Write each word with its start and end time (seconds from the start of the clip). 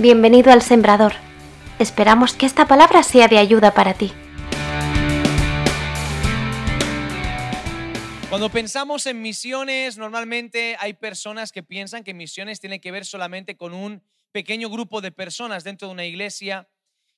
Bienvenido 0.00 0.52
al 0.52 0.62
Sembrador. 0.62 1.12
Esperamos 1.80 2.32
que 2.34 2.46
esta 2.46 2.68
palabra 2.68 3.02
sea 3.02 3.26
de 3.26 3.36
ayuda 3.36 3.74
para 3.74 3.94
ti. 3.94 4.12
Cuando 8.28 8.48
pensamos 8.48 9.06
en 9.06 9.20
misiones, 9.20 9.98
normalmente 9.98 10.76
hay 10.78 10.92
personas 10.92 11.50
que 11.50 11.64
piensan 11.64 12.04
que 12.04 12.14
misiones 12.14 12.60
tienen 12.60 12.80
que 12.80 12.92
ver 12.92 13.04
solamente 13.04 13.56
con 13.56 13.74
un 13.74 14.00
pequeño 14.30 14.70
grupo 14.70 15.00
de 15.00 15.10
personas 15.10 15.64
dentro 15.64 15.88
de 15.88 15.94
una 15.94 16.04
iglesia 16.04 16.68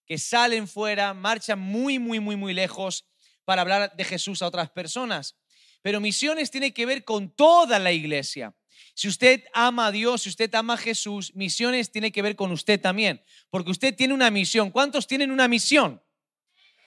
que 0.07 0.17
salen 0.17 0.67
fuera, 0.67 1.12
marchan 1.12 1.59
muy, 1.59 1.99
muy, 1.99 2.19
muy, 2.19 2.37
muy 2.37 2.55
lejos 2.55 3.05
para 3.45 3.61
hablar 3.61 3.95
de 3.95 4.05
Jesús 4.05 4.41
a 4.41 4.47
otras 4.47 4.71
personas. 4.71 5.37
Pero 5.83 6.01
misiones 6.01 6.51
tiene 6.51 6.73
que 6.73 6.87
ver 6.87 7.05
con 7.05 7.29
toda 7.29 7.79
la 7.79 7.93
iglesia. 7.93 8.55
Si 9.01 9.09
usted 9.09 9.45
ama 9.54 9.86
a 9.86 9.93
Dios, 9.93 10.21
si 10.21 10.29
usted 10.29 10.54
ama 10.54 10.75
a 10.75 10.77
Jesús, 10.77 11.35
misiones 11.35 11.90
tiene 11.90 12.13
que 12.13 12.21
ver 12.21 12.36
con 12.36 12.53
usted 12.53 12.79
también, 12.79 13.25
porque 13.49 13.71
usted 13.71 13.96
tiene 13.96 14.13
una 14.13 14.31
misión. 14.31 14.71
¿Cuántos 14.71 15.07
tienen 15.07 15.31
una 15.31 15.49
misión? 15.49 16.03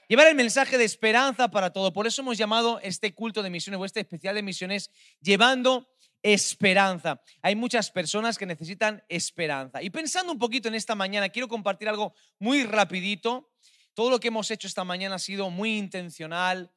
Llevar 0.08 0.27
el 0.27 0.36
mensaje 0.36 0.77
de 0.77 0.84
esperanza 0.84 1.49
para 1.49 1.73
todo. 1.73 1.91
Por 1.91 2.05
eso 2.05 2.22
hemos 2.22 2.38
llamado 2.38 2.80
este 2.84 3.16
culto 3.16 3.41
de 3.41 3.49
misiones 3.49 3.81
o 3.81 3.86
este 3.86 4.02
especial 4.02 4.36
de 4.36 4.44
misiones 4.44 4.91
llevando 5.22 5.89
esperanza. 6.22 7.20
Hay 7.41 7.55
muchas 7.55 7.89
personas 7.89 8.38
que 8.38 8.45
necesitan 8.45 9.03
esperanza. 9.09 9.81
Y 9.81 9.89
pensando 9.89 10.31
un 10.31 10.38
poquito 10.38 10.67
en 10.67 10.75
esta 10.75 10.94
mañana, 10.94 11.30
quiero 11.30 11.48
compartir 11.48 11.89
algo 11.89 12.14
muy 12.38 12.64
rapidito. 12.64 13.50
Todo 13.95 14.11
lo 14.11 14.20
que 14.20 14.27
hemos 14.27 14.52
hecho 14.52 14.67
esta 14.67 14.84
mañana 14.84 15.16
ha 15.16 15.20
sido 15.20 15.50
muy 15.50 15.80
intencional, 15.80 16.72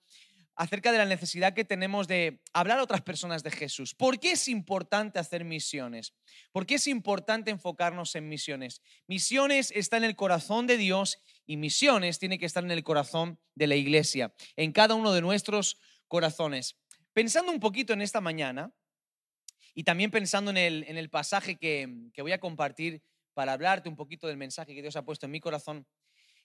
acerca 0.56 0.90
de 0.90 0.98
la 0.98 1.04
necesidad 1.04 1.52
que 1.52 1.64
tenemos 1.64 2.08
de 2.08 2.40
hablar 2.54 2.78
a 2.78 2.82
otras 2.82 3.02
personas 3.02 3.42
de 3.42 3.50
Jesús. 3.50 3.94
¿Por 3.94 4.18
qué 4.18 4.32
es 4.32 4.48
importante 4.48 5.18
hacer 5.18 5.44
misiones? 5.44 6.14
¿Por 6.50 6.66
qué 6.66 6.76
es 6.76 6.86
importante 6.86 7.50
enfocarnos 7.50 8.14
en 8.14 8.28
misiones? 8.28 8.80
Misiones 9.06 9.70
está 9.70 9.98
en 9.98 10.04
el 10.04 10.16
corazón 10.16 10.66
de 10.66 10.78
Dios 10.78 11.18
y 11.44 11.58
misiones 11.58 12.18
tiene 12.18 12.38
que 12.38 12.46
estar 12.46 12.64
en 12.64 12.70
el 12.70 12.82
corazón 12.82 13.38
de 13.54 13.66
la 13.66 13.76
iglesia, 13.76 14.34
en 14.56 14.72
cada 14.72 14.94
uno 14.94 15.12
de 15.12 15.20
nuestros 15.20 15.78
corazones. 16.08 16.76
Pensando 17.12 17.52
un 17.52 17.60
poquito 17.60 17.92
en 17.92 18.00
esta 18.00 18.22
mañana 18.22 18.72
y 19.74 19.84
también 19.84 20.10
pensando 20.10 20.50
en 20.50 20.56
el, 20.56 20.84
en 20.88 20.96
el 20.96 21.10
pasaje 21.10 21.56
que, 21.56 22.08
que 22.14 22.22
voy 22.22 22.32
a 22.32 22.40
compartir 22.40 23.02
para 23.34 23.52
hablarte 23.52 23.90
un 23.90 23.96
poquito 23.96 24.26
del 24.26 24.38
mensaje 24.38 24.74
que 24.74 24.80
Dios 24.80 24.96
ha 24.96 25.04
puesto 25.04 25.26
en 25.26 25.32
mi 25.32 25.40
corazón, 25.40 25.86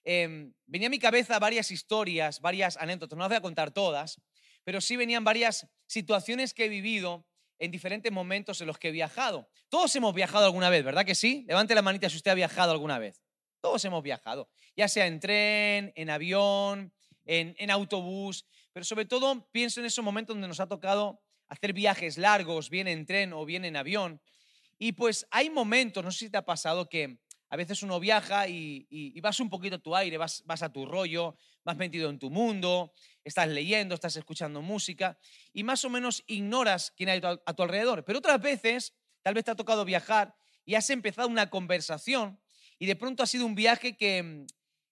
Em, 0.03 0.53
venía 0.65 0.87
a 0.87 0.89
mi 0.89 0.99
cabeza 0.99 1.37
varias 1.39 1.71
historias, 1.71 2.41
varias 2.41 2.77
anécdotas, 2.77 3.17
no 3.17 3.23
las 3.23 3.29
voy 3.29 3.37
a 3.37 3.41
contar 3.41 3.71
todas, 3.71 4.19
pero 4.63 4.81
sí 4.81 4.95
venían 4.95 5.23
varias 5.23 5.67
situaciones 5.87 6.53
que 6.53 6.65
he 6.65 6.69
vivido 6.69 7.25
en 7.59 7.69
diferentes 7.69 8.11
momentos 8.11 8.59
en 8.61 8.67
los 8.67 8.79
que 8.79 8.89
he 8.89 8.91
viajado. 8.91 9.47
Todos 9.69 9.95
hemos 9.95 10.15
viajado 10.15 10.45
alguna 10.45 10.69
vez, 10.69 10.83
¿verdad 10.83 11.05
que 11.05 11.13
sí? 11.13 11.45
Levante 11.47 11.75
la 11.75 11.83
manita 11.83 12.09
si 12.09 12.17
usted 12.17 12.31
ha 12.31 12.35
viajado 12.35 12.71
alguna 12.71 12.97
vez. 12.97 13.21
Todos 13.61 13.85
hemos 13.85 14.01
viajado, 14.01 14.49
ya 14.75 14.87
sea 14.87 15.05
en 15.05 15.19
tren, 15.19 15.93
en 15.95 16.09
avión, 16.09 16.91
en, 17.25 17.55
en 17.59 17.69
autobús, 17.69 18.47
pero 18.73 18.83
sobre 18.83 19.05
todo 19.05 19.47
pienso 19.51 19.79
en 19.79 19.85
esos 19.85 20.03
momentos 20.03 20.35
donde 20.35 20.47
nos 20.47 20.59
ha 20.59 20.67
tocado 20.67 21.21
hacer 21.47 21.73
viajes 21.73 22.17
largos, 22.17 22.71
bien 22.71 22.87
en 22.87 23.05
tren 23.05 23.33
o 23.33 23.45
bien 23.45 23.65
en 23.65 23.75
avión. 23.75 24.19
Y 24.79 24.93
pues 24.93 25.27
hay 25.29 25.51
momentos, 25.51 26.03
no 26.03 26.11
sé 26.11 26.19
si 26.19 26.29
te 26.31 26.37
ha 26.37 26.45
pasado, 26.45 26.89
que 26.89 27.19
a 27.51 27.57
veces 27.57 27.83
uno 27.83 27.99
viaja 27.99 28.47
y, 28.47 29.19
vas 29.19 29.41
un 29.41 29.49
poquito 29.49 29.75
a 29.75 29.79
tu 29.79 29.93
aire, 29.93 30.17
vas, 30.17 30.41
a 30.47 30.71
tu 30.71 30.85
rollo, 30.85 31.35
vas 31.65 31.75
metido 31.75 32.09
en 32.09 32.17
tu 32.17 32.29
mundo, 32.29 32.93
estás 33.25 33.49
leyendo, 33.49 33.93
estás 33.93 34.15
escuchando 34.15 34.61
música 34.61 35.19
y 35.51 35.63
más 35.63 35.83
o 35.83 35.89
menos 35.89 36.23
ignoras 36.27 36.93
quién 36.95 37.09
hay 37.09 37.21
a 37.21 37.53
tu 37.53 37.63
alrededor. 37.63 38.05
Pero 38.05 38.19
otras 38.19 38.41
veces, 38.41 38.95
tal 39.21 39.33
vez 39.33 39.43
te 39.43 39.51
ha 39.51 39.55
tocado 39.55 39.83
viajar 39.83 40.33
y 40.63 40.75
has 40.75 40.89
empezado 40.89 41.27
una 41.27 41.49
conversación 41.49 42.39
y 42.79 42.85
de 42.85 42.95
pronto 42.95 43.21
ha 43.21 43.27
sido 43.27 43.45
un 43.45 43.53
viaje 43.53 43.97
que 43.97 44.23
mm, 44.23 44.45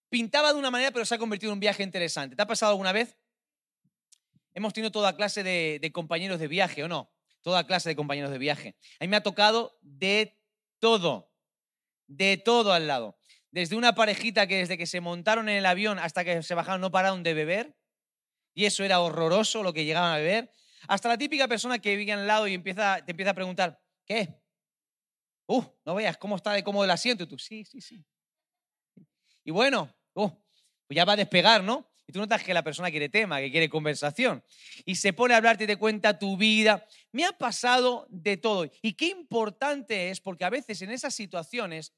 pintaba 0.09 0.51
de 0.51 0.59
una 0.59 0.69
manera 0.69 0.91
pero 0.91 1.05
se 1.05 1.15
ha 1.15 1.17
convertido 1.17 1.53
en 1.53 1.55
un 1.55 1.61
viaje 1.61 1.81
interesante. 1.81 2.35
¿Te 2.35 2.41
ha 2.41 2.47
pasado 2.47 2.73
alguna 2.73 2.91
vez? 2.91 3.15
Hemos 4.53 4.73
tenido 4.73 4.91
toda 4.91 5.15
clase 5.15 5.43
de, 5.43 5.79
de 5.81 5.91
compañeros 5.93 6.41
de 6.41 6.49
viaje, 6.49 6.83
¿o 6.83 6.89
no? 6.89 7.09
Toda 7.41 7.65
clase 7.65 7.87
de 7.87 7.95
compañeros 7.95 8.31
de 8.31 8.37
viaje. 8.37 8.75
A 8.99 9.05
mí 9.05 9.07
me 9.07 9.15
ha 9.15 9.23
tocado 9.23 9.79
de 9.81 10.37
todo 10.79 11.28
de 12.09 12.37
todo 12.37 12.73
al 12.73 12.87
lado. 12.87 13.17
Desde 13.51 13.75
una 13.75 13.95
parejita 13.95 14.47
que 14.47 14.57
desde 14.57 14.77
que 14.77 14.85
se 14.85 14.99
montaron 14.99 15.47
en 15.47 15.57
el 15.57 15.65
avión 15.65 15.99
hasta 15.99 16.25
que 16.25 16.43
se 16.43 16.55
bajaron 16.55 16.81
no 16.81 16.91
pararon 16.91 17.23
de 17.23 17.33
beber, 17.33 17.75
y 18.53 18.65
eso 18.65 18.83
era 18.83 18.99
horroroso 18.99 19.63
lo 19.63 19.71
que 19.71 19.85
llegaban 19.85 20.11
a 20.11 20.17
beber, 20.17 20.51
hasta 20.87 21.07
la 21.07 21.17
típica 21.17 21.47
persona 21.47 21.79
que 21.79 21.95
vive 21.95 22.11
al 22.11 22.27
lado 22.27 22.47
y 22.47 22.53
empieza, 22.53 23.03
te 23.05 23.11
empieza 23.11 23.31
a 23.31 23.35
preguntar, 23.35 23.81
¿qué? 24.05 24.41
Uh, 25.47 25.63
no 25.85 25.95
veas 25.95 26.17
cómo 26.17 26.35
está 26.35 26.53
de 26.53 26.63
cómodo 26.63 26.83
el 26.83 26.91
asiento. 26.91 27.23
Y 27.23 27.27
tú, 27.27 27.37
sí, 27.37 27.65
sí, 27.65 27.81
sí. 27.81 28.03
Y 29.43 29.51
bueno, 29.51 29.93
uh, 30.13 30.29
pues 30.29 30.95
ya 30.95 31.05
va 31.05 31.13
a 31.13 31.17
despegar, 31.17 31.63
¿no? 31.63 31.91
Y 32.09 32.11
tú 32.11 32.17
notas 32.17 32.41
que 32.41 32.55
la 32.55 32.63
persona 32.63 32.89
quiere 32.89 33.07
tema, 33.07 33.39
que 33.39 33.51
quiere 33.51 33.69
conversación. 33.69 34.43
Y 34.83 34.95
se 34.95 35.13
pone 35.13 35.35
a 35.35 35.37
hablarte 35.37 35.65
y 35.65 35.67
te 35.67 35.77
cuenta 35.77 36.17
tu 36.17 36.37
vida. 36.37 36.83
Me 37.11 37.23
ha 37.23 37.33
pasado 37.33 38.07
de 38.09 38.35
todo. 38.35 38.67
Y 38.81 38.93
qué 38.93 39.09
importante 39.09 40.09
es, 40.09 40.19
porque 40.19 40.43
a 40.43 40.49
veces 40.49 40.81
en 40.81 40.89
esas 40.89 41.13
situaciones 41.13 41.93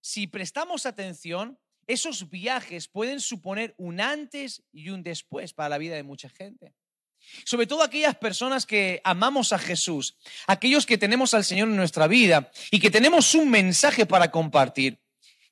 si 0.00 0.28
prestamos 0.28 0.86
atención, 0.86 1.58
esos 1.88 2.30
viajes 2.30 2.86
pueden 2.86 3.20
suponer 3.20 3.74
un 3.78 4.00
antes 4.00 4.62
y 4.72 4.90
un 4.90 5.02
después 5.02 5.52
para 5.52 5.70
la 5.70 5.78
vida 5.78 5.96
de 5.96 6.02
mucha 6.02 6.28
gente. 6.28 6.72
Sobre 7.44 7.66
todo 7.66 7.82
aquellas 7.82 8.16
personas 8.16 8.64
que 8.64 9.00
amamos 9.02 9.52
a 9.52 9.58
Jesús, 9.58 10.16
aquellos 10.46 10.86
que 10.86 10.98
tenemos 10.98 11.34
al 11.34 11.44
Señor 11.44 11.68
en 11.68 11.76
nuestra 11.76 12.06
vida 12.06 12.50
y 12.70 12.78
que 12.78 12.90
tenemos 12.90 13.34
un 13.34 13.50
mensaje 13.50 14.06
para 14.06 14.30
compartir 14.30 15.00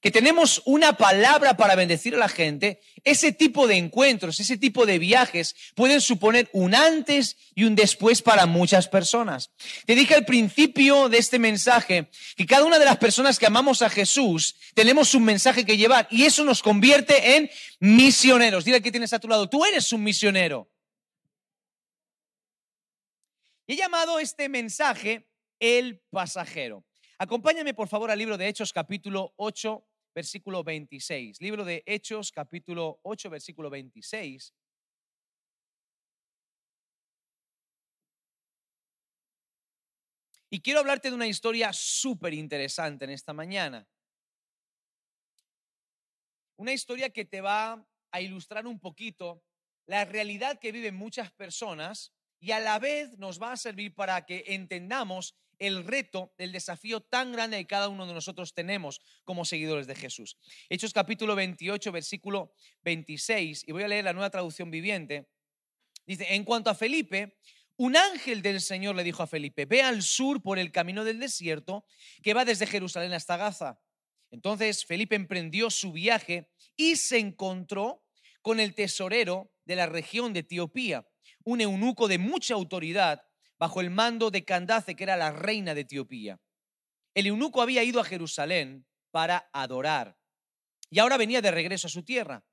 que 0.00 0.10
tenemos 0.10 0.62
una 0.66 0.96
palabra 0.96 1.56
para 1.56 1.74
bendecir 1.74 2.14
a 2.14 2.18
la 2.18 2.28
gente, 2.28 2.80
ese 3.02 3.32
tipo 3.32 3.66
de 3.66 3.76
encuentros, 3.76 4.38
ese 4.40 4.56
tipo 4.56 4.86
de 4.86 4.98
viajes 4.98 5.56
pueden 5.74 6.00
suponer 6.00 6.48
un 6.52 6.74
antes 6.74 7.36
y 7.54 7.64
un 7.64 7.74
después 7.74 8.22
para 8.22 8.46
muchas 8.46 8.88
personas. 8.88 9.50
Te 9.84 9.94
dije 9.94 10.14
al 10.14 10.24
principio 10.24 11.08
de 11.08 11.18
este 11.18 11.38
mensaje 11.38 12.10
que 12.36 12.46
cada 12.46 12.64
una 12.64 12.78
de 12.78 12.84
las 12.84 12.98
personas 12.98 13.38
que 13.38 13.46
amamos 13.46 13.82
a 13.82 13.90
Jesús 13.90 14.56
tenemos 14.74 15.14
un 15.14 15.24
mensaje 15.24 15.64
que 15.64 15.76
llevar 15.76 16.06
y 16.10 16.24
eso 16.24 16.44
nos 16.44 16.62
convierte 16.62 17.36
en 17.36 17.50
misioneros. 17.80 18.64
Dile 18.64 18.82
que 18.82 18.92
tienes 18.92 19.12
a 19.12 19.18
tu 19.18 19.28
lado, 19.28 19.48
tú 19.48 19.64
eres 19.64 19.92
un 19.92 20.04
misionero. 20.04 20.70
He 23.66 23.74
llamado 23.74 24.20
este 24.20 24.48
mensaje 24.48 25.28
el 25.58 26.00
pasajero. 26.10 26.85
Acompáñame 27.18 27.72
por 27.72 27.88
favor 27.88 28.10
al 28.10 28.18
libro 28.18 28.36
de 28.36 28.46
Hechos 28.46 28.74
capítulo 28.74 29.32
8, 29.36 29.82
versículo 30.14 30.62
26. 30.62 31.40
Libro 31.40 31.64
de 31.64 31.82
Hechos 31.86 32.30
capítulo 32.30 33.00
8, 33.04 33.30
versículo 33.30 33.70
26. 33.70 34.54
Y 40.50 40.60
quiero 40.60 40.80
hablarte 40.80 41.08
de 41.08 41.14
una 41.14 41.26
historia 41.26 41.72
súper 41.72 42.34
interesante 42.34 43.06
en 43.06 43.10
esta 43.12 43.32
mañana. 43.32 43.88
Una 46.56 46.74
historia 46.74 47.08
que 47.08 47.24
te 47.24 47.40
va 47.40 47.82
a 48.10 48.20
ilustrar 48.20 48.66
un 48.66 48.78
poquito 48.78 49.42
la 49.86 50.04
realidad 50.04 50.58
que 50.58 50.70
viven 50.70 50.96
muchas 50.96 51.32
personas 51.32 52.12
y 52.40 52.50
a 52.50 52.60
la 52.60 52.78
vez 52.78 53.16
nos 53.16 53.40
va 53.40 53.52
a 53.52 53.56
servir 53.56 53.94
para 53.94 54.26
que 54.26 54.44
entendamos 54.48 55.34
el 55.58 55.84
reto, 55.84 56.34
el 56.38 56.52
desafío 56.52 57.00
tan 57.00 57.32
grande 57.32 57.58
que 57.58 57.66
cada 57.66 57.88
uno 57.88 58.06
de 58.06 58.14
nosotros 58.14 58.54
tenemos 58.54 59.00
como 59.24 59.44
seguidores 59.44 59.86
de 59.86 59.94
Jesús. 59.94 60.36
Hechos 60.68 60.92
capítulo 60.92 61.34
28, 61.34 61.92
versículo 61.92 62.52
26, 62.82 63.64
y 63.66 63.72
voy 63.72 63.82
a 63.82 63.88
leer 63.88 64.04
la 64.04 64.12
nueva 64.12 64.30
traducción 64.30 64.70
viviente. 64.70 65.28
Dice, 66.06 66.34
en 66.34 66.44
cuanto 66.44 66.70
a 66.70 66.74
Felipe, 66.74 67.38
un 67.76 67.96
ángel 67.96 68.40
del 68.40 68.60
Señor 68.60 68.96
le 68.96 69.04
dijo 69.04 69.22
a 69.22 69.26
Felipe, 69.26 69.66
ve 69.66 69.82
al 69.82 70.02
sur 70.02 70.42
por 70.42 70.58
el 70.58 70.72
camino 70.72 71.04
del 71.04 71.20
desierto 71.20 71.84
que 72.22 72.32
va 72.32 72.44
desde 72.44 72.66
Jerusalén 72.66 73.12
hasta 73.12 73.36
Gaza. 73.36 73.80
Entonces 74.30 74.84
Felipe 74.84 75.14
emprendió 75.14 75.70
su 75.70 75.92
viaje 75.92 76.50
y 76.76 76.96
se 76.96 77.18
encontró 77.18 78.04
con 78.40 78.60
el 78.60 78.74
tesorero 78.74 79.52
de 79.64 79.76
la 79.76 79.86
región 79.86 80.32
de 80.32 80.40
Etiopía, 80.40 81.06
un 81.44 81.60
eunuco 81.60 82.08
de 82.08 82.18
mucha 82.18 82.54
autoridad 82.54 83.25
bajo 83.58 83.80
el 83.80 83.90
mando 83.90 84.30
de 84.30 84.44
Candace, 84.44 84.94
que 84.94 85.04
era 85.04 85.16
la 85.16 85.32
reina 85.32 85.74
de 85.74 85.82
Etiopía. 85.82 86.40
El 87.14 87.26
eunuco 87.26 87.62
había 87.62 87.82
ido 87.82 88.00
a 88.00 88.04
Jerusalén 88.04 88.86
para 89.10 89.48
adorar 89.52 90.18
y 90.90 90.98
ahora 90.98 91.16
venía 91.16 91.40
de 91.40 91.50
regreso 91.50 91.86
a 91.86 91.90
su 91.90 92.04
tierra. 92.04 92.44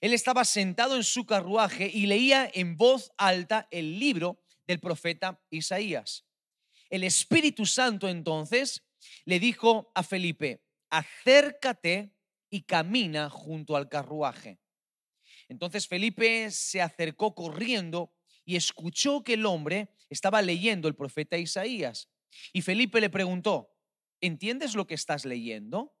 Él 0.00 0.12
estaba 0.12 0.44
sentado 0.44 0.96
en 0.96 1.04
su 1.04 1.26
carruaje 1.26 1.90
y 1.92 2.06
leía 2.06 2.50
en 2.52 2.76
voz 2.76 3.12
alta 3.16 3.68
el 3.70 3.98
libro 3.98 4.42
del 4.66 4.80
profeta 4.80 5.40
Isaías. 5.50 6.26
El 6.90 7.04
Espíritu 7.04 7.66
Santo 7.66 8.08
entonces 8.08 8.84
le 9.24 9.38
dijo 9.38 9.92
a 9.94 10.02
Felipe, 10.02 10.62
acércate 10.90 12.14
y 12.50 12.62
camina 12.62 13.30
junto 13.30 13.76
al 13.76 13.88
carruaje. 13.88 14.58
Entonces 15.48 15.86
Felipe 15.86 16.50
se 16.50 16.80
acercó 16.80 17.34
corriendo 17.34 18.12
y 18.44 18.56
escuchó 18.56 19.22
que 19.22 19.34
el 19.34 19.46
hombre 19.46 19.95
estaba 20.10 20.42
leyendo 20.42 20.88
el 20.88 20.94
profeta 20.94 21.38
Isaías. 21.38 22.08
Y 22.52 22.62
Felipe 22.62 23.00
le 23.00 23.10
preguntó, 23.10 23.74
¿entiendes 24.20 24.74
lo 24.74 24.86
que 24.86 24.94
estás 24.94 25.24
leyendo? 25.24 25.94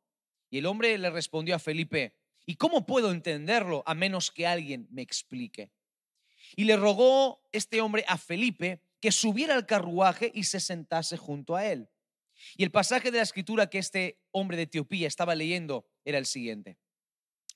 Y 0.50 0.58
el 0.58 0.66
hombre 0.66 0.96
le 0.98 1.10
respondió 1.10 1.54
a 1.54 1.58
Felipe, 1.58 2.16
¿y 2.44 2.56
cómo 2.56 2.86
puedo 2.86 3.10
entenderlo 3.10 3.82
a 3.86 3.94
menos 3.94 4.30
que 4.30 4.46
alguien 4.46 4.86
me 4.90 5.02
explique? 5.02 5.72
Y 6.54 6.64
le 6.64 6.76
rogó 6.76 7.42
este 7.52 7.80
hombre 7.80 8.04
a 8.06 8.18
Felipe 8.18 8.82
que 9.00 9.12
subiera 9.12 9.54
al 9.54 9.66
carruaje 9.66 10.30
y 10.34 10.44
se 10.44 10.60
sentase 10.60 11.16
junto 11.16 11.56
a 11.56 11.66
él. 11.66 11.88
Y 12.56 12.64
el 12.64 12.70
pasaje 12.70 13.10
de 13.10 13.18
la 13.18 13.22
escritura 13.22 13.68
que 13.68 13.78
este 13.78 14.20
hombre 14.30 14.56
de 14.56 14.64
Etiopía 14.64 15.08
estaba 15.08 15.34
leyendo 15.34 15.88
era 16.04 16.18
el 16.18 16.26
siguiente. 16.26 16.78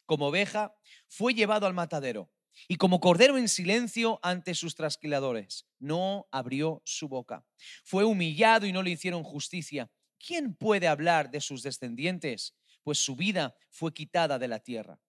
Como 0.07 0.27
oveja 0.29 0.75
fue 1.07 1.35
llevado 1.35 1.67
al 1.67 1.75
matadero 1.75 2.31
y 2.69 2.77
como 2.77 3.01
cordero 3.01 3.39
en 3.39 3.49
silencio 3.49 4.19
ante 4.23 4.55
sus 4.55 4.75
trasquiladores, 4.75 5.67
no 5.79 6.29
abrió 6.31 6.83
su 6.85 7.09
boca. 7.09 7.45
Fue 7.85 8.05
humillado 8.05 8.67
y 8.67 8.73
no 8.73 8.83
le 8.83 8.91
hicieron 8.91 9.23
justicia. 9.23 9.91
¿Quién 10.19 10.55
puede 10.55 10.89
hablar 10.89 11.31
de 11.31 11.41
sus 11.41 11.63
descendientes? 11.63 12.55
Pues 12.83 12.99
su 12.99 13.17
vida 13.17 13.55
fue 13.71 13.93
quitada 13.93 14.39
de 14.39 14.49
la 14.49 14.61
tierra. 14.61 15.01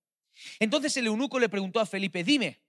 Entonces 0.60 0.96
el 0.98 1.08
eunuco 1.08 1.40
le 1.40 1.50
preguntó 1.50 1.80
a 1.80 1.86
Felipe, 1.86 2.24
dime, 2.24 2.64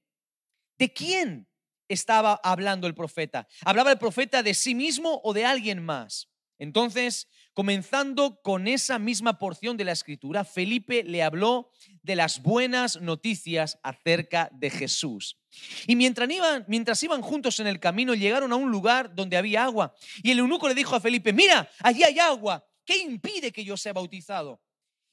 ¿de 0.79 0.93
quién 0.93 1.49
estaba 1.89 2.41
hablando 2.43 2.87
el 2.87 2.95
profeta? 2.95 3.47
¿Hablaba 3.65 3.93
el 3.93 3.99
profeta 3.99 4.43
de 4.43 4.55
sí 4.55 4.75
mismo 4.75 5.21
o 5.23 5.33
de 5.33 5.45
alguien 5.45 5.85
más? 5.85 6.32
Entonces, 6.63 7.27
comenzando 7.55 8.41
con 8.41 8.69
esa 8.69 9.01
misma 9.01 9.41
porción 9.41 9.77
de 9.77 9.83
la 9.83 9.91
escritura, 9.91 10.45
Felipe 10.45 11.03
le 11.03 11.25
habló 11.25 11.73
de 12.05 12.15
las 12.15 12.41
buenas 12.41 13.01
noticias 13.01 13.81
acerca 13.83 14.49
de 14.53 14.71
Jesús. 14.71 15.41
Y 15.89 15.97
mientras 15.97 16.31
iban, 16.31 16.65
mientras 16.69 17.03
iban 17.03 17.21
juntos 17.21 17.59
en 17.59 17.67
el 17.67 17.81
camino, 17.81 18.15
llegaron 18.15 18.53
a 18.53 18.55
un 18.55 18.71
lugar 18.71 19.13
donde 19.13 19.37
había 19.37 19.65
agua. 19.65 19.93
Y 20.23 20.31
el 20.31 20.39
eunuco 20.39 20.69
le 20.69 20.77
dijo 20.77 20.95
a 20.95 21.01
Felipe, 21.01 21.33
mira, 21.33 21.69
allí 21.81 22.05
hay 22.05 22.21
agua. 22.21 22.65
¿Qué 22.85 22.97
impide 22.97 23.51
que 23.51 23.65
yo 23.65 23.77
sea 23.77 23.93
bautizado? 23.93 24.63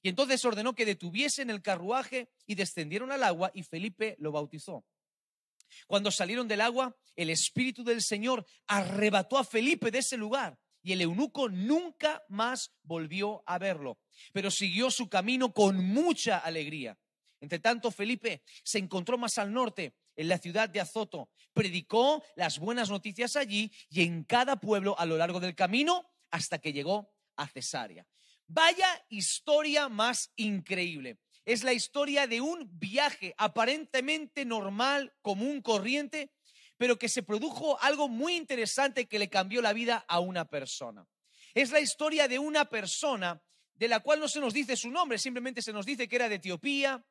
Y 0.04 0.10
entonces 0.10 0.46
ordenó 0.46 0.76
que 0.76 0.86
detuviesen 0.86 1.50
el 1.50 1.64
carruaje 1.64 2.30
y 2.46 2.54
descendieron 2.54 3.12
al 3.12 3.24
agua 3.24 3.50
y 3.56 3.64
Felipe 3.64 4.16
lo 4.20 4.32
bautizó. 4.32 4.86
Cuando 5.88 6.12
salieron 6.12 6.48
del 6.48 6.62
agua, 6.62 6.96
el 7.16 7.32
Espíritu 7.32 7.84
del 7.84 8.04
Señor 8.04 8.46
arrebató 8.68 9.40
a 9.40 9.44
Felipe 9.44 9.90
de 9.90 9.98
ese 9.98 10.16
lugar 10.16 10.60
y 10.82 10.94
el 10.94 11.02
eunuco 11.02 11.50
nunca 11.50 12.24
más 12.30 12.72
volvió 12.84 13.44
a 13.46 13.58
verlo, 13.58 14.00
pero 14.34 14.52
siguió 14.52 14.92
su 14.92 15.10
camino 15.10 15.54
con 15.54 15.84
mucha 15.86 16.38
alegría. 16.38 16.98
Entre 17.42 17.60
tanto, 17.60 17.92
Felipe 17.92 18.44
se 18.64 18.80
encontró 18.80 19.18
más 19.18 19.38
al 19.38 19.54
norte, 19.54 19.96
en 20.20 20.28
la 20.28 20.38
ciudad 20.38 20.68
de 20.68 20.82
Azoto, 20.82 21.30
predicó 21.54 22.22
las 22.36 22.60
buenas 22.60 22.90
noticias 22.90 23.38
allí 23.38 23.72
y 23.90 24.04
en 24.04 24.26
cada 24.26 24.58
pueblo 24.58 25.00
a 25.00 25.06
lo 25.06 25.16
largo 25.16 25.40
del 25.40 25.56
camino 25.56 26.12
hasta 26.30 26.60
que 26.60 26.74
llegó 26.74 27.14
a 27.38 27.48
Cesarea. 27.48 28.06
Vaya 28.46 29.06
historia 29.08 29.88
más 29.88 30.34
increíble. 30.36 31.20
Es 31.46 31.64
la 31.64 31.72
historia 31.72 32.28
de 32.28 32.42
un 32.42 32.70
viaje 32.78 33.34
aparentemente 33.38 34.44
normal, 34.44 35.14
común, 35.22 35.62
corriente, 35.62 36.34
pero 36.80 36.98
que 36.98 37.10
se 37.10 37.24
produjo 37.24 37.78
algo 37.82 38.08
muy 38.08 38.38
interesante 38.38 39.06
que 39.06 39.20
le 39.20 39.30
cambió 39.30 39.62
la 39.62 39.74
vida 39.74 40.06
a 40.08 40.22
una 40.22 40.46
persona. 40.46 41.06
Es 41.54 41.72
la 41.72 41.82
historia 41.82 42.30
de 42.30 42.40
una 42.40 42.70
persona 42.70 43.44
de 43.76 43.90
la 43.90 44.00
cual 44.00 44.22
no 44.22 44.30
se 44.30 44.40
nos 44.40 44.54
dice 44.54 44.78
su 44.78 44.90
nombre, 44.90 45.18
simplemente 45.18 45.62
se 45.62 45.74
nos 45.74 45.86
dice 45.86 46.08
que 46.08 46.16
era 46.16 46.30
de 46.30 46.36
Etiopía, 46.36 47.04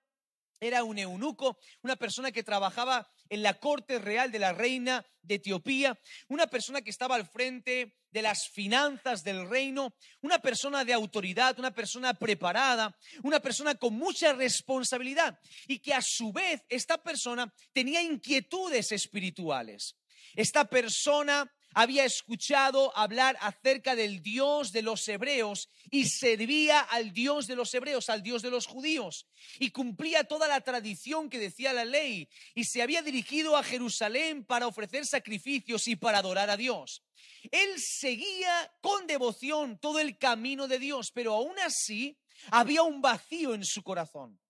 era 0.60 0.84
un 0.84 0.99
eunuco, 0.99 1.58
una 1.82 1.96
persona 1.96 2.32
que 2.32 2.43
trabajaba 2.43 3.10
en 3.28 3.43
la 3.43 3.55
corte 3.55 3.99
real 3.99 4.32
de 4.32 4.38
la 4.38 4.52
reina 4.52 5.05
de 5.22 5.37
Etiopía, 5.37 5.99
una 6.28 6.46
persona 6.46 6.81
que 6.82 6.90
estaba 6.90 7.14
al 7.14 7.28
frente 7.28 7.94
de 8.10 8.22
las 8.22 8.49
finanzas 8.49 9.22
del 9.22 9.49
reino, 9.49 9.94
una 10.22 10.38
persona 10.38 10.84
de 10.84 10.94
autoridad, 10.94 11.58
una 11.58 11.70
persona 11.70 12.14
preparada, 12.14 12.96
una 13.22 13.40
persona 13.40 13.75
con 13.75 13.94
mucha 13.94 14.32
responsabilidad 14.32 15.38
y 15.66 15.78
que 15.81 15.94
a 15.94 16.00
su 16.02 16.32
vez 16.32 16.62
esta 16.69 16.99
persona 16.99 17.52
tenía 17.72 18.02
inquietudes 18.02 18.93
espirituales. 18.93 19.96
Esta 20.34 20.64
persona 20.64 21.50
había 21.78 22.04
escuchado 22.04 22.90
hablar 22.96 23.38
acerca 23.40 23.94
del 23.94 24.20
Dios 24.20 24.72
de 24.72 24.82
los 24.82 25.06
hebreos 25.06 25.69
y 25.92 26.08
servía 26.08 26.80
al 26.80 27.12
Dios 27.12 27.46
de 27.46 27.54
los 27.54 27.72
hebreos, 27.72 28.10
al 28.10 28.25
Dios 28.25 28.42
de 28.42 28.50
los 28.50 28.66
judíos, 28.66 29.28
y 29.60 29.70
cumplía 29.70 30.25
toda 30.25 30.48
la 30.48 30.60
tradición 30.60 31.30
que 31.30 31.38
decía 31.38 31.72
la 31.72 31.84
ley, 31.84 32.28
y 32.56 32.64
se 32.64 32.82
había 32.82 33.00
dirigido 33.02 33.56
a 33.56 33.62
Jerusalén 33.62 34.44
para 34.44 34.66
ofrecer 34.66 35.06
sacrificios 35.06 35.86
y 35.86 35.94
para 35.94 36.19
adorar 36.19 36.50
a 36.50 36.56
Dios. 36.56 37.04
Él 37.52 37.78
seguía 37.78 38.75
con 38.80 39.06
devoción 39.06 39.78
todo 39.78 40.00
el 40.00 40.19
camino 40.19 40.66
de 40.66 40.80
Dios, 40.80 41.12
pero 41.12 41.34
aún 41.34 41.60
así 41.60 42.19
había 42.50 42.82
un 42.82 43.00
vacío 43.00 43.54
en 43.54 43.64
su 43.64 43.84
corazón. 43.84 44.40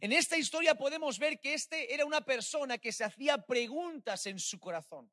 En 0.00 0.12
esta 0.12 0.36
historia 0.36 0.76
podemos 0.76 1.18
ver 1.18 1.40
que 1.40 1.54
este 1.54 1.92
era 1.92 2.04
una 2.04 2.20
persona 2.20 2.78
que 2.78 2.92
se 2.92 3.02
hacía 3.02 3.38
preguntas 3.38 4.26
en 4.26 4.38
su 4.38 4.60
corazón. 4.60 5.10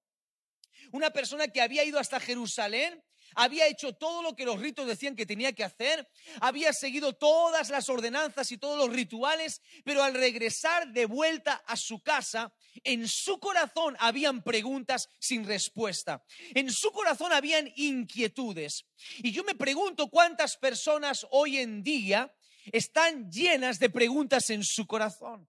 Una 0.91 1.11
persona 1.11 1.47
que 1.47 1.61
había 1.61 1.83
ido 1.83 1.99
hasta 1.99 2.19
Jerusalén, 2.19 3.03
había 3.35 3.67
hecho 3.67 3.93
todo 3.93 4.21
lo 4.23 4.35
que 4.35 4.45
los 4.45 4.59
ritos 4.59 4.87
decían 4.87 5.15
que 5.15 5.25
tenía 5.25 5.53
que 5.53 5.63
hacer, 5.63 6.07
había 6.41 6.73
seguido 6.73 7.13
todas 7.13 7.69
las 7.69 7.89
ordenanzas 7.89 8.51
y 8.51 8.57
todos 8.57 8.77
los 8.77 8.95
rituales, 8.95 9.61
pero 9.83 10.03
al 10.03 10.13
regresar 10.13 10.91
de 10.91 11.05
vuelta 11.05 11.63
a 11.67 11.75
su 11.75 12.01
casa, 12.01 12.53
en 12.83 13.07
su 13.07 13.39
corazón 13.39 13.95
habían 13.99 14.43
preguntas 14.43 15.09
sin 15.19 15.45
respuesta. 15.45 16.23
En 16.55 16.71
su 16.71 16.91
corazón 16.91 17.31
habían 17.33 17.71
inquietudes. 17.75 18.85
Y 19.17 19.31
yo 19.31 19.43
me 19.43 19.55
pregunto 19.55 20.09
cuántas 20.09 20.57
personas 20.57 21.25
hoy 21.31 21.57
en 21.57 21.83
día 21.83 22.33
están 22.71 23.31
llenas 23.31 23.79
de 23.79 23.89
preguntas 23.89 24.49
en 24.49 24.63
su 24.63 24.85
corazón. 24.85 25.47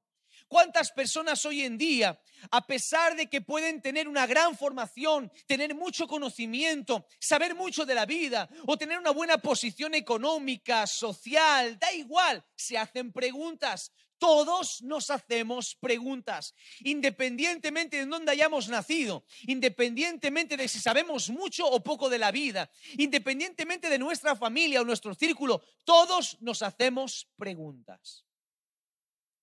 ¿Cuántas 0.51 0.91
personas 0.91 1.47
hoy 1.47 1.63
en 1.63 1.79
día, 1.79 2.21
a 2.51 2.67
pesar 2.67 3.15
de 3.15 3.29
que 3.29 3.41
pueden 3.41 3.81
tener 3.81 4.09
una 4.09 4.27
gran 4.27 4.59
formación, 4.59 5.31
tener 5.47 5.77
mucho 5.77 6.09
conocimiento, 6.09 7.07
saber 7.21 7.55
mucho 7.55 7.87
de 7.87 7.95
la 7.95 8.05
vida 8.05 8.49
o 8.67 8.77
tener 8.77 8.99
una 8.99 9.13
buena 9.13 9.39
posición 9.39 9.95
económica, 9.95 10.89
social, 10.89 11.79
da 11.79 11.93
igual, 11.93 12.45
se 12.57 12.77
hacen 12.77 13.13
preguntas? 13.13 13.93
Todos 14.19 14.83
nos 14.83 15.09
hacemos 15.11 15.77
preguntas, 15.77 16.53
independientemente 16.81 17.99
de 17.99 18.07
dónde 18.07 18.33
hayamos 18.33 18.69
nacido, 18.69 19.25
independientemente 19.47 20.57
de 20.57 20.67
si 20.67 20.81
sabemos 20.81 21.31
mucho 21.31 21.65
o 21.65 21.81
poco 21.81 22.09
de 22.09 22.19
la 22.19 22.33
vida, 22.33 22.69
independientemente 22.99 23.89
de 23.89 24.01
nuestra 24.01 24.35
familia 24.35 24.81
o 24.81 24.85
nuestro 24.85 25.15
círculo, 25.15 25.63
todos 25.85 26.39
nos 26.41 26.61
hacemos 26.63 27.29
preguntas. 27.37 28.27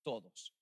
Todos. 0.02 0.57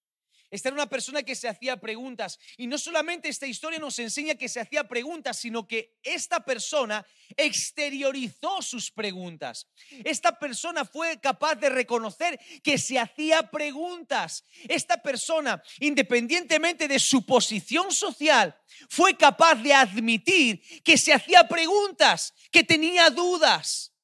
Esta 0.50 0.68
era 0.68 0.76
una 0.76 0.88
persona 0.88 1.22
que 1.22 1.34
se 1.34 1.48
hacía 1.48 1.76
preguntas. 1.76 2.38
Y 2.56 2.66
no 2.66 2.78
solamente 2.78 3.28
esta 3.28 3.46
historia 3.46 3.78
nos 3.78 3.98
enseña 3.98 4.36
que 4.36 4.48
se 4.48 4.60
hacía 4.60 4.86
preguntas, 4.86 5.38
sino 5.38 5.66
que 5.66 5.98
esta 6.02 6.44
persona 6.44 7.04
exteriorizó 7.36 8.62
sus 8.62 8.90
preguntas. 8.90 9.68
Esta 10.04 10.38
persona 10.38 10.84
fue 10.84 11.18
capaz 11.20 11.56
de 11.56 11.68
reconocer 11.68 12.38
que 12.62 12.78
se 12.78 12.98
hacía 12.98 13.50
preguntas. 13.50 14.44
Esta 14.68 15.02
persona, 15.02 15.62
independientemente 15.80 16.86
de 16.88 16.98
su 16.98 17.26
posición 17.26 17.92
social, 17.92 18.56
fue 18.88 19.16
capaz 19.16 19.56
de 19.56 19.74
admitir 19.74 20.62
que 20.82 20.96
se 20.96 21.12
hacía 21.12 21.48
preguntas, 21.48 22.34
que 22.50 22.62
tenía 22.62 23.10
dudas. 23.10 23.95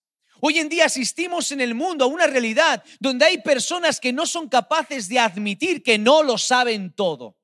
Hoy 0.44 0.58
en 0.58 0.68
día 0.68 0.87
asistimos 0.87 1.52
en 1.52 1.61
el 1.61 1.72
mundo 1.72 2.04
a 2.04 2.08
una 2.08 2.26
realidad 2.26 2.82
donde 2.99 3.25
hay 3.25 3.38
personas 3.42 4.00
que 4.00 4.12
no 4.12 4.26
son 4.26 4.49
capaces 4.49 5.08
de 5.08 5.20
admitir 5.20 5.84
que 5.84 5.99
no 5.99 6.25
lo 6.25 6.37
saben 6.37 6.92
todo. 6.92 7.38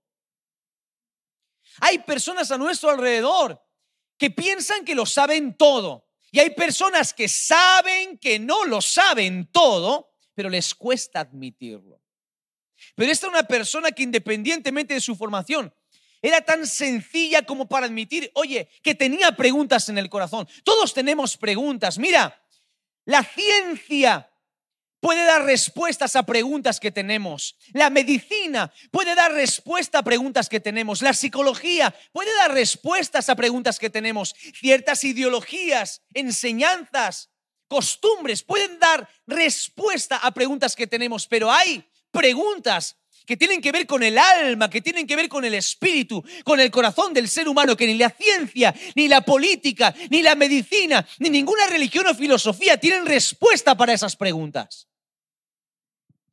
Hay 1.79 2.01
personas 2.01 2.51
a 2.51 2.59
nuestro 2.59 2.91
alrededor 2.91 3.65
que 4.19 4.33
piensan 4.33 4.85
que 4.85 4.97
lo 4.97 5.07
saben 5.07 5.57
todo. 5.57 6.09
Y 6.33 6.41
hay 6.41 6.51
personas 6.51 7.15
que 7.15 7.29
saben 7.29 8.19
que 8.19 8.41
no 8.41 8.65
lo 8.65 8.81
saben 8.81 9.49
todo, 9.53 10.11
pero 10.35 10.51
les 10.51 10.75
cuesta 10.75 11.21
admitirlo. 11.21 12.03
Pero 12.97 13.13
esta 13.13 13.29
es 13.29 13.33
una 13.33 13.45
persona 13.45 13.93
que 13.93 14.03
independientemente 14.03 14.95
de 14.95 15.01
su 15.01 15.15
formación, 15.15 15.73
era 16.21 16.41
tan 16.41 16.67
sencilla 16.67 17.43
como 17.43 17.69
para 17.69 17.87
admitir, 17.87 18.33
oye, 18.35 18.69
que 18.83 18.97
tenía 18.97 19.37
preguntas 19.37 19.89
en 19.89 19.99
el 19.99 20.11
corazón. 20.11 20.49
Todos 20.65 20.93
tenemos 20.93 21.37
preguntas. 21.37 21.97
Mira, 21.97 22.37
la 23.09 23.25
ciencia 23.25 24.31
puede 25.01 25.25
dar 25.25 25.47
respuestas 25.47 26.15
a 26.15 26.25
preguntas 26.25 26.79
que 26.79 26.91
tenemos. 26.91 27.57
La 27.73 27.89
medicina 27.89 28.71
puede 28.91 29.15
dar 29.15 29.33
respuesta 29.33 30.01
a 30.01 30.03
preguntas 30.03 30.51
que 30.51 30.61
tenemos. 30.61 31.01
La 31.01 31.15
psicología 31.15 31.95
puede 32.13 32.29
dar 32.37 32.53
respuestas 32.53 33.31
a 33.31 33.35
preguntas 33.35 33.79
que 33.79 33.89
tenemos. 33.89 34.35
Ciertas 34.61 35.05
ideologías, 35.05 36.03
enseñanzas, 36.13 37.31
costumbres 37.67 38.43
pueden 38.43 38.79
dar 38.79 39.09
respuesta 39.27 40.19
a 40.19 40.31
preguntas 40.33 40.77
que 40.77 40.87
tenemos, 40.87 41.27
pero 41.27 41.51
hay 41.51 41.83
preguntas 42.11 42.98
que 43.29 43.37
tienen 43.37 43.61
que 43.61 43.73
ver 43.73 43.87
con 43.87 44.03
el 44.03 44.17
alma, 44.17 44.71
que 44.71 44.81
tienen 44.81 45.07
que 45.07 45.15
ver 45.15 45.29
con 45.29 45.45
el 45.45 45.53
espíritu, 45.53 46.25
con 46.45 46.61
el 46.61 46.71
corazón 46.71 47.13
del 47.13 47.29
ser 47.29 47.47
humano, 47.47 47.77
que 47.77 47.87
ni 47.87 47.93
la 47.99 48.09
ciencia, 48.09 48.75
ni 48.97 49.07
la 49.07 49.21
política, 49.21 49.95
ni 50.09 50.23
la 50.23 50.35
medicina, 50.35 51.07
ni 51.19 51.29
ninguna 51.29 51.67
religión 51.67 52.07
o 52.07 52.15
filosofía 52.15 52.81
tienen 52.81 53.05
respuesta 53.05 53.77
para 53.77 53.93
esas 53.93 54.17
preguntas. 54.17 54.89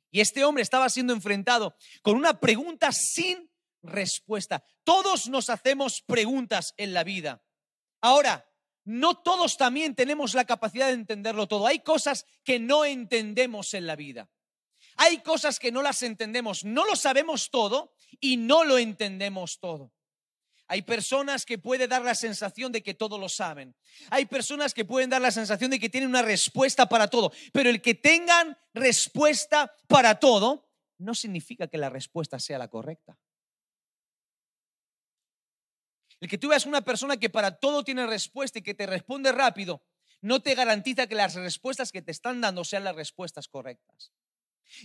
Y 0.10 0.22
este 0.22 0.46
hombre 0.46 0.64
estaba 0.64 0.88
siendo 0.88 1.12
enfrentado 1.12 1.76
con 2.02 2.16
una 2.16 2.40
pregunta 2.40 2.94
sin 2.94 3.52
respuesta. 3.84 4.64
Todos 4.86 5.28
nos 5.28 5.50
hacemos 5.50 6.02
preguntas 6.08 6.74
en 6.78 6.94
la 6.94 7.04
vida. 7.04 7.44
Ahora, 8.00 8.50
no 8.86 9.16
todos 9.16 9.58
también 9.58 9.96
tenemos 9.96 10.34
la 10.34 10.46
capacidad 10.46 10.88
de 10.88 10.94
entenderlo 10.94 11.46
todo. 11.46 11.68
Hay 11.68 11.80
cosas 11.80 12.26
que 12.46 12.58
no 12.58 12.86
entendemos 12.86 13.74
en 13.74 13.86
la 13.86 13.98
vida. 13.98 14.30
Hay 14.96 15.20
cosas 15.20 15.60
que 15.60 15.72
no 15.72 15.82
las 15.82 16.02
entendemos. 16.04 16.64
No 16.64 16.86
lo 16.86 16.96
sabemos 16.96 17.50
todo 17.50 17.94
y 18.20 18.38
no 18.38 18.64
lo 18.64 18.78
entendemos 18.78 19.60
todo. 19.60 19.92
Hay 20.68 20.82
personas 20.82 21.46
que 21.46 21.60
pueden 21.60 21.90
dar 21.90 22.02
la 22.02 22.16
sensación 22.16 22.72
de 22.72 22.82
que 22.82 22.96
todo 22.96 23.20
lo 23.20 23.30
saben. 23.30 23.76
Hay 24.10 24.26
personas 24.26 24.74
que 24.74 24.84
pueden 24.84 25.12
dar 25.12 25.22
la 25.22 25.32
sensación 25.32 25.70
de 25.70 25.80
que 25.80 25.90
tienen 25.90 26.10
una 26.10 26.24
respuesta 26.24 26.88
para 26.88 27.08
todo. 27.08 27.32
Pero 27.54 27.70
el 27.70 27.82
que 27.82 27.94
tengan 27.94 28.58
respuesta 28.74 29.76
para 29.88 30.20
todo 30.20 30.68
no 30.98 31.14
significa 31.14 31.68
que 31.68 31.78
la 31.78 31.90
respuesta 31.90 32.40
sea 32.40 32.58
la 32.58 32.68
correcta. 32.68 33.18
El 36.20 36.30
que 36.30 36.38
tú 36.38 36.48
veas 36.48 36.66
una 36.66 36.82
persona 36.82 37.18
que 37.18 37.30
para 37.30 37.60
todo 37.60 37.84
tiene 37.84 38.08
respuesta 38.08 38.60
y 38.60 38.64
que 38.64 38.74
te 38.74 38.88
responde 38.88 39.32
rápido, 39.32 39.84
no 40.22 40.42
te 40.42 40.56
garantiza 40.56 41.06
que 41.06 41.14
las 41.14 41.36
respuestas 41.36 41.92
que 41.92 42.02
te 42.02 42.12
están 42.12 42.42
dando 42.42 42.64
sean 42.64 42.84
las 42.84 42.96
respuestas 42.96 43.48
correctas. 43.48 44.12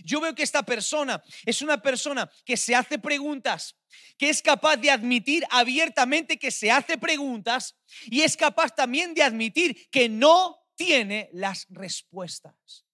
Yo 0.03 0.19
veo 0.21 0.35
que 0.35 0.43
esta 0.43 0.63
persona 0.63 1.21
es 1.45 1.61
una 1.61 1.81
persona 1.81 2.29
que 2.45 2.57
se 2.57 2.75
hace 2.75 2.99
preguntas, 2.99 3.75
que 4.17 4.29
es 4.29 4.41
capaz 4.41 4.77
de 4.77 4.91
admitir 4.91 5.45
abiertamente 5.49 6.37
que 6.37 6.51
se 6.51 6.71
hace 6.71 6.97
preguntas 6.97 7.75
y 8.05 8.21
es 8.21 8.37
capaz 8.37 8.75
también 8.75 9.13
de 9.13 9.23
admitir 9.23 9.89
que 9.89 10.09
no 10.09 10.57
tiene 10.75 11.29
las 11.33 11.67
respuestas. 11.69 12.85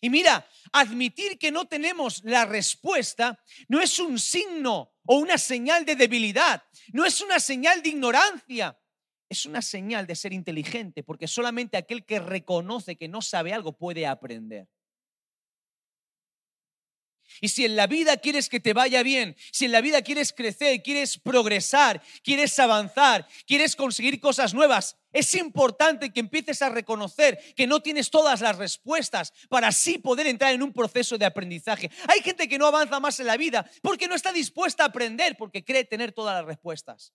Y 0.00 0.10
mira, 0.10 0.46
admitir 0.72 1.38
que 1.38 1.50
no 1.50 1.66
tenemos 1.66 2.22
la 2.24 2.44
respuesta 2.44 3.42
no 3.68 3.80
es 3.80 3.98
un 3.98 4.18
signo 4.18 4.94
o 5.06 5.16
una 5.16 5.38
señal 5.38 5.84
de 5.84 5.96
debilidad, 5.96 6.62
no 6.92 7.04
es 7.04 7.20
una 7.20 7.40
señal 7.40 7.82
de 7.82 7.90
ignorancia, 7.90 8.78
es 9.28 9.46
una 9.46 9.62
señal 9.62 10.06
de 10.06 10.14
ser 10.14 10.32
inteligente, 10.32 11.02
porque 11.02 11.26
solamente 11.26 11.76
aquel 11.76 12.04
que 12.04 12.20
reconoce 12.20 12.96
que 12.96 13.08
no 13.08 13.22
sabe 13.22 13.52
algo 13.52 13.76
puede 13.76 14.06
aprender. 14.06 14.68
Y 17.40 17.48
si 17.48 17.64
en 17.64 17.76
la 17.76 17.86
vida 17.86 18.16
quieres 18.16 18.48
que 18.48 18.60
te 18.60 18.72
vaya 18.72 19.02
bien, 19.02 19.36
si 19.52 19.66
en 19.66 19.72
la 19.72 19.80
vida 19.80 20.02
quieres 20.02 20.32
crecer, 20.32 20.82
quieres 20.82 21.18
progresar, 21.18 22.02
quieres 22.22 22.58
avanzar, 22.58 23.26
quieres 23.46 23.76
conseguir 23.76 24.20
cosas 24.20 24.54
nuevas, 24.54 24.96
es 25.16 25.34
importante 25.34 26.12
que 26.12 26.20
empieces 26.20 26.60
a 26.60 26.68
reconocer 26.68 27.38
que 27.56 27.66
no 27.66 27.80
tienes 27.80 28.10
todas 28.10 28.42
las 28.42 28.58
respuestas 28.58 29.32
para 29.48 29.68
así 29.68 29.96
poder 29.96 30.26
entrar 30.26 30.52
en 30.52 30.62
un 30.62 30.74
proceso 30.74 31.16
de 31.16 31.24
aprendizaje. 31.24 31.90
Hay 32.06 32.20
gente 32.20 32.46
que 32.46 32.58
no 32.58 32.66
avanza 32.66 33.00
más 33.00 33.18
en 33.20 33.26
la 33.26 33.38
vida 33.38 33.68
porque 33.80 34.08
no 34.08 34.14
está 34.14 34.30
dispuesta 34.30 34.82
a 34.82 34.88
aprender, 34.88 35.36
porque 35.38 35.64
cree 35.64 35.84
tener 35.84 36.12
todas 36.12 36.36
las 36.36 36.44
respuestas. 36.44 37.14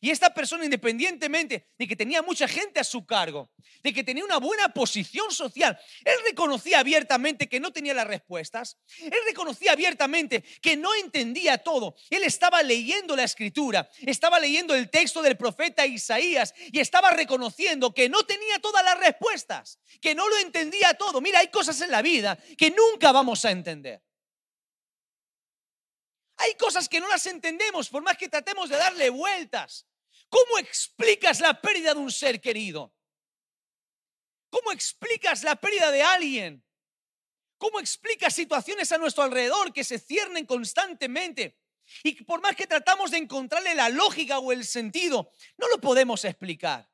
Y 0.00 0.10
esta 0.10 0.32
persona, 0.32 0.64
independientemente 0.64 1.68
de 1.78 1.86
que 1.86 1.96
tenía 1.96 2.22
mucha 2.22 2.48
gente 2.48 2.80
a 2.80 2.84
su 2.84 3.06
cargo, 3.06 3.50
de 3.82 3.92
que 3.92 4.04
tenía 4.04 4.24
una 4.24 4.38
buena 4.38 4.68
posición 4.68 5.30
social, 5.30 5.78
él 6.04 6.14
reconocía 6.24 6.80
abiertamente 6.80 7.48
que 7.48 7.60
no 7.60 7.72
tenía 7.72 7.94
las 7.94 8.06
respuestas, 8.06 8.78
él 8.98 9.18
reconocía 9.26 9.72
abiertamente 9.72 10.42
que 10.62 10.76
no 10.76 10.94
entendía 10.94 11.58
todo. 11.58 11.94
Él 12.10 12.22
estaba 12.24 12.62
leyendo 12.62 13.16
la 13.16 13.24
escritura, 13.24 13.88
estaba 14.00 14.38
leyendo 14.40 14.74
el 14.74 14.90
texto 14.90 15.22
del 15.22 15.36
profeta 15.36 15.86
Isaías 15.86 16.54
y 16.72 16.80
estaba 16.80 17.10
reconociendo 17.10 17.92
que 17.92 18.08
no 18.08 18.24
tenía 18.24 18.58
todas 18.60 18.84
las 18.84 18.98
respuestas, 18.98 19.78
que 20.00 20.14
no 20.14 20.28
lo 20.28 20.38
entendía 20.38 20.94
todo. 20.94 21.20
Mira, 21.20 21.40
hay 21.40 21.48
cosas 21.48 21.80
en 21.80 21.90
la 21.90 22.02
vida 22.02 22.38
que 22.56 22.70
nunca 22.70 23.12
vamos 23.12 23.44
a 23.44 23.50
entender. 23.50 24.02
Hay 26.44 26.56
cosas 26.56 26.90
que 26.90 27.00
no 27.00 27.08
las 27.08 27.24
entendemos 27.24 27.88
por 27.88 28.02
más 28.02 28.18
que 28.18 28.28
tratemos 28.28 28.68
de 28.68 28.76
darle 28.76 29.08
vueltas. 29.08 29.86
¿Cómo 30.28 30.58
explicas 30.58 31.40
la 31.40 31.58
pérdida 31.58 31.94
de 31.94 32.00
un 32.00 32.12
ser 32.12 32.38
querido? 32.38 32.94
¿Cómo 34.50 34.70
explicas 34.70 35.42
la 35.42 35.56
pérdida 35.56 35.90
de 35.90 36.02
alguien? 36.02 36.62
¿Cómo 37.56 37.80
explicas 37.80 38.34
situaciones 38.34 38.92
a 38.92 38.98
nuestro 38.98 39.22
alrededor 39.22 39.72
que 39.72 39.84
se 39.84 39.98
ciernen 39.98 40.44
constantemente? 40.44 41.58
Y 42.02 42.22
por 42.24 42.42
más 42.42 42.54
que 42.54 42.66
tratamos 42.66 43.10
de 43.10 43.18
encontrarle 43.18 43.74
la 43.74 43.88
lógica 43.88 44.38
o 44.38 44.52
el 44.52 44.66
sentido, 44.66 45.32
no 45.56 45.66
lo 45.68 45.80
podemos 45.80 46.26
explicar. 46.26 46.90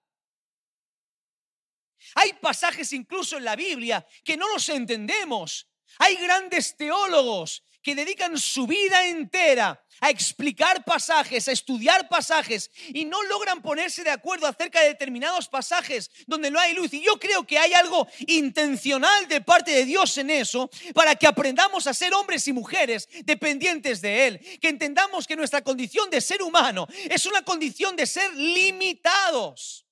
Hay 2.14 2.35
pasajes 2.35 2.92
incluso 2.92 3.37
en 3.37 3.45
la 3.45 3.57
Biblia 3.57 4.07
que 4.23 4.37
no 4.37 4.49
los 4.49 4.69
entendemos. 4.69 5.69
Hay 5.99 6.14
grandes 6.16 6.76
teólogos 6.76 7.64
que 7.82 7.94
dedican 7.94 8.38
su 8.38 8.66
vida 8.66 9.06
entera 9.06 9.84
a 10.00 10.10
explicar 10.10 10.84
pasajes, 10.84 11.46
a 11.49 11.52
estudiar 11.52 12.08
pasajes 12.08 12.70
y 12.88 13.04
no 13.04 13.22
logran 13.25 13.62
ponerse 13.62 14.02
de 14.02 14.10
acuerdo 14.10 14.46
acerca 14.46 14.80
de 14.80 14.88
determinados 14.88 15.49
pasajes 15.49 16.10
donde 16.26 16.50
no 16.50 16.58
hay 16.58 16.75
luz. 16.75 16.92
Y 16.94 17.02
yo 17.02 17.18
creo 17.18 17.46
que 17.46 17.58
hay 17.58 17.72
algo 17.75 18.08
intencional 18.26 19.28
de 19.28 19.40
parte 19.40 19.72
de 19.72 19.84
Dios 19.84 20.16
en 20.18 20.30
eso 20.30 20.70
para 20.94 21.14
que 21.14 21.26
aprendamos 21.26 21.87
a 21.87 21.94
ser 21.94 22.14
hombres 22.14 22.46
y 22.49 22.52
mujeres 22.52 23.08
dependientes 23.25 24.00
de 24.00 24.26
Él, 24.26 24.58
que 24.60 24.68
entendamos 24.68 25.26
que 25.26 25.37
nuestra 25.37 25.62
condición 25.62 26.08
de 26.10 26.20
ser 26.20 26.42
humano 26.42 26.87
es 27.08 27.26
una 27.26 27.42
condición 27.42 27.94
de 27.96 28.06
ser 28.06 28.32
limitados. 28.34 29.84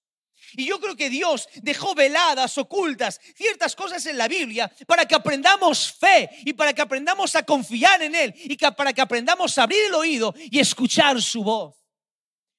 Y 0.52 0.67
yo 0.67 0.81
creo 0.81 0.97
que 0.97 1.11
Dios 1.11 1.49
dejó 1.62 1.95
veladas, 1.95 2.57
ocultas, 2.59 3.21
ciertas 3.35 3.75
cosas 3.76 4.05
en 4.07 4.17
la 4.17 4.28
Biblia 4.28 4.71
para 4.87 5.07
que 5.07 5.14
aprendamos 5.14 5.93
fe 5.93 6.31
y 6.45 6.52
para 6.52 6.73
que 6.73 6.83
aprendamos 6.83 7.35
a 7.37 7.43
confiar 7.43 8.02
en 8.02 8.14
Él 8.14 8.35
y 8.37 8.57
para 8.57 8.93
que 8.93 9.00
aprendamos 9.00 9.57
a 9.59 9.64
abrir 9.64 9.85
el 9.87 9.95
oído 9.95 10.35
y 10.50 10.59
escuchar 10.59 11.21
su 11.21 11.43
voz. 11.43 11.76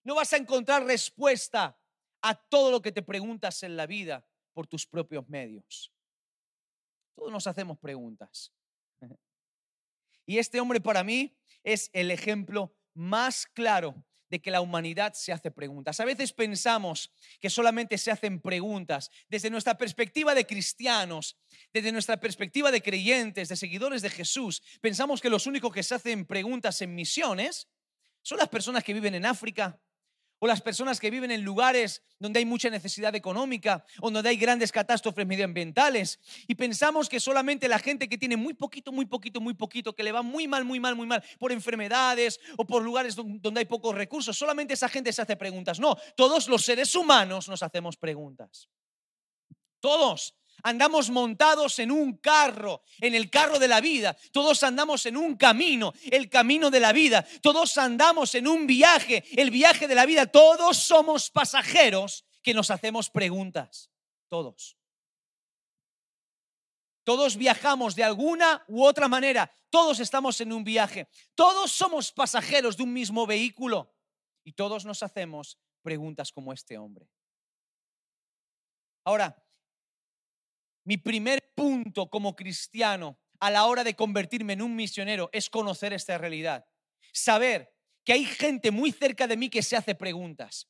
No 0.04 0.16
vas 0.16 0.34
a 0.34 0.38
encontrar 0.38 0.86
respuesta 0.86 1.78
a 2.22 2.36
todo 2.36 2.72
lo 2.72 2.82
que 2.82 2.92
te 2.92 3.02
preguntas 3.02 3.64
en 3.64 3.76
la 3.76 3.86
vida 3.86 4.26
por 4.54 4.68
tus 4.68 4.86
propios 4.86 5.28
medios. 5.30 5.92
Todos 7.16 7.32
nos 7.32 7.48
hacemos 7.48 7.78
preguntas. 7.80 8.52
Y 10.26 10.38
este 10.38 10.60
hombre 10.60 10.80
para 10.80 11.04
mí 11.04 11.36
es 11.64 11.90
el 11.92 12.12
ejemplo 12.12 12.72
más 12.94 13.48
claro 13.48 13.96
de 14.30 14.42
que 14.42 14.52
la 14.52 14.62
humanidad 14.62 15.14
se 15.14 15.32
hace 15.32 15.52
preguntas. 15.52 16.00
A 16.00 16.06
veces 16.06 16.34
pensamos 16.34 17.12
que 17.40 17.50
solamente 17.50 17.98
se 17.98 18.12
hacen 18.12 18.40
preguntas 18.40 19.10
desde 19.28 19.50
nuestra 19.50 19.78
perspectiva 19.78 20.36
de 20.36 20.46
cristianos, 20.46 21.38
desde 21.74 21.92
nuestra 21.92 22.20
perspectiva 22.20 22.72
de 22.72 22.82
creyentes, 22.82 23.50
de 23.50 23.56
seguidores 23.56 24.02
de 24.02 24.10
Jesús. 24.10 24.62
Pensamos 24.82 25.22
que 25.22 25.30
los 25.30 25.48
únicos 25.48 25.74
que 25.74 25.84
se 25.84 25.96
hacen 25.96 26.26
preguntas 26.26 26.82
en 26.82 26.96
misiones 26.96 27.68
son 28.22 28.38
las 28.38 28.50
personas 28.50 28.84
que 28.84 28.94
viven 28.94 29.16
en 29.16 29.26
África, 29.26 29.80
o 30.40 30.48
las 30.48 30.62
personas 30.62 31.00
que 31.00 31.10
viven 31.10 31.32
en 31.32 31.44
lugares 31.44 32.02
donde 32.18 32.40
hay 32.40 32.46
mucha 32.46 32.70
necesidad 32.70 33.16
económica 33.16 33.86
o 34.02 34.10
donde 34.10 34.30
hay 34.30 34.38
grandes 34.38 34.72
catástrofes 34.72 35.28
medioambientales 35.28 36.20
y 36.48 36.56
pensamos 36.56 37.10
que 37.10 37.20
solamente 37.20 37.68
la 37.68 37.80
gente 37.80 38.10
que 38.10 38.18
tiene 38.18 38.38
muy 38.38 38.54
poquito, 38.54 38.92
muy 38.92 39.06
poquito, 39.06 39.42
muy 39.42 39.54
poquito, 39.54 39.94
que 39.94 40.04
le 40.04 40.12
va 40.12 40.22
muy 40.22 40.48
mal, 40.48 40.66
muy 40.66 40.80
mal, 40.80 40.96
muy 40.96 41.08
mal 41.08 41.24
por 41.38 41.52
enfermedades 41.52 42.40
o 42.58 42.66
por 42.66 42.82
lugares 42.82 43.16
donde 43.16 43.60
hay 43.60 43.66
pocos 43.66 43.96
recursos, 43.96 44.38
solamente 44.38 44.74
esa 44.74 44.90
gente 44.90 45.14
se 45.14 45.22
hace 45.22 45.36
preguntas. 45.36 45.80
No, 45.80 45.98
todos 46.16 46.48
los 46.48 46.64
seres 46.64 46.96
humanos 46.96 47.48
nos 47.50 47.62
hacemos 47.64 47.98
preguntas. 47.98 48.70
Todos. 49.80 50.39
Andamos 50.64 51.10
montados 51.10 51.80
en 51.80 51.92
un 51.92 52.18
carro, 52.18 52.82
en 53.00 53.16
el 53.16 53.30
carro 53.30 53.60
de 53.60 53.68
la 53.68 53.82
vida. 53.82 54.16
Todos 54.32 54.64
andamos 54.64 55.06
en 55.06 55.18
un 55.18 55.36
camino, 55.36 55.94
el 56.12 56.30
camino 56.30 56.70
de 56.70 56.80
la 56.80 56.94
vida. 56.94 57.26
Todos 57.42 57.78
andamos 57.78 58.36
en 58.36 58.48
un 58.48 58.68
viaje, 58.68 59.24
el 59.40 59.52
viaje 59.52 59.88
de 59.88 59.96
la 59.96 60.06
vida. 60.06 60.26
Todos 60.26 60.78
somos 60.78 61.30
pasajeros 61.30 62.26
que 62.42 62.54
nos 62.54 62.72
hacemos 62.72 63.10
preguntas. 63.10 63.90
Todos. 64.28 64.78
Todos 67.04 67.38
viajamos 67.38 67.96
de 67.96 68.04
alguna 68.04 68.64
u 68.68 68.84
otra 68.84 69.08
manera. 69.08 69.52
Todos 69.70 70.00
estamos 70.00 70.40
en 70.42 70.54
un 70.54 70.64
viaje. 70.64 71.08
Todos 71.36 71.72
somos 71.72 72.12
pasajeros 72.12 72.78
de 72.78 72.84
un 72.84 72.94
mismo 72.94 73.26
vehículo. 73.26 73.94
Y 74.44 74.54
todos 74.54 74.86
nos 74.86 75.04
hacemos 75.04 75.58
preguntas 75.82 76.32
como 76.32 76.54
este 76.54 76.78
hombre. 76.78 77.10
Ahora, 79.04 79.44
mi 80.84 80.98
primer 80.98 81.52
punto 81.56 82.10
como 82.10 82.36
cristiano 82.36 83.20
a 83.40 83.52
la 83.52 83.66
hora 83.66 83.84
de 83.84 83.96
convertirme 83.96 84.54
en 84.54 84.62
un 84.62 84.76
misionero 84.76 85.30
es 85.32 85.50
conocer 85.50 85.94
esta 85.94 86.18
realidad. 86.18 86.66
Saber 87.14 87.74
que 88.04 88.14
hay 88.14 88.26
gente 88.26 88.72
muy 88.72 88.92
cerca 88.92 89.28
de 89.28 89.38
mí 89.38 89.50
que 89.50 89.64
se 89.64 89.76
hace 89.76 89.96
preguntas. 89.96 90.68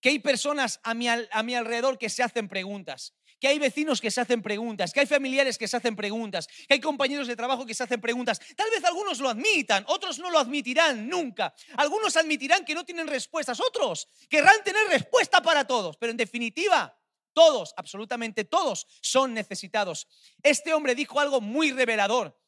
Que 0.00 0.10
hay 0.10 0.18
personas 0.18 0.80
a 0.82 0.94
mi, 0.94 1.08
a 1.08 1.42
mi 1.42 1.54
alrededor 1.54 1.98
que 1.98 2.08
se 2.08 2.22
hacen 2.22 2.48
preguntas 2.48 3.14
que 3.40 3.48
hay 3.48 3.58
vecinos 3.58 4.00
que 4.00 4.10
se 4.10 4.20
hacen 4.20 4.42
preguntas, 4.42 4.92
que 4.92 5.00
hay 5.00 5.06
familiares 5.06 5.56
que 5.56 5.66
se 5.66 5.76
hacen 5.76 5.96
preguntas, 5.96 6.46
que 6.46 6.74
hay 6.74 6.80
compañeros 6.80 7.26
de 7.26 7.34
trabajo 7.34 7.64
que 7.64 7.74
se 7.74 7.82
hacen 7.82 8.00
preguntas. 8.00 8.38
Tal 8.54 8.70
vez 8.70 8.84
algunos 8.84 9.18
lo 9.18 9.30
admitan, 9.30 9.84
otros 9.88 10.18
no 10.18 10.30
lo 10.30 10.38
admitirán 10.38 11.08
nunca. 11.08 11.54
Algunos 11.76 12.16
admitirán 12.16 12.64
que 12.64 12.74
no 12.74 12.84
tienen 12.84 13.08
respuestas, 13.08 13.58
otros 13.58 14.08
querrán 14.28 14.62
tener 14.62 14.86
respuesta 14.88 15.40
para 15.42 15.66
todos, 15.66 15.96
pero 15.96 16.10
en 16.10 16.18
definitiva, 16.18 16.94
todos, 17.32 17.72
absolutamente 17.76 18.44
todos 18.44 18.86
son 19.00 19.34
necesitados. 19.34 20.08
Este 20.42 20.72
hombre 20.74 20.94
dijo 20.94 21.20
algo 21.20 21.40
muy 21.40 21.72
revelador. 21.72 22.38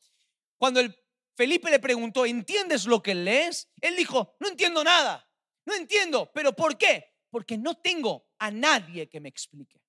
Cuando 0.59 0.81
el 0.81 0.97
Felipe 1.35 1.71
le 1.71 1.79
preguntó, 1.79 2.27
¿entiendes 2.27 2.87
lo 2.87 3.03
que 3.03 3.15
lees? 3.15 3.69
Él 3.81 3.97
dijo, 3.97 4.37
no 4.39 4.49
entiendo 4.49 4.85
nada, 4.85 5.29
no 5.65 5.75
entiendo, 5.75 6.31
pero 6.33 6.55
¿por 6.55 6.77
qué? 6.77 7.15
Porque 7.31 7.57
no 7.57 7.75
tengo 7.77 8.29
a 8.39 8.51
nadie 8.51 9.09
que 9.09 9.21
me 9.21 9.29
explique. 9.29 9.81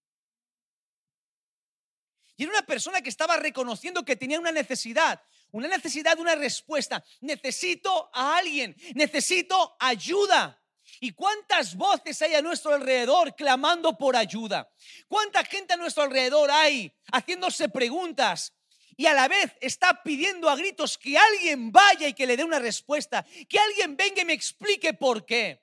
Y 2.36 2.44
era 2.44 2.52
una 2.52 2.66
persona 2.66 3.02
que 3.02 3.10
estaba 3.10 3.38
reconociendo 3.38 4.04
que 4.04 4.16
tenía 4.16 4.40
una 4.40 4.52
necesidad, 4.52 5.22
una 5.52 5.68
necesidad 5.68 6.16
de 6.16 6.22
una 6.22 6.36
respuesta. 6.36 7.04
Necesito 7.22 8.10
a 8.14 8.38
alguien, 8.38 8.76
necesito 8.96 9.76
ayuda. 9.80 10.63
¿Y 11.04 11.12
cuántas 11.12 11.76
voces 11.76 12.22
hay 12.22 12.34
a 12.34 12.42
nuestro 12.42 12.74
alrededor 12.74 13.36
clamando 13.36 13.98
por 13.98 14.16
ayuda? 14.16 14.72
¿Cuánta 15.10 15.44
gente 15.44 15.74
a 15.74 15.76
nuestro 15.76 16.04
alrededor 16.04 16.50
hay 16.50 16.96
haciéndose 17.12 17.68
preguntas? 17.68 18.54
Y 18.96 19.06
a 19.08 19.14
la 19.14 19.28
vez 19.28 19.52
está 19.60 20.02
pidiendo 20.02 20.50
a 20.50 20.56
gritos 20.56 20.98
que 20.98 21.18
alguien 21.18 21.74
vaya 21.74 22.08
y 22.08 22.14
que 22.14 22.26
le 22.26 22.38
dé 22.38 22.46
una 22.46 22.58
respuesta, 22.58 23.26
que 23.50 23.60
alguien 23.60 23.98
venga 23.98 24.22
y 24.22 24.26
me 24.26 24.32
explique 24.32 24.94
por 24.94 25.26
qué. 25.26 25.62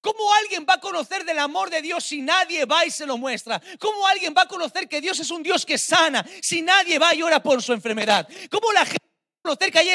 ¿Cómo 0.00 0.34
alguien 0.42 0.66
va 0.68 0.74
a 0.74 0.80
conocer 0.80 1.24
del 1.24 1.38
amor 1.38 1.70
de 1.70 1.80
Dios 1.80 2.02
si 2.02 2.20
nadie 2.20 2.64
va 2.64 2.84
y 2.84 2.90
se 2.90 3.06
lo 3.06 3.16
muestra? 3.18 3.62
¿Cómo 3.78 4.08
alguien 4.08 4.34
va 4.36 4.42
a 4.42 4.48
conocer 4.48 4.88
que 4.88 5.00
Dios 5.00 5.20
es 5.20 5.30
un 5.30 5.44
Dios 5.44 5.64
que 5.64 5.78
sana 5.78 6.26
si 6.42 6.62
nadie 6.62 6.98
va 6.98 7.14
y 7.14 7.22
ora 7.22 7.40
por 7.40 7.62
su 7.62 7.72
enfermedad? 7.72 8.28
¿Cómo 8.50 8.72
la 8.72 8.86
gente 8.86 9.06
va 9.06 9.38
a 9.38 9.42
conocer 9.50 9.70
que 9.70 9.78
hay 9.78 9.90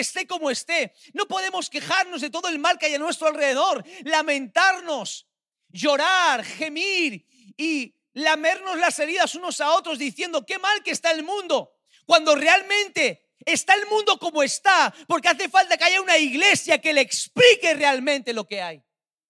esté 0.00 0.26
como 0.26 0.50
esté. 0.50 0.92
No 1.12 1.26
podemos 1.26 1.70
quejarnos 1.70 2.20
de 2.20 2.30
todo 2.30 2.48
el 2.48 2.58
mal 2.58 2.78
que 2.78 2.86
hay 2.86 2.94
a 2.94 2.98
nuestro 2.98 3.28
alrededor, 3.28 3.84
lamentarnos, 4.04 5.26
llorar, 5.68 6.44
gemir 6.44 7.26
y 7.56 7.94
lamernos 8.14 8.78
las 8.78 8.98
heridas 8.98 9.34
unos 9.34 9.60
a 9.60 9.74
otros 9.74 9.98
diciendo 9.98 10.44
qué 10.46 10.58
mal 10.58 10.82
que 10.82 10.90
está 10.90 11.10
el 11.10 11.22
mundo, 11.22 11.72
cuando 12.06 12.34
realmente 12.34 13.30
está 13.44 13.74
el 13.74 13.86
mundo 13.86 14.18
como 14.18 14.42
está, 14.42 14.94
porque 15.06 15.28
hace 15.28 15.48
falta 15.48 15.76
que 15.76 15.84
haya 15.84 16.00
una 16.00 16.18
iglesia 16.18 16.80
que 16.80 16.92
le 16.92 17.00
explique 17.00 17.74
realmente 17.74 18.32
lo 18.32 18.46
que 18.46 18.60
hay. 18.60 18.82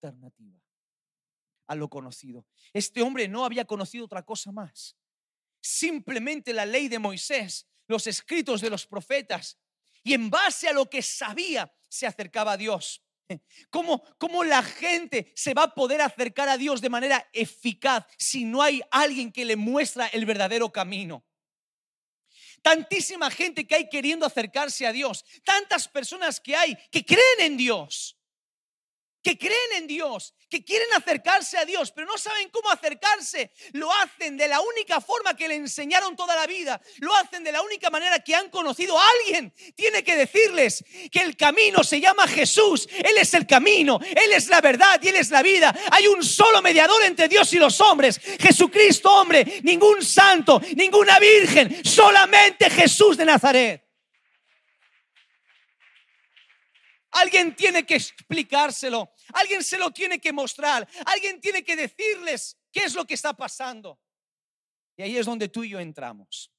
Alternativa 0.03 0.59
a 1.69 1.75
lo 1.75 1.89
conocido. 1.89 2.47
Este 2.73 3.03
hombre 3.03 3.29
no 3.29 3.45
había 3.45 3.65
conocido 3.65 4.07
otra 4.07 4.25
cosa 4.25 4.51
más. 4.51 4.97
Simplemente 5.61 6.53
la 6.53 6.67
ley 6.67 6.89
de 6.89 6.99
Moisés, 6.99 7.69
los 7.87 8.07
escritos 8.07 8.61
de 8.61 8.71
los 8.71 8.87
profetas, 8.87 9.59
y 10.09 10.15
en 10.15 10.31
base 10.31 10.67
a 10.67 10.73
lo 10.73 10.89
que 10.89 11.03
sabía 11.03 11.71
se 11.87 12.07
acercaba 12.07 12.53
a 12.53 12.57
Dios. 12.57 13.03
¿Cómo, 13.71 14.03
¿Cómo, 14.17 14.43
la 14.43 14.63
gente 14.63 15.31
se 15.37 15.53
va 15.53 15.65
a 15.65 15.75
poder 15.75 16.01
acercar 16.01 16.49
a 16.49 16.57
Dios 16.57 16.81
de 16.81 16.89
manera 16.89 17.29
eficaz 17.35 18.07
si 18.17 18.45
no 18.45 18.63
hay 18.63 18.81
alguien 18.91 19.31
que 19.31 19.45
le 19.45 19.57
muestra 19.57 20.07
el 20.07 20.25
verdadero 20.25 20.73
camino? 20.73 21.27
Tantísima 22.63 23.31
gente 23.31 23.67
que 23.67 23.75
hay 23.75 23.89
queriendo 23.91 24.25
acercarse 24.25 24.87
a 24.87 24.93
Dios, 24.93 25.27
tantas 25.45 25.87
personas 25.87 26.41
que 26.41 26.57
hay 26.57 26.75
que 26.91 27.05
creen 27.05 27.41
en 27.41 27.57
Dios, 27.59 28.18
que 29.23 29.37
creen 29.37 29.73
en 29.77 29.87
Dios, 29.87 30.35
que 30.49 30.65
quieren 30.65 30.89
acercarse 30.97 31.59
a 31.59 31.65
Dios, 31.65 31.93
pero 31.93 32.07
no 32.07 32.17
saben 32.19 32.49
cómo 32.51 32.71
acercarse. 32.71 33.51
Lo 33.73 33.93
hacen 33.93 34.37
de 34.37 34.49
la 34.49 34.61
única 34.61 35.01
forma 35.01 35.37
que 35.37 35.49
le 35.49 35.57
enseñaron 35.57 36.17
toda 36.17 36.37
la 36.37 36.47
vida. 36.47 36.81
Lo 36.99 37.15
hacen 37.17 37.45
de 37.45 37.53
la 37.53 37.63
única 37.63 37.91
manera 37.91 38.21
que 38.21 38.35
han 38.35 38.49
conocido. 38.51 38.99
Alguien 38.99 39.53
tiene 39.75 40.05
que 40.05 40.17
decirles 40.17 40.85
que 41.11 41.21
el 41.21 41.37
camino 41.37 41.83
se 41.85 42.01
llama 42.01 42.27
Jesús. 42.27 42.89
Él 42.93 43.19
es 43.19 43.35
el 43.35 43.47
camino, 43.47 43.99
Él 44.03 44.33
es 44.33 44.49
la 44.49 44.61
verdad 44.61 45.01
y 45.03 45.09
Él 45.09 45.17
es 45.17 45.31
la 45.31 45.43
vida. 45.43 45.75
Hay 45.91 46.07
un 46.07 46.23
solo 46.23 46.63
mediador 46.63 47.03
entre 47.05 47.29
Dios 47.29 47.53
y 47.53 47.59
los 47.59 47.81
hombres. 47.81 48.21
Jesucristo, 48.41 49.13
hombre, 49.13 49.61
ningún 49.63 50.05
santo, 50.05 50.61
ninguna 50.77 51.19
virgen, 51.19 51.85
solamente 51.85 52.71
Jesús 52.71 53.17
de 53.17 53.25
Nazaret. 53.25 53.88
Alguien 57.11 57.57
tiene 57.57 57.87
que 57.87 57.95
explicárselo, 57.95 59.15
alguien 59.33 59.65
se 59.65 59.79
lo 59.79 59.91
tiene 59.91 60.21
que 60.21 60.33
mostrar, 60.33 60.87
alguien 61.07 61.41
tiene 61.41 61.65
que 61.65 61.75
decirles 61.75 62.59
qué 62.71 62.85
es 62.85 62.95
lo 62.95 63.07
que 63.07 63.15
está 63.15 63.35
pasando. 63.35 63.99
Y 64.97 65.03
ahí 65.03 65.17
es 65.17 65.27
donde 65.27 65.49
tú 65.49 65.65
y 65.65 65.71
yo 65.71 65.81
entramos. 65.81 66.53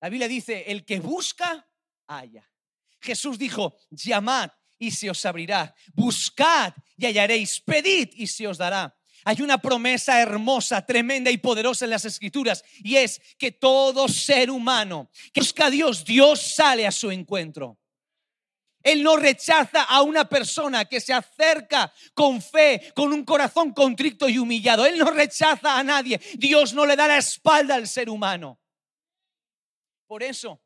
La 0.00 0.08
Biblia 0.08 0.28
dice, 0.28 0.64
el 0.66 0.84
que 0.84 1.00
busca, 1.00 1.68
haya. 2.06 2.50
Jesús 3.00 3.38
dijo, 3.38 3.76
llamad 3.90 4.50
y 4.78 4.90
se 4.90 5.10
os 5.10 5.24
abrirá, 5.26 5.74
buscad 5.94 6.72
y 6.96 7.06
hallaréis, 7.06 7.60
pedid 7.60 8.10
y 8.14 8.26
se 8.26 8.46
os 8.46 8.58
dará. 8.58 8.96
Hay 9.24 9.40
una 9.40 9.58
promesa 9.58 10.20
hermosa, 10.20 10.84
tremenda 10.84 11.30
y 11.30 11.38
poderosa 11.38 11.86
en 11.86 11.90
las 11.90 12.04
escrituras 12.04 12.62
y 12.78 12.96
es 12.96 13.20
que 13.38 13.52
todo 13.52 14.08
ser 14.08 14.50
humano 14.50 15.10
que 15.32 15.40
busca 15.40 15.66
a 15.66 15.70
Dios, 15.70 16.04
Dios 16.04 16.40
sale 16.54 16.86
a 16.86 16.92
su 16.92 17.10
encuentro. 17.10 17.78
Él 18.84 19.02
no 19.02 19.16
rechaza 19.16 19.82
a 19.84 20.02
una 20.02 20.28
persona 20.28 20.84
que 20.84 21.00
se 21.00 21.14
acerca 21.14 21.90
con 22.12 22.42
fe, 22.42 22.92
con 22.94 23.14
un 23.14 23.24
corazón 23.24 23.72
contrito 23.72 24.28
y 24.28 24.38
humillado. 24.38 24.84
Él 24.84 24.98
no 24.98 25.10
rechaza 25.10 25.78
a 25.78 25.82
nadie. 25.82 26.20
Dios 26.34 26.74
no 26.74 26.84
le 26.84 26.94
da 26.94 27.08
la 27.08 27.16
espalda 27.16 27.76
al 27.76 27.88
ser 27.88 28.10
humano. 28.10 28.60
Por 30.06 30.22
eso, 30.22 30.62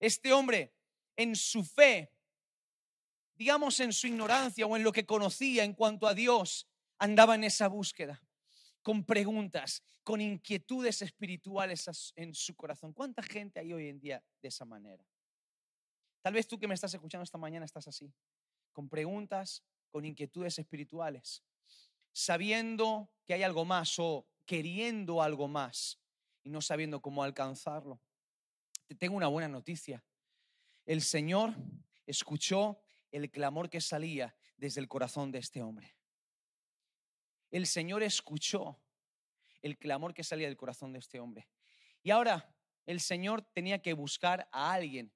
este 0.00 0.32
hombre, 0.32 0.74
en 1.14 1.36
su 1.36 1.62
fe, 1.62 2.10
digamos 3.34 3.78
en 3.80 3.92
su 3.92 4.06
ignorancia 4.06 4.66
o 4.66 4.74
en 4.74 4.82
lo 4.82 4.90
que 4.90 5.04
conocía 5.04 5.62
en 5.62 5.74
cuanto 5.74 6.06
a 6.06 6.14
Dios, 6.14 6.66
andaba 6.98 7.34
en 7.34 7.44
esa 7.44 7.68
búsqueda, 7.68 8.22
con 8.80 9.04
preguntas, 9.04 9.82
con 10.02 10.22
inquietudes 10.22 11.02
espirituales 11.02 12.12
en 12.16 12.34
su 12.34 12.56
corazón. 12.56 12.94
¿Cuánta 12.94 13.22
gente 13.22 13.60
hay 13.60 13.74
hoy 13.74 13.88
en 13.88 14.00
día 14.00 14.24
de 14.40 14.48
esa 14.48 14.64
manera? 14.64 15.04
Tal 16.22 16.34
vez 16.34 16.46
tú 16.46 16.58
que 16.58 16.68
me 16.68 16.74
estás 16.74 16.92
escuchando 16.92 17.24
esta 17.24 17.38
mañana 17.38 17.64
estás 17.64 17.88
así, 17.88 18.12
con 18.72 18.88
preguntas, 18.88 19.64
con 19.90 20.04
inquietudes 20.04 20.58
espirituales, 20.58 21.42
sabiendo 22.12 23.10
que 23.26 23.34
hay 23.34 23.42
algo 23.42 23.64
más 23.64 23.98
o 23.98 24.26
queriendo 24.44 25.22
algo 25.22 25.48
más 25.48 25.98
y 26.42 26.50
no 26.50 26.60
sabiendo 26.60 27.00
cómo 27.00 27.22
alcanzarlo. 27.22 28.00
Te 28.86 28.94
tengo 28.94 29.16
una 29.16 29.28
buena 29.28 29.48
noticia. 29.48 30.04
El 30.84 31.00
Señor 31.00 31.54
escuchó 32.06 32.80
el 33.12 33.30
clamor 33.30 33.70
que 33.70 33.80
salía 33.80 34.34
desde 34.56 34.80
el 34.80 34.88
corazón 34.88 35.30
de 35.30 35.38
este 35.38 35.62
hombre. 35.62 35.96
El 37.50 37.66
Señor 37.66 38.02
escuchó 38.02 38.80
el 39.62 39.78
clamor 39.78 40.14
que 40.14 40.24
salía 40.24 40.48
del 40.48 40.56
corazón 40.56 40.92
de 40.92 40.98
este 40.98 41.20
hombre. 41.20 41.48
Y 42.02 42.10
ahora 42.10 42.54
el 42.86 43.00
Señor 43.00 43.42
tenía 43.42 43.80
que 43.82 43.92
buscar 43.92 44.48
a 44.52 44.72
alguien 44.72 45.12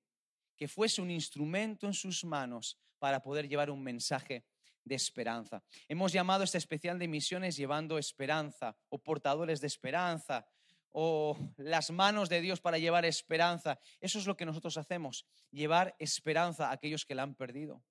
que 0.57 0.69
fuese 0.69 1.03
un 1.03 1.11
instrumento 1.11 1.87
en 1.87 1.95
sus 1.95 2.25
manos 2.25 2.79
para 2.99 3.23
poder 3.23 3.49
llevar 3.49 3.71
un 3.71 3.83
mensaje 3.83 4.45
de 4.85 4.95
esperanza. 4.95 5.63
Hemos 5.89 6.13
llamado 6.13 6.45
este 6.45 6.59
especial 6.59 6.99
de 6.99 7.09
misiones 7.09 7.57
llevando 7.57 7.99
esperanza 7.99 8.77
o 8.89 8.99
portadores 8.99 9.61
de 9.61 9.67
esperanza 9.67 10.47
o 10.91 11.37
las 11.57 11.91
manos 11.91 12.29
de 12.29 12.41
Dios 12.41 12.61
para 12.61 12.79
llevar 12.79 13.05
esperanza. 13.05 13.81
Eso 14.01 14.19
es 14.19 14.27
lo 14.27 14.37
que 14.37 14.47
nosotros 14.47 14.77
hacemos, 14.77 15.27
llevar 15.51 15.97
esperanza 15.99 16.69
a 16.69 16.73
aquellos 16.73 17.05
que 17.05 17.15
la 17.15 17.25
han 17.25 17.35
perdido. 17.35 17.83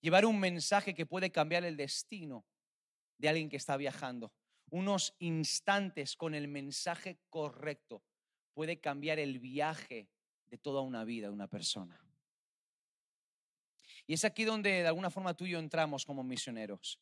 Llevar 0.00 0.26
un 0.26 0.38
mensaje 0.38 0.94
que 0.94 1.06
puede 1.06 1.30
cambiar 1.30 1.64
el 1.64 1.76
destino 1.76 2.44
de 3.18 3.28
alguien 3.28 3.48
que 3.48 3.56
está 3.56 3.76
viajando. 3.76 4.32
Unos 4.70 5.14
instantes 5.18 6.16
con 6.16 6.34
el 6.34 6.48
mensaje 6.48 7.20
correcto 7.28 8.02
puede 8.52 8.80
cambiar 8.80 9.18
el 9.18 9.38
viaje 9.38 10.08
de 10.50 10.58
toda 10.58 10.80
una 10.80 11.04
vida 11.04 11.28
de 11.28 11.32
una 11.32 11.46
persona. 11.46 12.04
Y 14.06 14.14
es 14.14 14.24
aquí 14.24 14.44
donde 14.44 14.82
de 14.82 14.86
alguna 14.88 15.10
forma 15.10 15.34
tú 15.34 15.46
y 15.46 15.50
yo 15.50 15.58
entramos 15.58 16.04
como 16.04 16.24
misioneros. 16.24 16.98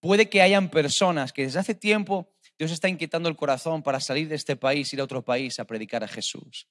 Puede 0.00 0.28
que 0.28 0.42
hayan 0.42 0.68
personas 0.68 1.32
que 1.32 1.42
desde 1.42 1.60
hace 1.60 1.74
tiempo 1.74 2.30
Dios 2.58 2.70
está 2.70 2.88
inquietando 2.88 3.28
el 3.28 3.36
corazón 3.36 3.82
para 3.82 4.00
salir 4.00 4.28
de 4.28 4.34
este 4.34 4.54
país, 4.54 4.92
ir 4.92 5.00
a 5.00 5.04
otro 5.04 5.24
país 5.24 5.58
a 5.58 5.64
predicar 5.64 6.04
a 6.04 6.08
Jesús. 6.08 6.68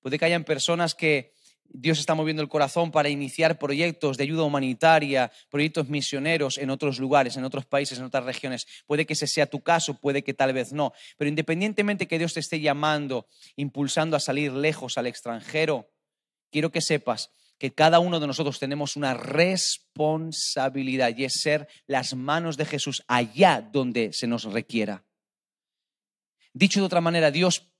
Puede 0.00 0.18
que 0.18 0.24
hayan 0.24 0.44
personas 0.44 0.94
que 0.94 1.34
Dios 1.70 1.98
está 1.98 2.14
moviendo 2.14 2.42
el 2.42 2.48
corazón 2.48 2.90
para 2.90 3.10
iniciar 3.10 3.58
proyectos 3.58 4.16
de 4.16 4.24
ayuda 4.24 4.42
humanitaria, 4.42 5.30
proyectos 5.50 5.88
misioneros 5.88 6.56
en 6.56 6.70
otros 6.70 6.98
lugares, 6.98 7.36
en 7.36 7.44
otros 7.44 7.66
países, 7.66 7.98
en 7.98 8.04
otras 8.04 8.24
regiones. 8.24 8.66
Puede 8.86 9.04
que 9.04 9.12
ese 9.12 9.26
sea 9.26 9.46
tu 9.46 9.60
caso, 9.60 9.94
puede 9.94 10.24
que 10.24 10.34
tal 10.34 10.54
vez 10.54 10.72
no. 10.72 10.92
Pero 11.18 11.28
independientemente 11.28 12.08
que 12.08 12.18
Dios 12.18 12.34
te 12.34 12.40
esté 12.40 12.60
llamando, 12.60 13.26
impulsando 13.56 14.16
a 14.16 14.20
salir 14.20 14.52
lejos 14.52 14.96
al 14.96 15.06
extranjero, 15.06 15.90
quiero 16.50 16.72
que 16.72 16.80
sepas 16.80 17.30
que 17.58 17.74
cada 17.74 17.98
uno 17.98 18.18
de 18.18 18.26
nosotros 18.26 18.58
tenemos 18.58 18.96
una 18.96 19.14
responsabilidad 19.14 21.14
y 21.16 21.24
es 21.24 21.34
ser 21.34 21.68
las 21.86 22.14
manos 22.14 22.56
de 22.56 22.64
Jesús 22.64 23.02
allá 23.08 23.60
donde 23.60 24.12
se 24.12 24.26
nos 24.26 24.44
requiera. 24.44 25.04
Dicho 26.54 26.80
de 26.80 26.86
otra 26.86 27.00
manera, 27.00 27.30
Dios 27.30 27.70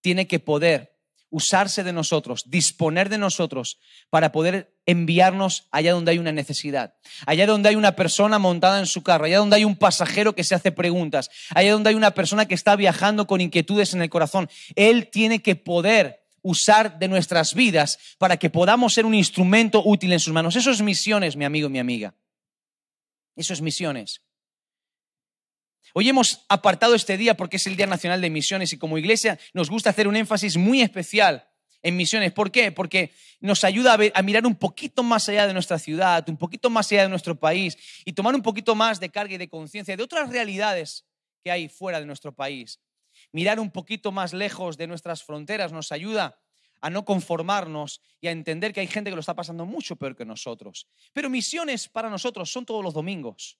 tiene 0.00 0.26
que 0.26 0.40
poder 0.40 0.99
usarse 1.30 1.84
de 1.84 1.92
nosotros, 1.92 2.44
disponer 2.50 3.08
de 3.08 3.18
nosotros 3.18 3.78
para 4.10 4.32
poder 4.32 4.74
enviarnos 4.84 5.68
allá 5.70 5.92
donde 5.92 6.10
hay 6.10 6.18
una 6.18 6.32
necesidad, 6.32 6.94
allá 7.26 7.46
donde 7.46 7.68
hay 7.68 7.76
una 7.76 7.96
persona 7.96 8.38
montada 8.38 8.78
en 8.80 8.86
su 8.86 9.02
carro, 9.02 9.24
allá 9.24 9.38
donde 9.38 9.56
hay 9.56 9.64
un 9.64 9.76
pasajero 9.76 10.34
que 10.34 10.44
se 10.44 10.54
hace 10.54 10.72
preguntas, 10.72 11.30
allá 11.54 11.72
donde 11.72 11.90
hay 11.90 11.96
una 11.96 12.10
persona 12.12 12.46
que 12.46 12.54
está 12.54 12.76
viajando 12.76 13.26
con 13.26 13.40
inquietudes 13.40 13.94
en 13.94 14.02
el 14.02 14.10
corazón. 14.10 14.50
Él 14.74 15.08
tiene 15.10 15.40
que 15.40 15.56
poder 15.56 16.20
usar 16.42 16.98
de 16.98 17.08
nuestras 17.08 17.54
vidas 17.54 17.98
para 18.18 18.36
que 18.36 18.50
podamos 18.50 18.94
ser 18.94 19.06
un 19.06 19.14
instrumento 19.14 19.82
útil 19.84 20.12
en 20.12 20.20
sus 20.20 20.32
manos. 20.32 20.56
Eso 20.56 20.70
es 20.70 20.82
misiones, 20.82 21.36
mi 21.36 21.44
amigo 21.44 21.68
y 21.68 21.72
mi 21.72 21.78
amiga. 21.78 22.14
Eso 23.36 23.52
es 23.52 23.60
misiones. 23.60 24.22
Hoy 25.92 26.08
hemos 26.08 26.44
apartado 26.48 26.94
este 26.94 27.16
día 27.16 27.36
porque 27.36 27.56
es 27.56 27.66
el 27.66 27.76
Día 27.76 27.86
Nacional 27.86 28.20
de 28.20 28.30
Misiones 28.30 28.72
y 28.72 28.78
como 28.78 28.98
iglesia 28.98 29.38
nos 29.52 29.70
gusta 29.70 29.90
hacer 29.90 30.06
un 30.06 30.16
énfasis 30.16 30.56
muy 30.56 30.82
especial 30.82 31.48
en 31.82 31.96
misiones. 31.96 32.32
¿Por 32.32 32.50
qué? 32.50 32.72
Porque 32.72 33.12
nos 33.40 33.64
ayuda 33.64 33.98
a, 34.14 34.22
mirar 34.22 34.46
un 34.46 34.54
poquito 34.54 35.02
más 35.02 35.28
allá 35.28 35.46
de 35.46 35.52
nuestra 35.52 35.78
ciudad, 35.78 36.28
un 36.28 36.36
poquito 36.36 36.70
más 36.70 36.90
allá 36.92 37.02
de 37.02 37.08
nuestro 37.08 37.38
país 37.38 37.76
y 38.04 38.12
tomar 38.12 38.34
un 38.34 38.42
poquito 38.42 38.74
más 38.74 39.00
de 39.00 39.10
carga 39.10 39.34
y 39.34 39.38
de 39.38 39.48
conciencia 39.48 39.96
de 39.96 40.02
otras 40.02 40.30
realidades 40.30 41.06
que 41.42 41.50
hay 41.50 41.68
fuera 41.68 42.00
de 42.00 42.06
nuestro 42.06 42.32
país. 42.32 42.80
Mirar 43.32 43.58
un 43.58 43.70
poquito 43.70 44.12
más 44.12 44.32
lejos 44.32 44.76
de 44.76 44.86
nuestras 44.86 45.24
fronteras 45.24 45.72
nos 45.72 45.92
ayuda 45.92 46.38
a 46.80 46.90
no 46.90 47.04
conformarnos 47.04 48.00
y 48.20 48.28
a 48.28 48.30
entender 48.30 48.72
que 48.72 48.80
hay 48.80 48.86
gente 48.86 49.10
que 49.10 49.16
lo 49.16 49.20
está 49.20 49.34
pasando 49.34 49.66
mucho 49.66 49.96
peor 49.96 50.16
que 50.16 50.24
nosotros. 50.24 50.88
Pero 51.12 51.28
misiones 51.28 51.88
para 51.88 52.08
nosotros 52.08 52.50
son 52.50 52.64
todos 52.64 52.82
los 52.82 52.94
domingos. 52.94 53.58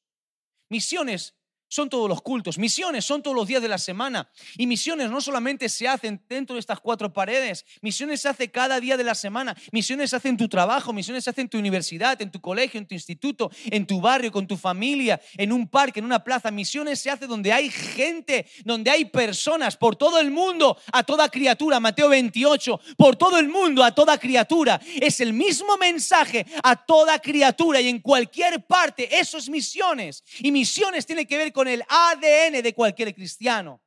Misiones 0.69 1.35
son 1.71 1.89
todos 1.89 2.09
los 2.09 2.21
cultos, 2.21 2.59
misiones 2.59 3.05
son 3.05 3.23
todos 3.23 3.35
los 3.35 3.47
días 3.47 3.63
de 3.63 3.69
la 3.69 3.79
semana. 3.79 4.29
Y 4.59 4.67
misiones 4.67 5.09
no 5.09 5.21
solamente 5.21 5.69
se 5.69 5.89
hacen 5.89 6.21
dentro 6.29 6.55
de 6.55 6.61
estas 6.61 6.81
cuatro 6.81 7.13
paredes, 7.13 7.65
misiones 7.81 8.21
se 8.21 8.29
hace 8.29 8.51
cada 8.51 8.81
día 8.81 8.97
de 8.97 9.05
la 9.05 9.15
semana, 9.15 9.57
misiones 9.71 10.11
se 10.11 10.17
hacen 10.17 10.33
en 10.33 10.37
tu 10.37 10.49
trabajo, 10.49 10.93
misiones 10.93 11.25
se 11.25 11.31
hacen 11.31 11.43
en 11.43 11.49
tu 11.49 11.59
universidad, 11.59 12.21
en 12.21 12.31
tu 12.31 12.41
colegio, 12.41 12.79
en 12.79 12.87
tu 12.87 12.95
instituto, 12.95 13.51
en 13.67 13.87
tu 13.87 14.01
barrio, 14.01 14.33
con 14.33 14.49
tu 14.49 14.57
familia, 14.57 15.21
en 15.37 15.53
un 15.53 15.69
parque, 15.69 16.01
en 16.01 16.05
una 16.05 16.25
plaza. 16.25 16.51
Misiones 16.51 16.99
se 16.99 17.09
hace 17.09 17.29
donde 17.29 17.53
hay 17.53 17.71
gente, 17.71 18.47
donde 18.65 18.91
hay 18.91 19.05
personas, 19.05 19.77
por 19.77 19.95
todo 19.95 20.19
el 20.19 20.33
mundo, 20.33 20.77
a 20.93 21.05
toda 21.05 21.29
criatura. 21.29 21.79
Mateo 21.79 22.09
28, 22.09 22.81
por 22.97 23.15
todo 23.15 23.39
el 23.39 23.49
mundo, 23.49 23.85
a 23.85 23.95
toda 23.95 24.19
criatura. 24.19 24.81
Es 25.01 25.21
el 25.21 25.33
mismo 25.33 25.77
mensaje 25.77 26.45
a 26.65 26.75
toda 26.75 27.21
criatura 27.21 27.81
y 27.81 27.89
en 27.89 28.01
cualquier 28.01 28.67
parte. 28.67 29.09
Eso 29.19 29.39
es 29.39 29.49
misiones. 29.49 30.25
Y 30.41 30.51
misiones 30.51 31.07
tiene 31.07 31.27
que 31.27 31.37
ver 31.37 31.53
con 31.53 31.60
con 31.61 31.69
el 31.69 31.85
ADN 31.91 32.63
de 32.63 32.73
cualquier 32.75 33.15
cristiano. 33.15 33.83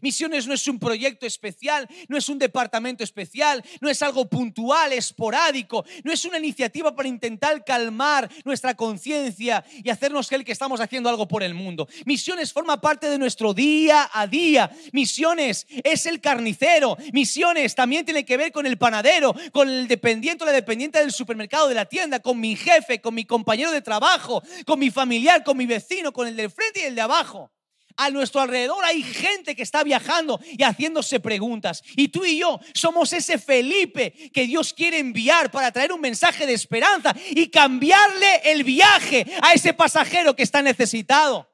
Misiones 0.00 0.46
no 0.46 0.54
es 0.54 0.66
un 0.68 0.78
proyecto 0.78 1.26
especial, 1.26 1.88
no 2.08 2.16
es 2.16 2.28
un 2.28 2.38
departamento 2.38 3.04
especial, 3.04 3.62
no 3.80 3.88
es 3.88 4.02
algo 4.02 4.28
puntual, 4.28 4.92
esporádico, 4.92 5.84
no 6.04 6.12
es 6.12 6.24
una 6.24 6.38
iniciativa 6.38 6.94
para 6.94 7.08
intentar 7.08 7.64
calmar 7.64 8.30
nuestra 8.44 8.74
conciencia 8.74 9.64
y 9.82 9.90
hacernos 9.90 10.28
creer 10.28 10.44
que 10.44 10.52
estamos 10.52 10.80
haciendo 10.80 11.08
algo 11.08 11.28
por 11.28 11.42
el 11.42 11.54
mundo. 11.54 11.88
Misiones 12.04 12.52
forma 12.52 12.80
parte 12.80 13.08
de 13.08 13.18
nuestro 13.18 13.54
día 13.54 14.10
a 14.12 14.26
día. 14.26 14.70
Misiones 14.92 15.66
es 15.84 16.06
el 16.06 16.20
carnicero. 16.20 16.96
Misiones 17.12 17.74
también 17.74 18.04
tiene 18.04 18.24
que 18.24 18.36
ver 18.36 18.52
con 18.52 18.66
el 18.66 18.78
panadero, 18.78 19.34
con 19.52 19.68
el 19.68 19.88
dependiente 19.88 20.44
o 20.44 20.46
la 20.46 20.52
dependiente 20.52 20.98
del 20.98 21.12
supermercado, 21.12 21.68
de 21.68 21.74
la 21.74 21.86
tienda, 21.86 22.20
con 22.20 22.40
mi 22.40 22.56
jefe, 22.56 23.00
con 23.00 23.14
mi 23.14 23.24
compañero 23.24 23.70
de 23.70 23.82
trabajo, 23.82 24.42
con 24.66 24.78
mi 24.78 24.90
familiar, 24.90 25.44
con 25.44 25.56
mi 25.56 25.66
vecino, 25.66 26.12
con 26.12 26.26
el 26.26 26.36
del 26.36 26.50
frente 26.50 26.80
y 26.80 26.84
el 26.84 26.94
de 26.94 27.00
abajo. 27.00 27.50
A 27.96 28.10
nuestro 28.10 28.40
alrededor 28.40 28.84
hay 28.84 29.02
gente 29.02 29.54
que 29.54 29.62
está 29.62 29.84
viajando 29.84 30.40
y 30.44 30.62
haciéndose 30.62 31.20
preguntas. 31.20 31.82
Y 31.96 32.08
tú 32.08 32.24
y 32.24 32.38
yo 32.38 32.60
somos 32.74 33.12
ese 33.12 33.38
Felipe 33.38 34.12
que 34.32 34.46
Dios 34.46 34.72
quiere 34.72 34.98
enviar 34.98 35.50
para 35.50 35.72
traer 35.72 35.92
un 35.92 36.00
mensaje 36.00 36.46
de 36.46 36.54
esperanza 36.54 37.14
y 37.30 37.48
cambiarle 37.50 38.42
el 38.44 38.64
viaje 38.64 39.26
a 39.42 39.52
ese 39.52 39.74
pasajero 39.74 40.34
que 40.36 40.42
está 40.42 40.62
necesitado. 40.62 41.50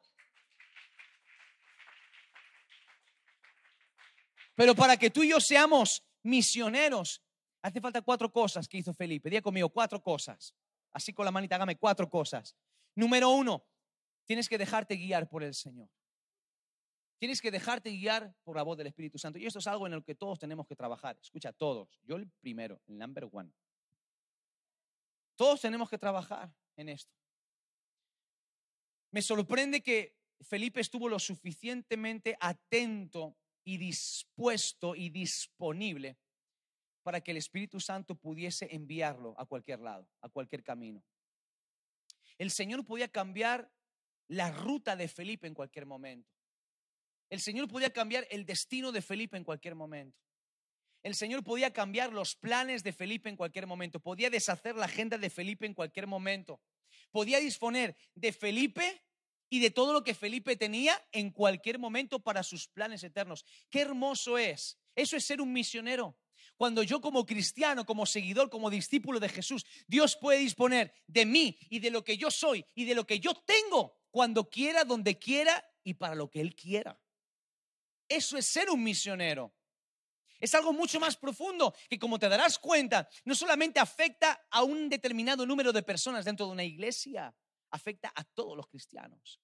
Pero 4.54 4.74
para 4.74 4.96
que 4.96 5.08
tú 5.08 5.22
y 5.22 5.28
yo 5.28 5.40
seamos 5.40 6.02
misioneros, 6.24 7.22
hace 7.62 7.80
falta 7.80 8.02
cuatro 8.02 8.32
cosas 8.32 8.66
que 8.66 8.78
hizo 8.78 8.92
Felipe. 8.92 9.30
Día 9.30 9.40
conmigo, 9.40 9.68
cuatro 9.68 10.02
cosas. 10.02 10.52
Así 10.90 11.12
con 11.12 11.24
la 11.24 11.30
manita, 11.30 11.54
hágame 11.54 11.76
cuatro 11.76 12.10
cosas. 12.10 12.56
Número 12.96 13.30
uno, 13.30 13.64
tienes 14.26 14.48
que 14.48 14.58
dejarte 14.58 14.96
guiar 14.96 15.28
por 15.28 15.44
el 15.44 15.54
Señor. 15.54 15.88
Tienes 17.18 17.42
que 17.42 17.50
dejarte 17.50 17.90
guiar 17.90 18.34
por 18.44 18.56
la 18.56 18.62
voz 18.62 18.78
del 18.78 18.86
Espíritu 18.86 19.18
Santo. 19.18 19.38
Y 19.38 19.46
esto 19.46 19.58
es 19.58 19.66
algo 19.66 19.86
en 19.86 19.92
el 19.92 20.04
que 20.04 20.14
todos 20.14 20.38
tenemos 20.38 20.66
que 20.66 20.76
trabajar. 20.76 21.18
Escucha, 21.20 21.52
todos. 21.52 22.00
Yo 22.04 22.16
el 22.16 22.30
primero, 22.40 22.80
el 22.86 22.96
number 22.96 23.28
one. 23.30 23.52
Todos 25.34 25.60
tenemos 25.60 25.90
que 25.90 25.98
trabajar 25.98 26.52
en 26.76 26.88
esto. 26.88 27.12
Me 29.10 29.22
sorprende 29.22 29.82
que 29.82 30.16
Felipe 30.40 30.80
estuvo 30.80 31.08
lo 31.08 31.18
suficientemente 31.18 32.36
atento 32.40 33.36
y 33.64 33.78
dispuesto 33.78 34.94
y 34.94 35.10
disponible 35.10 36.16
para 37.02 37.20
que 37.20 37.32
el 37.32 37.36
Espíritu 37.38 37.80
Santo 37.80 38.14
pudiese 38.14 38.68
enviarlo 38.70 39.34
a 39.38 39.46
cualquier 39.46 39.80
lado, 39.80 40.08
a 40.20 40.28
cualquier 40.28 40.62
camino. 40.62 41.02
El 42.36 42.50
Señor 42.50 42.84
podía 42.84 43.08
cambiar 43.08 43.72
la 44.28 44.52
ruta 44.52 44.94
de 44.94 45.08
Felipe 45.08 45.46
en 45.46 45.54
cualquier 45.54 45.86
momento. 45.86 46.37
El 47.30 47.40
Señor 47.40 47.68
podía 47.68 47.90
cambiar 47.90 48.26
el 48.30 48.46
destino 48.46 48.92
de 48.92 49.02
Felipe 49.02 49.36
en 49.36 49.44
cualquier 49.44 49.74
momento. 49.74 50.18
El 51.02 51.14
Señor 51.14 51.44
podía 51.44 51.72
cambiar 51.72 52.12
los 52.12 52.34
planes 52.34 52.82
de 52.82 52.92
Felipe 52.92 53.28
en 53.28 53.36
cualquier 53.36 53.66
momento. 53.66 54.00
Podía 54.00 54.30
deshacer 54.30 54.74
la 54.74 54.86
agenda 54.86 55.18
de 55.18 55.30
Felipe 55.30 55.66
en 55.66 55.74
cualquier 55.74 56.06
momento. 56.06 56.60
Podía 57.10 57.38
disponer 57.38 57.96
de 58.14 58.32
Felipe 58.32 59.02
y 59.50 59.60
de 59.60 59.70
todo 59.70 59.92
lo 59.92 60.02
que 60.02 60.14
Felipe 60.14 60.56
tenía 60.56 61.00
en 61.12 61.30
cualquier 61.30 61.78
momento 61.78 62.20
para 62.20 62.42
sus 62.42 62.68
planes 62.68 63.02
eternos. 63.04 63.44
Qué 63.70 63.80
hermoso 63.82 64.38
es. 64.38 64.78
Eso 64.94 65.16
es 65.16 65.24
ser 65.24 65.40
un 65.40 65.52
misionero. 65.52 66.18
Cuando 66.56 66.82
yo 66.82 67.00
como 67.00 67.24
cristiano, 67.24 67.86
como 67.86 68.04
seguidor, 68.04 68.50
como 68.50 68.68
discípulo 68.68 69.20
de 69.20 69.28
Jesús, 69.28 69.64
Dios 69.86 70.16
puede 70.16 70.40
disponer 70.40 70.92
de 71.06 71.24
mí 71.24 71.56
y 71.70 71.78
de 71.78 71.90
lo 71.90 72.02
que 72.02 72.16
yo 72.16 72.30
soy 72.30 72.64
y 72.74 72.84
de 72.84 72.96
lo 72.96 73.06
que 73.06 73.20
yo 73.20 73.34
tengo 73.34 73.94
cuando 74.10 74.50
quiera, 74.50 74.84
donde 74.84 75.18
quiera 75.18 75.64
y 75.84 75.94
para 75.94 76.16
lo 76.16 76.28
que 76.28 76.40
Él 76.40 76.56
quiera. 76.56 76.98
Eso 78.08 78.36
es 78.36 78.46
ser 78.46 78.70
un 78.70 78.82
misionero. 78.82 79.54
Es 80.40 80.54
algo 80.54 80.72
mucho 80.72 81.00
más 81.00 81.16
profundo 81.16 81.74
que 81.88 81.98
como 81.98 82.18
te 82.18 82.28
darás 82.28 82.58
cuenta, 82.58 83.08
no 83.24 83.34
solamente 83.34 83.80
afecta 83.80 84.46
a 84.50 84.62
un 84.62 84.88
determinado 84.88 85.44
número 85.44 85.72
de 85.72 85.82
personas 85.82 86.24
dentro 86.24 86.46
de 86.46 86.52
una 86.52 86.64
iglesia, 86.64 87.34
afecta 87.70 88.12
a 88.14 88.24
todos 88.24 88.56
los 88.56 88.68
cristianos. 88.68 89.40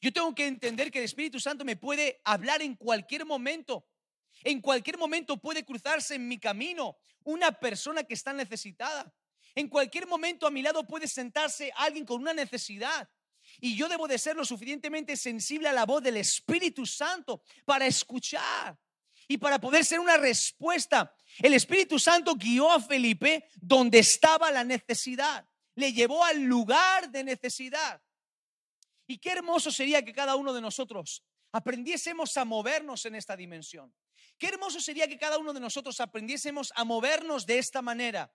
Yo 0.00 0.12
tengo 0.12 0.34
que 0.34 0.46
entender 0.46 0.90
que 0.90 0.98
el 0.98 1.04
Espíritu 1.04 1.40
Santo 1.40 1.64
me 1.64 1.76
puede 1.76 2.20
hablar 2.24 2.62
en 2.62 2.74
cualquier 2.74 3.24
momento. 3.24 3.86
En 4.44 4.60
cualquier 4.60 4.98
momento 4.98 5.38
puede 5.38 5.64
cruzarse 5.64 6.14
en 6.14 6.28
mi 6.28 6.38
camino 6.38 6.98
una 7.24 7.52
persona 7.52 8.04
que 8.04 8.14
está 8.14 8.32
necesitada. 8.32 9.14
En 9.54 9.68
cualquier 9.68 10.06
momento 10.06 10.46
a 10.46 10.50
mi 10.50 10.62
lado 10.62 10.86
puede 10.86 11.08
sentarse 11.08 11.72
alguien 11.76 12.04
con 12.04 12.20
una 12.20 12.34
necesidad. 12.34 13.08
Y 13.60 13.76
yo 13.76 13.88
debo 13.88 14.06
de 14.08 14.18
ser 14.18 14.36
lo 14.36 14.44
suficientemente 14.44 15.16
sensible 15.16 15.68
a 15.68 15.72
la 15.72 15.86
voz 15.86 16.02
del 16.02 16.16
Espíritu 16.16 16.86
Santo 16.86 17.42
para 17.64 17.86
escuchar 17.86 18.78
y 19.28 19.38
para 19.38 19.58
poder 19.60 19.84
ser 19.84 20.00
una 20.00 20.16
respuesta. 20.16 21.14
El 21.38 21.54
Espíritu 21.54 21.98
Santo 21.98 22.34
guió 22.34 22.70
a 22.70 22.80
Felipe 22.80 23.48
donde 23.56 23.98
estaba 23.98 24.50
la 24.50 24.64
necesidad. 24.64 25.46
Le 25.74 25.92
llevó 25.92 26.24
al 26.24 26.42
lugar 26.42 27.10
de 27.10 27.24
necesidad. 27.24 28.00
Y 29.06 29.18
qué 29.18 29.32
hermoso 29.32 29.70
sería 29.70 30.04
que 30.04 30.12
cada 30.12 30.36
uno 30.36 30.52
de 30.52 30.60
nosotros 30.60 31.24
aprendiésemos 31.52 32.36
a 32.36 32.44
movernos 32.44 33.04
en 33.06 33.14
esta 33.14 33.36
dimensión. 33.36 33.94
Qué 34.38 34.48
hermoso 34.48 34.80
sería 34.80 35.08
que 35.08 35.18
cada 35.18 35.38
uno 35.38 35.52
de 35.52 35.60
nosotros 35.60 36.00
aprendiésemos 36.00 36.72
a 36.76 36.84
movernos 36.84 37.46
de 37.46 37.58
esta 37.58 37.82
manera 37.82 38.30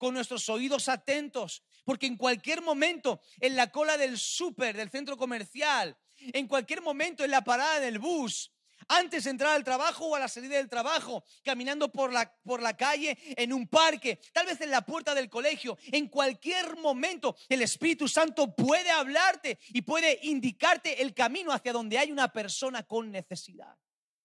con 0.00 0.14
nuestros 0.14 0.48
oídos 0.48 0.88
atentos, 0.88 1.62
porque 1.84 2.06
en 2.06 2.16
cualquier 2.16 2.62
momento, 2.62 3.20
en 3.38 3.54
la 3.54 3.70
cola 3.70 3.98
del 3.98 4.16
súper, 4.16 4.74
del 4.74 4.88
centro 4.88 5.18
comercial, 5.18 5.94
en 6.16 6.48
cualquier 6.48 6.80
momento 6.80 7.22
en 7.22 7.30
la 7.30 7.44
parada 7.44 7.80
del 7.80 7.98
bus, 7.98 8.50
antes 8.88 9.24
de 9.24 9.30
entrar 9.30 9.54
al 9.54 9.62
trabajo 9.62 10.06
o 10.06 10.16
a 10.16 10.18
la 10.18 10.28
salida 10.28 10.56
del 10.56 10.70
trabajo, 10.70 11.22
caminando 11.44 11.92
por 11.92 12.14
la, 12.14 12.34
por 12.42 12.62
la 12.62 12.74
calle, 12.78 13.18
en 13.36 13.52
un 13.52 13.68
parque, 13.68 14.18
tal 14.32 14.46
vez 14.46 14.58
en 14.62 14.70
la 14.70 14.80
puerta 14.80 15.14
del 15.14 15.28
colegio, 15.28 15.76
en 15.92 16.08
cualquier 16.08 16.78
momento 16.78 17.36
el 17.50 17.60
Espíritu 17.60 18.08
Santo 18.08 18.56
puede 18.56 18.90
hablarte 18.90 19.58
y 19.68 19.82
puede 19.82 20.18
indicarte 20.22 21.02
el 21.02 21.12
camino 21.12 21.52
hacia 21.52 21.74
donde 21.74 21.98
hay 21.98 22.10
una 22.10 22.32
persona 22.32 22.84
con 22.84 23.10
necesidad. 23.10 23.76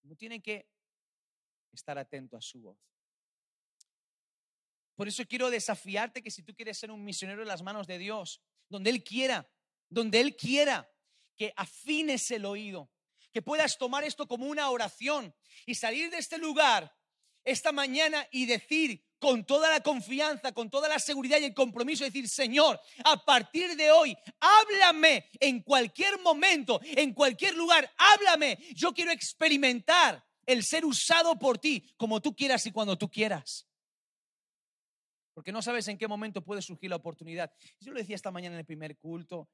No 0.03 0.15
tiene 0.15 0.41
que 0.41 0.69
estar 1.73 1.97
atento 1.97 2.37
a 2.37 2.41
su 2.41 2.61
voz. 2.61 2.94
Por 4.95 5.07
eso 5.07 5.25
quiero 5.25 5.49
desafiarte 5.49 6.21
que 6.21 6.31
si 6.31 6.43
tú 6.43 6.55
quieres 6.55 6.77
ser 6.77 6.91
un 6.91 7.03
misionero 7.03 7.41
en 7.41 7.47
las 7.47 7.61
manos 7.61 7.87
de 7.87 7.97
Dios, 7.97 8.41
donde 8.69 8.89
Él 8.89 9.03
quiera, 9.03 9.49
donde 9.89 10.21
Él 10.21 10.35
quiera, 10.35 10.89
que 11.35 11.53
afines 11.57 12.31
el 12.31 12.45
oído, 12.45 12.89
que 13.33 13.41
puedas 13.41 13.77
tomar 13.77 14.05
esto 14.05 14.27
como 14.27 14.45
una 14.45 14.69
oración 14.69 15.35
y 15.65 15.75
salir 15.75 16.09
de 16.09 16.17
este 16.17 16.37
lugar 16.37 16.95
esta 17.43 17.71
mañana 17.71 18.27
y 18.31 18.45
decir 18.45 19.03
con 19.19 19.45
toda 19.45 19.69
la 19.69 19.81
confianza, 19.81 20.51
con 20.51 20.69
toda 20.69 20.89
la 20.89 20.99
seguridad 20.99 21.39
y 21.39 21.45
el 21.45 21.53
compromiso, 21.53 22.03
decir, 22.03 22.27
Señor, 22.27 22.79
a 23.03 23.23
partir 23.23 23.75
de 23.75 23.91
hoy, 23.91 24.15
háblame 24.39 25.29
en 25.39 25.61
cualquier 25.61 26.19
momento, 26.19 26.79
en 26.83 27.13
cualquier 27.13 27.55
lugar, 27.55 27.91
háblame. 27.97 28.57
Yo 28.75 28.93
quiero 28.93 29.11
experimentar 29.11 30.23
el 30.45 30.63
ser 30.63 30.85
usado 30.85 31.37
por 31.39 31.57
ti 31.57 31.93
como 31.97 32.21
tú 32.21 32.35
quieras 32.35 32.65
y 32.65 32.71
cuando 32.71 32.97
tú 32.97 33.09
quieras. 33.09 33.64
Porque 35.35 35.51
no 35.51 35.61
sabes 35.61 35.87
en 35.89 35.97
qué 35.97 36.07
momento 36.07 36.43
puede 36.43 36.63
surgir 36.63 36.89
la 36.89 36.95
oportunidad. 36.95 37.53
Yo 37.79 37.91
lo 37.91 37.99
decía 37.99 38.15
esta 38.15 38.31
mañana 38.31 38.55
en 38.55 38.61
el 38.61 38.65
primer 38.65 38.97
culto, 38.97 39.49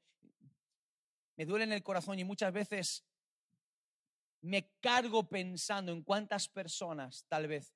me 1.36 1.46
duele 1.46 1.66
en 1.66 1.74
el 1.74 1.82
corazón 1.82 2.20
y 2.20 2.24
muchas 2.24 2.54
veces 2.54 3.04
me 4.42 4.70
cargo 4.80 5.28
pensando 5.28 5.92
en 5.92 6.04
cuántas 6.04 6.48
personas 6.48 7.26
tal 7.28 7.48
vez 7.48 7.74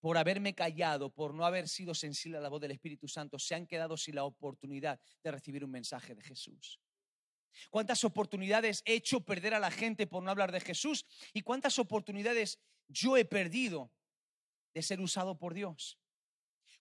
por 0.00 0.16
haberme 0.16 0.54
callado, 0.54 1.10
por 1.10 1.34
no 1.34 1.44
haber 1.44 1.68
sido 1.68 1.94
sensible 1.94 2.38
a 2.38 2.40
la 2.40 2.48
voz 2.48 2.60
del 2.60 2.70
Espíritu 2.70 3.06
Santo, 3.06 3.38
se 3.38 3.54
han 3.54 3.66
quedado 3.66 3.98
sin 3.98 4.14
la 4.14 4.24
oportunidad 4.24 4.98
de 5.22 5.30
recibir 5.30 5.62
un 5.64 5.70
mensaje 5.70 6.14
de 6.14 6.22
Jesús. 6.22 6.80
¿Cuántas 7.70 8.02
oportunidades 8.04 8.82
he 8.86 8.94
hecho 8.94 9.20
perder 9.20 9.52
a 9.52 9.60
la 9.60 9.70
gente 9.70 10.06
por 10.06 10.22
no 10.22 10.30
hablar 10.30 10.52
de 10.52 10.60
Jesús? 10.60 11.04
¿Y 11.34 11.42
cuántas 11.42 11.78
oportunidades 11.78 12.60
yo 12.88 13.16
he 13.16 13.24
perdido 13.24 13.92
de 14.74 14.82
ser 14.82 15.00
usado 15.00 15.38
por 15.38 15.52
Dios? 15.52 15.98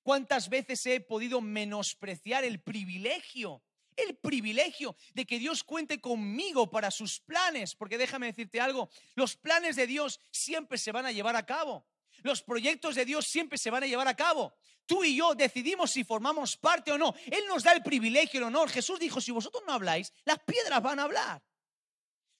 ¿Cuántas 0.06 0.50
veces 0.50 0.86
he 0.86 1.00
podido 1.00 1.42
menospreciar 1.42 2.44
el 2.44 2.62
privilegio 2.62 3.64
el 3.96 4.18
privilegio 4.18 4.96
de 5.14 5.26
que 5.26 5.40
Dios 5.40 5.64
cuente 5.64 6.00
conmigo 6.00 6.70
para 6.70 6.92
sus 6.92 7.22
planes, 7.22 7.76
porque 7.76 7.98
déjame 7.98 8.28
decirte 8.28 8.60
algo, 8.60 8.90
los 9.16 9.38
planes 9.38 9.78
de 9.78 9.88
Dios 9.88 10.20
siempre 10.30 10.78
se 10.78 10.92
van 10.92 11.06
a 11.06 11.12
llevar 11.12 11.38
a 11.38 11.46
cabo. 11.46 11.88
Los 12.22 12.44
proyectos 12.44 12.94
de 12.96 13.06
Dios 13.06 13.26
siempre 13.26 13.58
se 13.58 13.72
van 13.72 13.84
a 13.84 13.88
llevar 13.88 14.10
a 14.10 14.16
cabo. 14.16 14.54
Tú 14.86 15.04
y 15.04 15.16
yo 15.16 15.34
decidimos 15.34 15.92
si 15.92 16.04
formamos 16.04 16.56
parte 16.58 16.92
o 16.92 16.98
no. 16.98 17.16
Él 17.26 17.46
nos 17.48 17.64
da 17.64 17.72
el 17.72 17.82
privilegio, 17.82 18.42
el 18.42 18.48
honor. 18.48 18.70
Jesús 18.70 19.00
dijo, 19.00 19.22
si 19.22 19.32
vosotros 19.32 19.64
no 19.66 19.74
habláis, 19.74 20.14
las 20.26 20.40
piedras 20.40 20.84
van 20.84 21.00
a 21.00 21.04
hablar. 21.04 21.42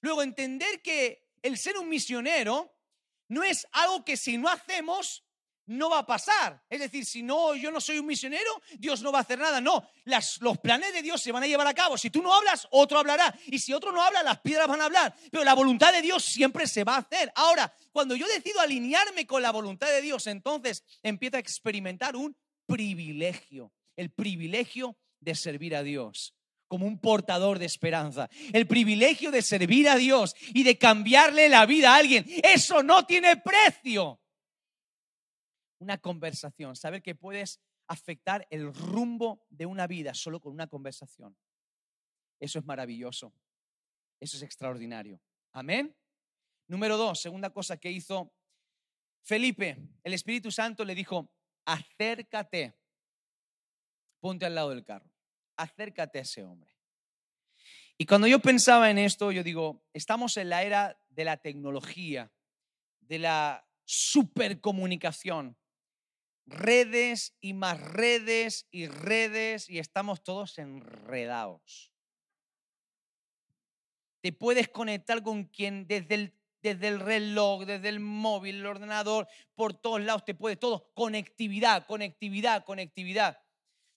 Luego, 0.02 0.22
entender 0.22 0.82
que 0.82 1.30
el 1.42 1.58
ser 1.58 1.78
un 1.78 1.88
misionero 1.88 2.76
no 3.28 3.42
es 3.42 3.66
algo 3.72 4.04
que 4.04 4.16
si 4.16 4.38
no 4.38 4.48
hacemos, 4.48 5.24
no 5.66 5.90
va 5.90 6.00
a 6.00 6.06
pasar. 6.06 6.62
Es 6.68 6.80
decir, 6.80 7.04
si 7.04 7.22
no, 7.22 7.54
yo 7.54 7.70
no 7.70 7.80
soy 7.80 7.98
un 7.98 8.06
misionero, 8.06 8.62
Dios 8.78 9.02
no 9.02 9.12
va 9.12 9.18
a 9.18 9.22
hacer 9.22 9.38
nada. 9.38 9.60
No, 9.60 9.88
las, 10.04 10.40
los 10.40 10.58
planes 10.58 10.92
de 10.92 11.02
Dios 11.02 11.20
se 11.20 11.32
van 11.32 11.42
a 11.42 11.46
llevar 11.46 11.66
a 11.66 11.74
cabo. 11.74 11.98
Si 11.98 12.10
tú 12.10 12.22
no 12.22 12.32
hablas, 12.32 12.66
otro 12.70 12.98
hablará. 12.98 13.34
Y 13.46 13.58
si 13.58 13.72
otro 13.72 13.92
no 13.92 14.02
habla, 14.02 14.22
las 14.22 14.40
piedras 14.40 14.68
van 14.68 14.80
a 14.80 14.86
hablar. 14.86 15.14
Pero 15.30 15.44
la 15.44 15.54
voluntad 15.54 15.92
de 15.92 16.02
Dios 16.02 16.24
siempre 16.24 16.66
se 16.66 16.84
va 16.84 16.96
a 16.96 16.98
hacer. 16.98 17.32
Ahora, 17.34 17.72
cuando 17.92 18.14
yo 18.14 18.26
decido 18.28 18.60
alinearme 18.60 19.26
con 19.26 19.42
la 19.42 19.50
voluntad 19.50 19.88
de 19.88 20.02
Dios, 20.02 20.26
entonces 20.26 20.84
empiezo 21.02 21.36
a 21.36 21.40
experimentar 21.40 22.16
un 22.16 22.36
privilegio. 22.66 23.72
El 23.96 24.10
privilegio 24.10 24.96
de 25.20 25.34
servir 25.34 25.74
a 25.74 25.82
Dios 25.82 26.34
como 26.68 26.86
un 26.86 26.98
portador 26.98 27.58
de 27.58 27.66
esperanza. 27.66 28.28
El 28.52 28.66
privilegio 28.66 29.30
de 29.30 29.42
servir 29.42 29.88
a 29.88 29.96
Dios 29.96 30.34
y 30.52 30.64
de 30.64 30.78
cambiarle 30.78 31.48
la 31.48 31.64
vida 31.64 31.94
a 31.94 31.96
alguien. 31.96 32.26
Eso 32.42 32.82
no 32.82 33.06
tiene 33.06 33.36
precio 33.36 34.20
una 35.78 35.98
conversación, 35.98 36.76
saber 36.76 37.02
que 37.02 37.14
puedes 37.14 37.60
afectar 37.86 38.46
el 38.50 38.72
rumbo 38.74 39.46
de 39.50 39.66
una 39.66 39.86
vida 39.86 40.14
solo 40.14 40.40
con 40.40 40.52
una 40.52 40.66
conversación. 40.66 41.36
Eso 42.40 42.58
es 42.58 42.64
maravilloso. 42.64 43.32
Eso 44.20 44.36
es 44.36 44.42
extraordinario. 44.42 45.20
Amén. 45.52 45.94
Número 46.68 46.96
dos, 46.96 47.20
segunda 47.20 47.50
cosa 47.50 47.76
que 47.76 47.90
hizo 47.90 48.32
Felipe, 49.22 49.76
el 50.04 50.14
Espíritu 50.14 50.50
Santo 50.50 50.84
le 50.84 50.94
dijo, 50.94 51.30
acércate, 51.64 52.78
ponte 54.20 54.46
al 54.46 54.54
lado 54.54 54.70
del 54.70 54.84
carro, 54.84 55.10
acércate 55.56 56.18
a 56.18 56.22
ese 56.22 56.44
hombre. 56.44 56.72
Y 57.98 58.06
cuando 58.06 58.26
yo 58.26 58.40
pensaba 58.40 58.90
en 58.90 58.98
esto, 58.98 59.32
yo 59.32 59.42
digo, 59.42 59.82
estamos 59.92 60.36
en 60.36 60.50
la 60.50 60.62
era 60.62 61.00
de 61.08 61.24
la 61.24 61.38
tecnología, 61.38 62.30
de 63.00 63.18
la 63.18 63.66
supercomunicación 63.84 65.56
redes 66.46 67.36
y 67.40 67.52
más 67.54 67.80
redes 67.80 68.66
y 68.70 68.86
redes 68.86 69.68
y 69.68 69.78
estamos 69.78 70.22
todos 70.22 70.58
enredados. 70.58 71.92
Te 74.20 74.32
puedes 74.32 74.68
conectar 74.68 75.22
con 75.22 75.44
quien 75.44 75.86
desde 75.86 76.14
el, 76.14 76.34
desde 76.62 76.88
el 76.88 77.00
reloj, 77.00 77.64
desde 77.64 77.88
el 77.88 78.00
móvil, 78.00 78.56
el 78.56 78.66
ordenador, 78.66 79.28
por 79.54 79.74
todos 79.74 80.00
lados 80.00 80.24
te 80.24 80.34
puede 80.34 80.56
todo. 80.56 80.90
Conectividad, 80.94 81.86
conectividad, 81.86 82.64
conectividad. 82.64 83.38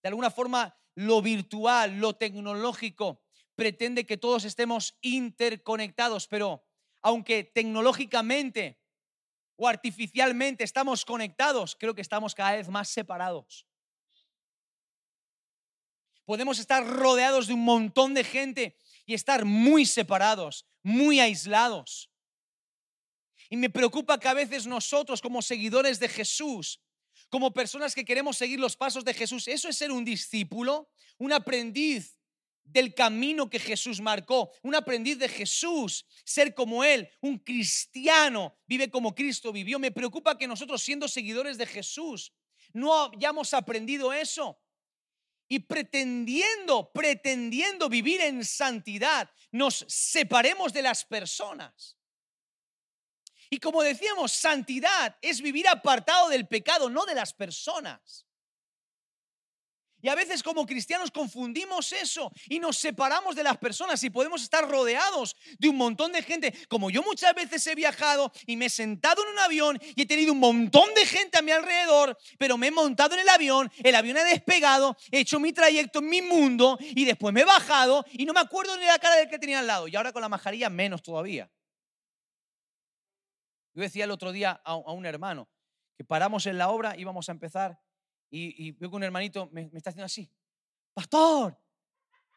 De 0.02 0.10
alguna 0.10 0.30
forma, 0.30 0.76
lo 0.96 1.22
virtual, 1.22 2.00
lo 2.00 2.16
tecnológico, 2.16 3.24
pretende 3.56 4.06
que 4.06 4.18
todos 4.18 4.46
estemos 4.46 4.98
interconectados, 5.02 6.28
pero 6.28 6.66
aunque 7.02 7.44
tecnológicamente 7.44 8.80
o 9.62 9.68
artificialmente 9.68 10.64
estamos 10.64 11.04
conectados, 11.04 11.76
creo 11.78 11.94
que 11.94 12.02
estamos 12.02 12.34
cada 12.34 12.56
vez 12.56 12.70
más 12.70 12.88
separados. 12.88 13.68
Podemos 16.24 16.60
estar 16.60 16.86
rodeados 16.88 17.48
de 17.48 17.54
un 17.54 17.66
montón 17.66 18.14
de 18.14 18.24
gente 18.24 18.78
y 19.06 19.14
estar 19.14 19.44
muy 19.44 19.86
separados, 19.86 20.66
muy 20.82 21.20
aislados. 21.20 22.10
Y 23.50 23.58
me 23.58 23.70
preocupa 23.70 24.18
que 24.18 24.30
a 24.30 24.34
veces 24.34 24.66
nosotros 24.66 25.22
como 25.22 25.42
seguidores 25.42 26.00
de 26.00 26.08
Jesús, 26.08 26.82
como 27.30 27.52
personas 27.52 27.94
que 27.94 28.06
queremos 28.06 28.38
seguir 28.38 28.62
los 28.62 28.78
pasos 28.78 29.04
de 29.04 29.14
Jesús, 29.14 29.50
eso 29.50 29.68
es 29.68 29.78
ser 29.78 29.92
un 29.92 30.06
discípulo, 30.06 30.90
un 31.18 31.34
aprendiz 31.34 32.18
del 32.72 32.94
camino 32.94 33.50
que 33.50 33.60
Jesús 33.60 34.00
marcó, 34.00 34.52
un 34.64 34.76
aprendiz 34.76 35.18
de 35.18 35.28
Jesús, 35.28 36.06
ser 36.24 36.54
como 36.54 36.84
Él, 36.84 37.10
un 37.22 37.40
cristiano, 37.40 38.56
vive 38.68 38.90
como 38.90 39.16
Cristo 39.16 39.52
vivió. 39.52 39.80
Me 39.80 39.92
preocupa 39.92 40.38
que 40.38 40.48
nosotros 40.48 40.82
siendo 40.82 41.08
seguidores 41.08 41.58
de 41.58 41.66
Jesús 41.66 42.34
no 42.74 43.12
hayamos 43.12 43.54
aprendido 43.54 44.14
eso. 44.14 44.62
Y 45.48 45.60
pretendiendo, 45.60 46.92
pretendiendo 46.92 47.90
vivir 47.90 48.22
en 48.22 48.46
santidad, 48.46 49.32
nos 49.52 49.84
separemos 49.88 50.72
de 50.72 50.84
las 50.84 51.04
personas. 51.04 51.98
Y 53.50 53.58
como 53.58 53.82
decíamos, 53.82 54.32
santidad 54.32 55.18
es 55.24 55.42
vivir 55.42 55.68
apartado 55.68 56.30
del 56.30 56.48
pecado, 56.48 56.88
no 56.88 57.06
de 57.06 57.16
las 57.16 57.34
personas. 57.34 58.28
Y 60.02 60.10
a 60.10 60.16
veces 60.16 60.44
como 60.44 60.66
cristianos 60.66 61.12
confundimos 61.12 61.92
eso 61.92 62.32
y 62.48 62.60
nos 62.60 62.78
separamos 62.78 63.36
de 63.36 63.44
las 63.44 63.58
personas 63.58 64.04
y 64.04 64.10
podemos 64.10 64.42
estar 64.42 64.70
rodeados 64.70 65.36
de 65.58 65.70
un 65.70 65.78
montón 65.78 66.12
de 66.12 66.24
gente. 66.24 66.54
Como 66.68 66.90
yo 66.90 67.04
muchas 67.04 67.34
veces 67.36 67.66
he 67.68 67.76
viajado 67.76 68.32
y 68.46 68.56
me 68.56 68.66
he 68.66 68.70
sentado 68.70 69.24
en 69.24 69.30
un 69.30 69.40
avión 69.40 69.80
y 69.96 70.02
he 70.02 70.06
tenido 70.06 70.34
un 70.34 70.40
montón 70.40 70.94
de 70.94 71.06
gente 71.06 71.38
a 71.38 71.42
mi 71.42 71.52
alrededor, 71.52 72.18
pero 72.38 72.58
me 72.58 72.68
he 72.68 72.72
montado 72.72 73.16
en 73.16 73.22
el 73.22 73.30
avión, 73.30 73.72
el 73.84 73.96
avión 73.96 74.18
ha 74.18 74.24
despegado, 74.24 74.96
he 75.12 75.20
hecho 75.20 75.40
mi 75.40 75.54
trayecto 75.54 76.00
en 76.00 76.10
mi 76.10 76.22
mundo 76.22 76.78
y 76.80 77.06
después 77.06 77.34
me 77.34 77.42
he 77.42 77.46
bajado 77.46 78.06
y 78.12 78.26
no 78.26 78.34
me 78.34 78.40
acuerdo 78.40 78.78
ni 78.78 78.86
la 78.86 79.00
cara 79.00 79.16
del 79.16 79.30
que 79.30 79.40
tenía 79.40 79.60
al 79.60 79.68
lado. 79.68 79.88
Y 79.88 79.96
ahora 79.96 80.14
con 80.14 80.22
la 80.22 80.30
majarilla 80.30 80.70
menos 80.70 81.02
todavía. 81.02 81.52
Yo 83.74 83.82
decía 83.82 84.06
el 84.06 84.12
otro 84.12 84.32
día 84.32 84.62
a, 84.64 84.76
un 84.76 85.06
hermano 85.06 85.50
que 85.98 86.04
paramos 86.04 86.46
en 86.46 86.58
la 86.58 86.70
obra, 86.70 86.96
y 86.98 87.02
íbamos 87.02 87.30
a 87.30 87.34
empezar 87.34 87.80
y, 88.30 88.72
veo 88.74 88.90
que 88.90 88.96
un 88.96 89.04
hermanito 89.04 89.50
me, 89.52 89.70
está 89.74 89.90
haciendo 89.90 90.06
así, 90.06 90.32
pastor, 90.94 91.58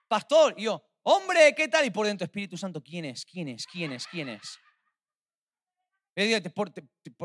pastor, 0.08 0.54
y 0.56 0.64
yo, 0.64 0.82
hombre, 1.02 1.54
¿qué 1.54 1.68
tal? 1.68 1.84
Y 1.84 1.90
por 1.90 2.06
dentro, 2.06 2.24
Espíritu 2.24 2.56
Santo, 2.56 2.82
¿quién 2.82 3.04
es? 3.04 3.24
¿Quién 3.24 3.48
es? 3.48 3.66
¿Quién 3.66 3.92
es? 3.92 4.06
¿Quién 4.06 4.28
es? 4.28 4.58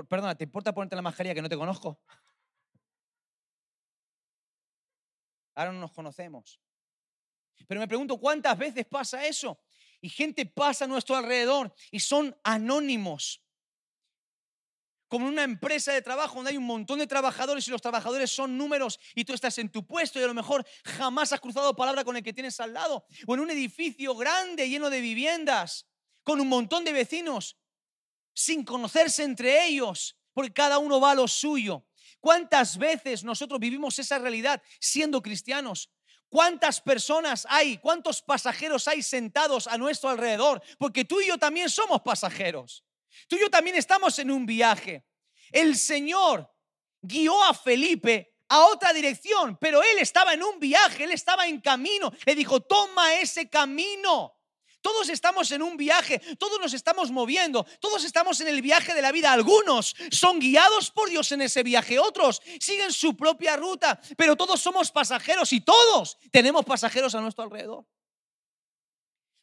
perdona, 0.10 0.36
¿te 0.36 0.46
importa 0.46 0.74
ponerte 0.74 0.96
la 0.96 1.02
mascarilla 1.02 1.36
que 1.36 1.42
no 1.42 1.50
te 1.50 1.58
conozco? 1.58 2.00
Ahora 5.56 5.74
no 5.74 5.80
nos 5.80 5.92
conocemos. 5.92 6.62
Pero 7.68 7.82
me 7.82 7.88
pregunto 7.88 8.18
cuántas 8.20 8.58
veces 8.58 8.86
pasa 8.86 9.26
eso. 9.26 9.60
Y 10.00 10.10
gente 10.10 10.46
pasa 10.46 10.86
a 10.86 10.88
nuestro 10.88 11.16
alrededor 11.16 11.74
y 11.92 12.00
son 12.00 12.36
anónimos 12.44 13.44
como 15.08 15.28
una 15.28 15.44
empresa 15.44 15.94
de 15.94 16.02
trabajo 16.02 16.36
donde 16.36 16.52
hay 16.52 16.58
un 16.58 16.66
montón 16.66 17.00
de 17.00 17.08
trabajadores 17.08 17.68
y 17.68 17.72
los 17.72 17.82
trabajadores 17.82 18.32
son 18.32 18.58
números 18.58 19.00
y 19.16 19.26
tú 19.26 19.34
estás 19.34 19.58
en 19.58 19.70
tu 19.70 19.86
puesto 19.86 20.20
y 20.20 20.24
a 20.24 20.28
lo 20.28 20.34
mejor 20.34 20.66
jamás 20.84 21.32
has 21.34 21.40
cruzado 21.40 21.76
palabra 21.76 22.04
con 22.04 22.18
el 22.18 22.24
que 22.24 22.34
tienes 22.34 22.60
al 22.60 22.74
lado. 22.74 23.06
O 23.26 23.34
en 23.34 23.40
un 23.40 23.52
edificio 23.52 24.16
grande 24.16 24.70
lleno 24.70 24.90
de 24.90 25.02
viviendas 25.02 25.88
con 26.24 26.42
un 26.42 26.48
montón 26.48 26.84
de 26.84 26.94
vecinos 26.94 27.58
sin 28.34 28.64
conocerse 28.64 29.24
entre 29.24 29.66
ellos 29.66 30.18
porque 30.34 30.54
cada 30.54 30.78
uno 30.78 31.00
va 31.00 31.12
a 31.12 31.16
lo 31.16 31.28
suyo. 31.28 31.88
¿Cuántas 32.20 32.78
veces 32.78 33.24
nosotros 33.24 33.60
vivimos 33.60 33.98
esa 34.00 34.20
realidad 34.20 34.62
siendo 34.80 35.22
cristianos? 35.22 35.90
¿Cuántas 36.30 36.82
personas 36.82 37.48
hay? 37.50 37.78
¿Cuántos 37.78 38.22
pasajeros 38.22 38.88
hay 38.88 39.02
sentados 39.02 39.68
a 39.68 39.78
nuestro 39.78 40.10
alrededor? 40.10 40.62
Porque 40.78 41.06
tú 41.06 41.22
y 41.22 41.28
yo 41.28 41.38
también 41.38 41.70
somos 41.70 42.02
pasajeros. 42.02 42.84
Tú 43.28 43.36
y 43.36 43.42
yo 43.42 43.50
también 43.50 43.76
estamos 43.76 44.18
en 44.20 44.32
un 44.32 44.46
viaje. 44.46 45.06
El 45.52 45.76
Señor 45.76 46.50
guió 47.02 47.44
a 47.44 47.54
Felipe 47.54 48.36
a 48.50 48.66
otra 48.66 48.94
dirección, 48.94 49.58
pero 49.60 49.82
él 49.84 50.00
estaba 50.00 50.34
en 50.34 50.44
un 50.44 50.60
viaje, 50.60 51.04
él 51.04 51.12
estaba 51.12 51.48
en 51.48 51.62
camino. 51.62 52.12
Le 52.26 52.36
dijo, 52.36 52.62
toma 52.62 53.16
ese 53.16 53.50
camino. 53.50 54.34
Todos 54.82 55.10
estamos 55.10 55.52
en 55.52 55.62
un 55.62 55.76
viaje, 55.76 56.20
todos 56.38 56.60
nos 56.62 56.74
estamos 56.74 57.12
moviendo, 57.12 57.66
todos 57.82 58.06
estamos 58.06 58.40
en 58.40 58.48
el 58.48 58.62
viaje 58.62 58.94
de 58.94 59.02
la 59.02 59.12
vida. 59.12 59.34
Algunos 59.34 59.96
son 60.12 60.40
guiados 60.40 60.92
por 60.92 61.10
Dios 61.10 61.32
en 61.34 61.42
ese 61.42 61.64
viaje, 61.64 62.00
otros 62.00 62.42
siguen 62.60 62.94
su 62.94 63.18
propia 63.18 63.58
ruta, 63.58 64.00
pero 64.16 64.38
todos 64.38 64.62
somos 64.62 64.92
pasajeros 64.92 65.52
y 65.52 65.62
todos 65.62 66.18
tenemos 66.32 66.64
pasajeros 66.64 67.16
a 67.16 67.22
nuestro 67.22 67.44
alrededor. 67.44 67.86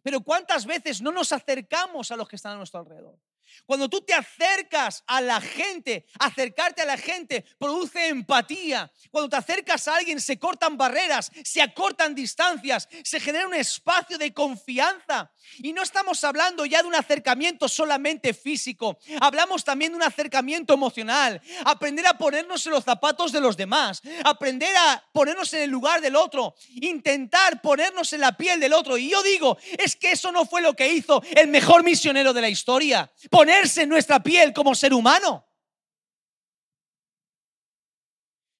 Pero 0.03 0.21
¿cuántas 0.21 0.65
veces 0.67 1.03
no 1.03 1.13
nos 1.13 1.33
acercamos 1.33 2.11
a 2.11 2.17
los 2.17 2.29
que 2.29 2.37
están 2.37 2.53
a 2.53 2.57
nuestro 2.57 2.81
alrededor? 2.81 3.19
Cuando 3.67 3.89
tú 3.89 4.01
te 4.01 4.15
acercas 4.15 5.05
a 5.07 5.21
la 5.21 5.41
gente, 5.41 6.07
acercarte 6.19 6.83
a 6.83 6.87
la 6.87 6.97
gente 6.97 7.45
produce 7.59 8.09
empatía. 8.09 8.91
Cuando 9.11 9.29
te 9.29 9.37
acercas 9.37 9.89
a 9.89 9.97
alguien 9.97 10.21
se 10.21 10.39
cortan 10.39 10.77
barreras, 10.77 11.31
se 11.45 11.63
acortan 11.63 12.15
distancias, 12.15 12.89
se 13.03 13.21
genera 13.21 13.47
un 13.47 13.55
espacio 13.55 14.19
de 14.19 14.33
confianza. 14.33 15.33
Y 15.59 15.73
no 15.73 15.83
estamos 15.83 16.23
hablando 16.25 16.67
ya 16.67 16.83
de 16.83 16.89
un 16.89 16.95
acercamiento 16.95 17.69
solamente 17.69 18.35
físico, 18.35 18.99
hablamos 19.21 19.65
también 19.65 19.93
de 19.93 19.97
un 19.97 20.03
acercamiento 20.03 20.75
emocional. 20.75 21.41
Aprender 21.65 22.07
a 22.07 22.19
ponernos 22.19 22.67
en 22.67 22.73
los 22.73 22.85
zapatos 22.85 23.33
de 23.33 23.41
los 23.41 23.57
demás, 23.57 24.03
aprender 24.25 24.75
a 24.77 25.05
ponernos 25.13 25.53
en 25.55 25.63
el 25.63 25.71
lugar 25.71 26.01
del 26.01 26.17
otro, 26.17 26.55
intentar 26.75 27.61
ponernos 27.61 28.13
en 28.13 28.21
la 28.21 28.37
piel 28.37 28.61
del 28.61 28.73
otro. 28.73 28.99
Y 28.99 29.11
yo 29.11 29.23
digo, 29.23 29.59
es 29.79 29.97
que 29.97 30.13
eso 30.13 30.33
no 30.33 30.45
fue 30.47 30.63
lo 30.63 30.75
que 30.75 30.93
hizo 30.93 31.23
el 31.35 31.49
mejor 31.49 31.85
misionero 31.85 32.33
de 32.33 32.41
la 32.41 32.49
historia 32.49 33.11
ponerse 33.35 33.83
en 33.83 33.89
nuestra 33.89 34.23
piel 34.23 34.53
como 34.53 34.75
ser 34.77 34.95
humano. 34.95 35.45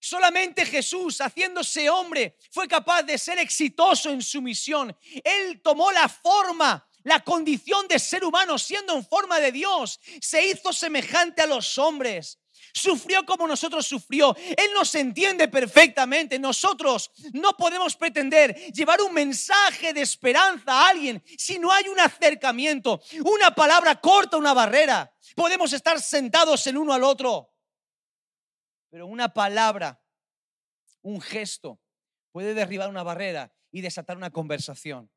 Solamente 0.01 0.67
Jesús, 0.67 1.21
haciéndose 1.21 1.89
hombre, 1.89 2.37
fue 2.51 2.67
capaz 2.67 3.05
de 3.05 3.17
ser 3.17 3.39
exitoso 3.39 4.11
en 4.11 4.21
su 4.21 4.43
misión. 4.43 4.95
Él 5.23 5.63
tomó 5.63 5.93
la 5.93 6.09
forma, 6.09 6.87
la 7.05 7.21
condición 7.21 7.87
de 7.87 7.99
ser 8.01 8.25
humano, 8.25 8.59
siendo 8.59 8.95
en 8.97 9.07
forma 9.07 9.39
de 9.39 9.53
Dios. 9.53 10.01
Se 10.21 10.45
hizo 10.45 10.73
semejante 10.73 11.41
a 11.43 11.47
los 11.47 11.79
hombres 11.79 12.41
sufrió 12.75 13.25
como 13.25 13.47
nosotros 13.47 13.87
sufrió. 13.87 14.35
Él 14.37 14.71
nos 14.75 14.95
entiende 14.97 15.49
perfectamente. 15.49 16.39
Nosotros 16.39 17.11
no 17.33 17.57
podemos 17.57 17.97
pretender 17.97 18.55
llevar 18.73 19.01
un 19.01 19.15
mensaje 19.15 19.95
de 19.95 20.03
esperanza 20.03 20.73
a 20.73 20.89
alguien 20.91 21.23
si 21.39 21.59
no 21.59 21.73
hay 21.73 21.89
un 21.89 22.01
acercamiento. 22.01 23.01
Una 23.25 23.55
palabra 23.55 24.01
corta 24.01 24.37
una 24.37 24.53
barrera. 24.53 25.11
Podemos 25.37 25.73
estar 25.73 26.01
sentados 26.01 26.67
en 26.67 26.77
uno 26.77 26.93
al 26.93 27.05
otro. 27.05 27.53
Pero 28.91 29.07
una 29.07 29.33
palabra, 29.33 30.03
un 31.03 31.21
gesto, 31.21 31.81
puede 32.33 32.55
derribar 32.55 32.89
una 32.89 33.03
barrera 33.03 33.53
y 33.71 33.81
desatar 33.81 34.17
una 34.17 34.31
conversación. 34.31 35.11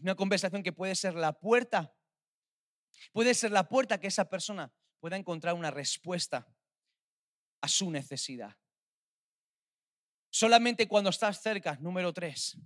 Una 0.00 0.14
conversación 0.14 0.62
que 0.62 0.72
puede 0.72 0.94
ser 0.94 1.14
la 1.14 1.32
puerta, 1.32 1.94
puede 3.12 3.32
ser 3.34 3.50
la 3.50 3.66
puerta 3.66 3.98
que 3.98 4.08
esa 4.08 4.28
persona 4.28 4.70
pueda 5.06 5.18
encontrar 5.18 5.54
una 5.54 5.70
respuesta 5.70 6.44
a 7.60 7.68
su 7.68 7.92
necesidad. 7.92 8.56
Solamente 10.28 10.88
cuando 10.88 11.10
estás 11.10 11.40
cerca, 11.40 11.76
número 11.80 12.12
tres, 12.12 12.58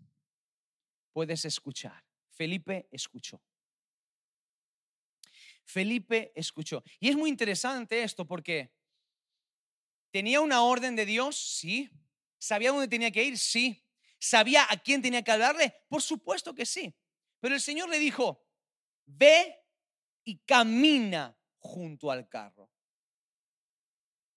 puedes 1.13 1.45
escuchar. 1.45 2.03
Felipe 2.31 2.89
escuchó. 2.91 3.43
Felipe 5.65 6.33
escuchó. 6.35 6.83
Y 6.99 7.11
es 7.11 7.17
muy 7.17 7.29
interesante 7.29 8.03
esto 8.03 8.27
porque 8.27 8.73
tenía 10.11 10.41
una 10.41 10.63
orden 10.63 10.97
de 10.97 11.05
Dios, 11.05 11.37
sí. 11.37 11.91
¿Sabía 12.39 12.71
dónde 12.71 12.89
tenía 12.89 13.11
que 13.11 13.23
ir? 13.23 13.37
Sí. 13.37 13.85
¿Sabía 14.19 14.67
a 14.71 14.79
quién 14.79 15.03
tenía 15.03 15.21
que 15.21 15.33
hablarle? 15.33 15.75
Por 15.91 16.01
supuesto 16.01 16.55
que 16.55 16.65
sí. 16.65 16.97
Pero 17.39 17.55
el 17.55 17.61
Señor 17.61 17.91
le 17.91 17.99
dijo, 17.99 18.47
ve 19.05 19.63
y 20.25 20.39
camina 20.39 21.37
junto 21.61 22.11
al 22.11 22.29
carro. 22.29 22.71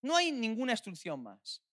No 0.01 0.15
hay 0.15 0.31
ninguna 0.31 0.73
instrucción 0.73 1.23
más. 1.23 1.63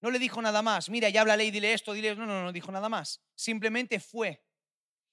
No 0.00 0.10
le 0.10 0.18
dijo 0.18 0.42
nada 0.42 0.62
más. 0.62 0.88
Mira, 0.88 1.08
ya 1.08 1.20
habla 1.20 1.36
ley, 1.36 1.50
dile 1.50 1.72
esto, 1.72 1.92
dile. 1.92 2.14
No, 2.16 2.26
no, 2.26 2.42
no 2.42 2.52
dijo 2.52 2.72
nada 2.72 2.88
más. 2.88 3.22
Simplemente 3.34 4.00
fue. 4.00 4.44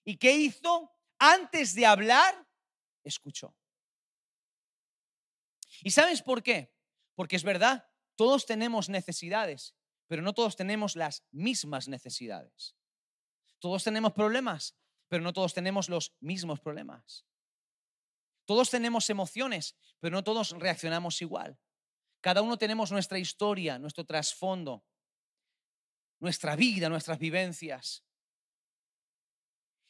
¿Y 0.03 0.17
qué 0.17 0.31
hizo? 0.33 0.91
Antes 1.19 1.75
de 1.75 1.85
hablar, 1.85 2.47
escuchó. 3.03 3.55
¿Y 5.83 5.91
sabes 5.91 6.21
por 6.21 6.41
qué? 6.41 6.73
Porque 7.15 7.35
es 7.35 7.43
verdad, 7.43 7.87
todos 8.15 8.45
tenemos 8.45 8.89
necesidades, 8.89 9.75
pero 10.07 10.21
no 10.21 10.33
todos 10.33 10.55
tenemos 10.55 10.95
las 10.95 11.23
mismas 11.31 11.87
necesidades. 11.87 12.75
Todos 13.59 13.83
tenemos 13.83 14.13
problemas, 14.13 14.75
pero 15.07 15.23
no 15.23 15.33
todos 15.33 15.53
tenemos 15.53 15.89
los 15.89 16.15
mismos 16.19 16.59
problemas. 16.59 17.25
Todos 18.45 18.69
tenemos 18.69 19.10
emociones, 19.10 19.75
pero 19.99 20.15
no 20.15 20.23
todos 20.23 20.51
reaccionamos 20.51 21.21
igual. 21.21 21.60
Cada 22.21 22.41
uno 22.41 22.58
tenemos 22.58 22.91
nuestra 22.91 23.19
historia, 23.19 23.80
nuestro 23.80 24.06
trasfondo, 24.06 24.86
nuestra 26.19 26.56
vida, 26.56 26.88
nuestras 26.89 27.19
vivencias. 27.19 28.04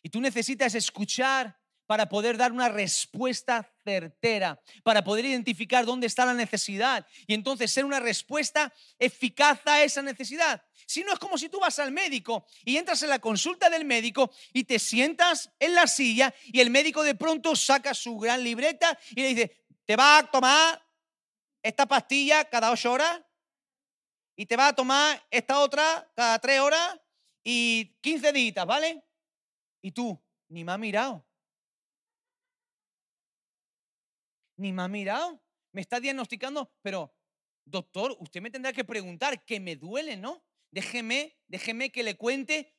Y 0.01 0.09
tú 0.09 0.19
necesitas 0.21 0.73
escuchar 0.75 1.60
para 1.85 2.07
poder 2.07 2.37
dar 2.37 2.51
una 2.51 2.69
respuesta 2.69 3.69
certera, 3.83 4.61
para 4.83 5.03
poder 5.03 5.25
identificar 5.25 5.85
dónde 5.85 6.07
está 6.07 6.25
la 6.25 6.33
necesidad 6.33 7.05
y 7.27 7.33
entonces 7.33 7.71
ser 7.71 7.85
una 7.85 7.99
respuesta 7.99 8.73
eficaz 8.97 9.59
a 9.65 9.83
esa 9.83 10.01
necesidad. 10.01 10.63
Si 10.85 11.03
no 11.03 11.13
es 11.13 11.19
como 11.19 11.37
si 11.37 11.49
tú 11.49 11.59
vas 11.59 11.79
al 11.79 11.91
médico 11.91 12.45
y 12.63 12.77
entras 12.77 13.03
en 13.03 13.09
la 13.09 13.19
consulta 13.19 13.69
del 13.69 13.85
médico 13.85 14.31
y 14.53 14.63
te 14.63 14.79
sientas 14.79 15.51
en 15.59 15.75
la 15.75 15.87
silla 15.87 16.33
y 16.45 16.59
el 16.59 16.69
médico 16.69 17.03
de 17.03 17.15
pronto 17.15 17.55
saca 17.55 17.93
su 17.93 18.17
gran 18.17 18.43
libreta 18.43 18.97
y 19.11 19.21
le 19.21 19.27
dice, 19.29 19.65
te 19.85 19.95
va 19.95 20.19
a 20.19 20.31
tomar 20.31 20.81
esta 21.63 21.85
pastilla 21.85 22.45
cada 22.45 22.71
ocho 22.71 22.91
horas 22.91 23.21
y 24.35 24.45
te 24.45 24.55
va 24.55 24.69
a 24.69 24.73
tomar 24.73 25.21
esta 25.29 25.59
otra 25.59 26.09
cada 26.15 26.39
tres 26.39 26.59
horas 26.59 26.99
y 27.43 27.97
15 28.01 28.31
días, 28.31 28.65
¿vale? 28.65 29.03
Y 29.81 29.91
tú, 29.91 30.19
ni 30.49 30.63
me 30.63 30.71
ha 30.71 30.77
mirado. 30.77 31.25
Ni 34.61 34.71
me 34.71 34.83
ha 34.83 34.87
mirado. 34.87 35.41
Me 35.73 35.81
está 35.81 35.99
diagnosticando, 35.99 36.71
pero 36.81 37.13
doctor, 37.65 38.15
usted 38.19 38.41
me 38.41 38.51
tendrá 38.51 38.71
que 38.71 38.83
preguntar 38.83 39.43
que 39.43 39.59
me 39.59 39.75
duele, 39.75 40.15
¿no? 40.17 40.43
Déjeme, 40.69 41.37
déjeme 41.47 41.91
que 41.91 42.03
le 42.03 42.15
cuente 42.15 42.75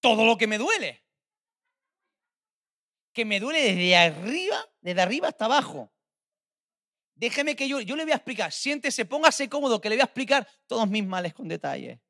todo 0.00 0.24
lo 0.24 0.36
que 0.36 0.46
me 0.46 0.58
duele. 0.58 1.04
Que 3.12 3.24
me 3.24 3.40
duele 3.40 3.62
desde 3.62 3.96
arriba, 3.96 4.64
desde 4.80 5.00
arriba 5.00 5.28
hasta 5.28 5.46
abajo. 5.46 5.92
Déjeme 7.14 7.56
que 7.56 7.68
yo, 7.68 7.80
yo 7.80 7.96
le 7.96 8.04
voy 8.04 8.12
a 8.12 8.16
explicar. 8.16 8.52
Siéntese, 8.52 9.04
póngase 9.04 9.48
cómodo, 9.48 9.80
que 9.80 9.88
le 9.88 9.96
voy 9.96 10.02
a 10.02 10.04
explicar 10.04 10.48
todos 10.66 10.88
mis 10.88 11.04
males 11.04 11.34
con 11.34 11.48
detalle. 11.48 12.00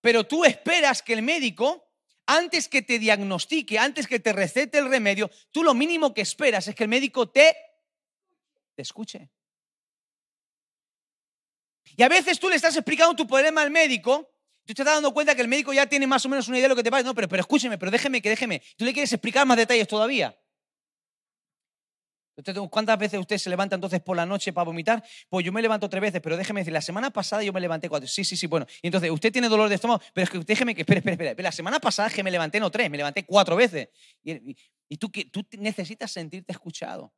Pero 0.00 0.24
tú 0.24 0.44
esperas 0.44 1.02
que 1.02 1.12
el 1.12 1.22
médico 1.22 1.83
antes 2.26 2.68
que 2.68 2.82
te 2.82 2.98
diagnostique, 2.98 3.78
antes 3.78 4.06
que 4.06 4.20
te 4.20 4.32
recete 4.32 4.78
el 4.78 4.88
remedio, 4.88 5.30
tú 5.50 5.62
lo 5.62 5.74
mínimo 5.74 6.14
que 6.14 6.22
esperas 6.22 6.66
es 6.68 6.74
que 6.74 6.84
el 6.84 6.88
médico 6.88 7.28
te, 7.28 7.56
te 8.74 8.82
escuche. 8.82 9.30
Y 11.96 12.02
a 12.02 12.08
veces 12.08 12.38
tú 12.40 12.48
le 12.48 12.56
estás 12.56 12.74
explicando 12.76 13.14
tu 13.14 13.26
problema 13.26 13.62
al 13.62 13.70
médico, 13.70 14.30
tú 14.64 14.74
te 14.74 14.82
estás 14.82 14.94
dando 14.94 15.12
cuenta 15.12 15.34
que 15.34 15.42
el 15.42 15.48
médico 15.48 15.72
ya 15.72 15.86
tiene 15.86 16.06
más 16.06 16.24
o 16.24 16.28
menos 16.28 16.48
una 16.48 16.58
idea 16.58 16.64
de 16.64 16.70
lo 16.70 16.76
que 16.76 16.82
te 16.82 16.90
pasa. 16.90 17.04
No, 17.04 17.14
pero, 17.14 17.28
pero 17.28 17.40
escúcheme, 17.40 17.78
pero 17.78 17.90
déjeme, 17.90 18.20
que 18.20 18.30
déjeme. 18.30 18.62
Tú 18.76 18.84
le 18.84 18.92
quieres 18.92 19.12
explicar 19.12 19.46
más 19.46 19.56
detalles 19.56 19.86
todavía. 19.86 20.36
¿Cuántas 22.70 22.98
veces 22.98 23.20
usted 23.20 23.38
se 23.38 23.48
levanta 23.48 23.76
entonces 23.76 24.00
por 24.00 24.16
la 24.16 24.26
noche 24.26 24.52
para 24.52 24.64
vomitar? 24.64 25.04
Pues 25.28 25.46
yo 25.46 25.52
me 25.52 25.62
levanto 25.62 25.88
tres 25.88 26.00
veces, 26.00 26.20
pero 26.20 26.36
déjeme 26.36 26.60
decir, 26.60 26.72
la 26.72 26.80
semana 26.80 27.10
pasada 27.10 27.42
yo 27.44 27.52
me 27.52 27.60
levanté 27.60 27.88
cuatro. 27.88 28.08
Sí, 28.08 28.24
sí, 28.24 28.36
sí, 28.36 28.46
bueno. 28.48 28.66
Y 28.82 28.88
entonces, 28.88 29.10
usted 29.10 29.32
tiene 29.32 29.48
dolor 29.48 29.68
de 29.68 29.76
estómago, 29.76 30.02
pero 30.12 30.24
es 30.24 30.30
que 30.30 30.38
déjeme 30.40 30.74
que, 30.74 30.82
espere, 30.82 30.98
espere, 30.98 31.14
espere. 31.14 31.42
La 31.42 31.52
semana 31.52 31.78
pasada 31.78 32.10
que 32.10 32.24
me 32.24 32.30
levanté 32.30 32.58
no 32.58 32.70
tres, 32.70 32.90
me 32.90 32.96
levanté 32.96 33.24
cuatro 33.24 33.54
veces. 33.54 33.88
Y, 34.24 34.96
tú, 34.96 35.10
tú 35.30 35.46
necesitas 35.58 36.10
sentirte 36.10 36.52
escuchado. 36.52 37.14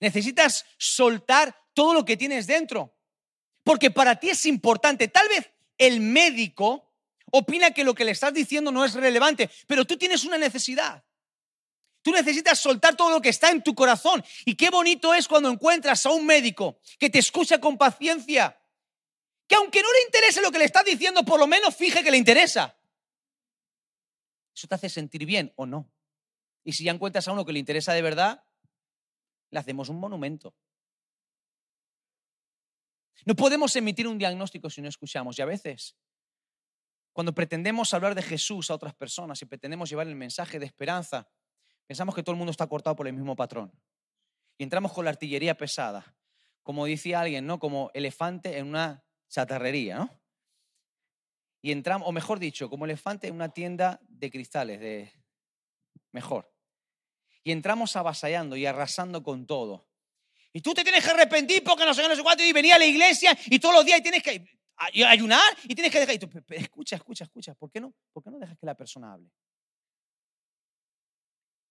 Necesitas 0.00 0.64
soltar 0.78 1.54
todo 1.74 1.92
lo 1.92 2.04
que 2.04 2.16
tienes 2.16 2.46
dentro. 2.46 2.96
Porque 3.62 3.90
para 3.90 4.16
ti 4.16 4.30
es 4.30 4.46
importante. 4.46 5.08
Tal 5.08 5.28
vez 5.28 5.50
el 5.76 6.00
médico 6.00 6.90
opina 7.32 7.72
que 7.72 7.84
lo 7.84 7.94
que 7.94 8.04
le 8.04 8.12
estás 8.12 8.32
diciendo 8.32 8.70
no 8.70 8.84
es 8.84 8.94
relevante, 8.94 9.50
pero 9.66 9.84
tú 9.84 9.96
tienes 9.96 10.24
una 10.24 10.38
necesidad. 10.38 11.04
Tú 12.04 12.12
necesitas 12.12 12.58
soltar 12.58 12.96
todo 12.96 13.08
lo 13.08 13.22
que 13.22 13.30
está 13.30 13.50
en 13.50 13.62
tu 13.62 13.74
corazón. 13.74 14.22
Y 14.44 14.56
qué 14.56 14.68
bonito 14.68 15.14
es 15.14 15.26
cuando 15.26 15.48
encuentras 15.48 16.04
a 16.04 16.10
un 16.10 16.26
médico 16.26 16.78
que 16.98 17.08
te 17.08 17.18
escucha 17.18 17.58
con 17.58 17.78
paciencia, 17.78 18.60
que 19.46 19.54
aunque 19.54 19.80
no 19.80 19.90
le 19.90 20.02
interese 20.02 20.42
lo 20.42 20.52
que 20.52 20.58
le 20.58 20.66
estás 20.66 20.84
diciendo, 20.84 21.24
por 21.24 21.40
lo 21.40 21.46
menos 21.46 21.74
fije 21.74 22.04
que 22.04 22.10
le 22.10 22.18
interesa. 22.18 22.76
Eso 24.54 24.68
te 24.68 24.74
hace 24.74 24.90
sentir 24.90 25.24
bien 25.24 25.54
o 25.56 25.64
no. 25.64 25.90
Y 26.62 26.74
si 26.74 26.84
ya 26.84 26.92
encuentras 26.92 27.26
a 27.26 27.32
uno 27.32 27.46
que 27.46 27.54
le 27.54 27.58
interesa 27.58 27.94
de 27.94 28.02
verdad, 28.02 28.44
le 29.48 29.58
hacemos 29.58 29.88
un 29.88 29.98
monumento. 29.98 30.54
No 33.24 33.34
podemos 33.34 33.74
emitir 33.76 34.06
un 34.06 34.18
diagnóstico 34.18 34.68
si 34.68 34.82
no 34.82 34.90
escuchamos. 34.90 35.38
Y 35.38 35.42
a 35.42 35.46
veces, 35.46 35.96
cuando 37.14 37.34
pretendemos 37.34 37.94
hablar 37.94 38.14
de 38.14 38.20
Jesús 38.20 38.70
a 38.70 38.74
otras 38.74 38.94
personas 38.94 39.40
y 39.40 39.46
pretendemos 39.46 39.88
llevar 39.88 40.06
el 40.06 40.16
mensaje 40.16 40.58
de 40.58 40.66
esperanza, 40.66 41.30
pensamos 41.86 42.14
que 42.14 42.22
todo 42.22 42.32
el 42.32 42.38
mundo 42.38 42.50
está 42.50 42.66
cortado 42.66 42.96
por 42.96 43.06
el 43.06 43.12
mismo 43.12 43.36
patrón. 43.36 43.72
Y 44.58 44.64
entramos 44.64 44.92
con 44.92 45.04
la 45.04 45.10
artillería 45.10 45.56
pesada. 45.56 46.16
Como 46.62 46.86
decía 46.86 47.20
alguien, 47.20 47.46
¿no? 47.46 47.58
Como 47.58 47.90
elefante 47.94 48.58
en 48.58 48.68
una 48.68 49.04
chatarrería, 49.28 49.98
¿no? 49.98 50.10
Y 51.60 51.72
entramos, 51.72 52.06
o 52.06 52.12
mejor 52.12 52.38
dicho, 52.38 52.68
como 52.68 52.84
elefante 52.84 53.26
en 53.26 53.34
una 53.34 53.48
tienda 53.48 54.00
de 54.06 54.30
cristales, 54.30 54.80
de 54.80 55.12
mejor. 56.12 56.52
Y 57.42 57.52
entramos 57.52 57.96
avasallando 57.96 58.56
y 58.56 58.66
arrasando 58.66 59.22
con 59.22 59.46
todo. 59.46 59.88
Y 60.52 60.60
tú 60.60 60.72
te 60.72 60.82
tienes 60.82 61.04
que 61.04 61.10
arrepentir 61.10 61.64
porque 61.64 61.84
no 61.84 61.92
sé, 61.92 62.06
no 62.06 62.14
sé 62.14 62.22
y 62.46 62.52
venía 62.52 62.76
a 62.76 62.78
la 62.78 62.86
iglesia 62.86 63.36
y 63.46 63.58
todos 63.58 63.74
los 63.74 63.84
días 63.84 64.02
tienes 64.02 64.22
que 64.22 64.46
ayunar 64.76 65.56
y 65.64 65.74
tienes 65.74 65.90
que 65.90 66.00
dejar. 66.00 66.16
escucha, 66.50 66.96
escucha, 66.96 67.24
escucha. 67.24 67.54
¿Por 67.54 67.70
qué, 67.70 67.80
no, 67.80 67.92
¿Por 68.12 68.22
qué 68.22 68.30
no 68.30 68.38
dejas 68.38 68.56
que 68.56 68.66
la 68.66 68.74
persona 68.76 69.12
hable? 69.12 69.30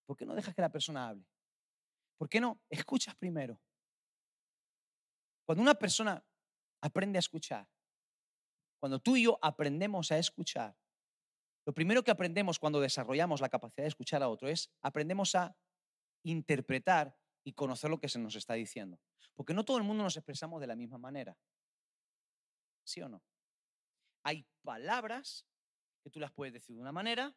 ¿Por 0.05 0.17
qué 0.17 0.25
no 0.25 0.35
dejas 0.35 0.53
que 0.53 0.61
la 0.61 0.71
persona 0.71 1.09
hable? 1.09 1.25
¿Por 2.17 2.29
qué 2.29 2.39
no 2.39 2.61
escuchas 2.69 3.15
primero? 3.15 3.59
Cuando 5.45 5.61
una 5.61 5.75
persona 5.75 6.23
aprende 6.81 7.17
a 7.17 7.19
escuchar, 7.19 7.67
cuando 8.79 8.99
tú 8.99 9.15
y 9.15 9.23
yo 9.23 9.39
aprendemos 9.41 10.11
a 10.11 10.17
escuchar, 10.17 10.75
lo 11.65 11.73
primero 11.73 12.03
que 12.03 12.11
aprendemos 12.11 12.59
cuando 12.59 12.81
desarrollamos 12.81 13.39
la 13.39 13.49
capacidad 13.49 13.83
de 13.83 13.89
escuchar 13.89 14.21
a 14.21 14.29
otro 14.29 14.49
es 14.49 14.69
aprendemos 14.81 15.35
a 15.35 15.55
interpretar 16.23 17.17
y 17.45 17.53
conocer 17.53 17.89
lo 17.89 17.99
que 17.99 18.09
se 18.09 18.19
nos 18.19 18.35
está 18.35 18.53
diciendo. 18.53 18.99
Porque 19.35 19.53
no 19.53 19.63
todo 19.63 19.77
el 19.77 19.83
mundo 19.83 20.03
nos 20.03 20.17
expresamos 20.17 20.61
de 20.61 20.67
la 20.67 20.75
misma 20.75 20.97
manera. 20.97 21.37
¿Sí 22.85 23.01
o 23.01 23.09
no? 23.09 23.23
Hay 24.23 24.45
palabras 24.61 25.45
que 26.03 26.09
tú 26.09 26.19
las 26.19 26.31
puedes 26.31 26.53
decir 26.53 26.75
de 26.75 26.81
una 26.81 26.91
manera, 26.91 27.35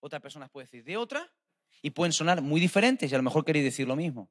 otra 0.00 0.20
persona 0.20 0.44
las 0.44 0.50
puede 0.50 0.66
decir 0.66 0.84
de 0.84 0.96
otra, 0.96 1.32
y 1.80 1.90
pueden 1.90 2.12
sonar 2.12 2.42
muy 2.42 2.60
diferentes 2.60 3.10
y 3.10 3.14
a 3.14 3.18
lo 3.18 3.24
mejor 3.24 3.44
queréis 3.44 3.64
decir 3.64 3.86
lo 3.86 3.96
mismo. 3.96 4.30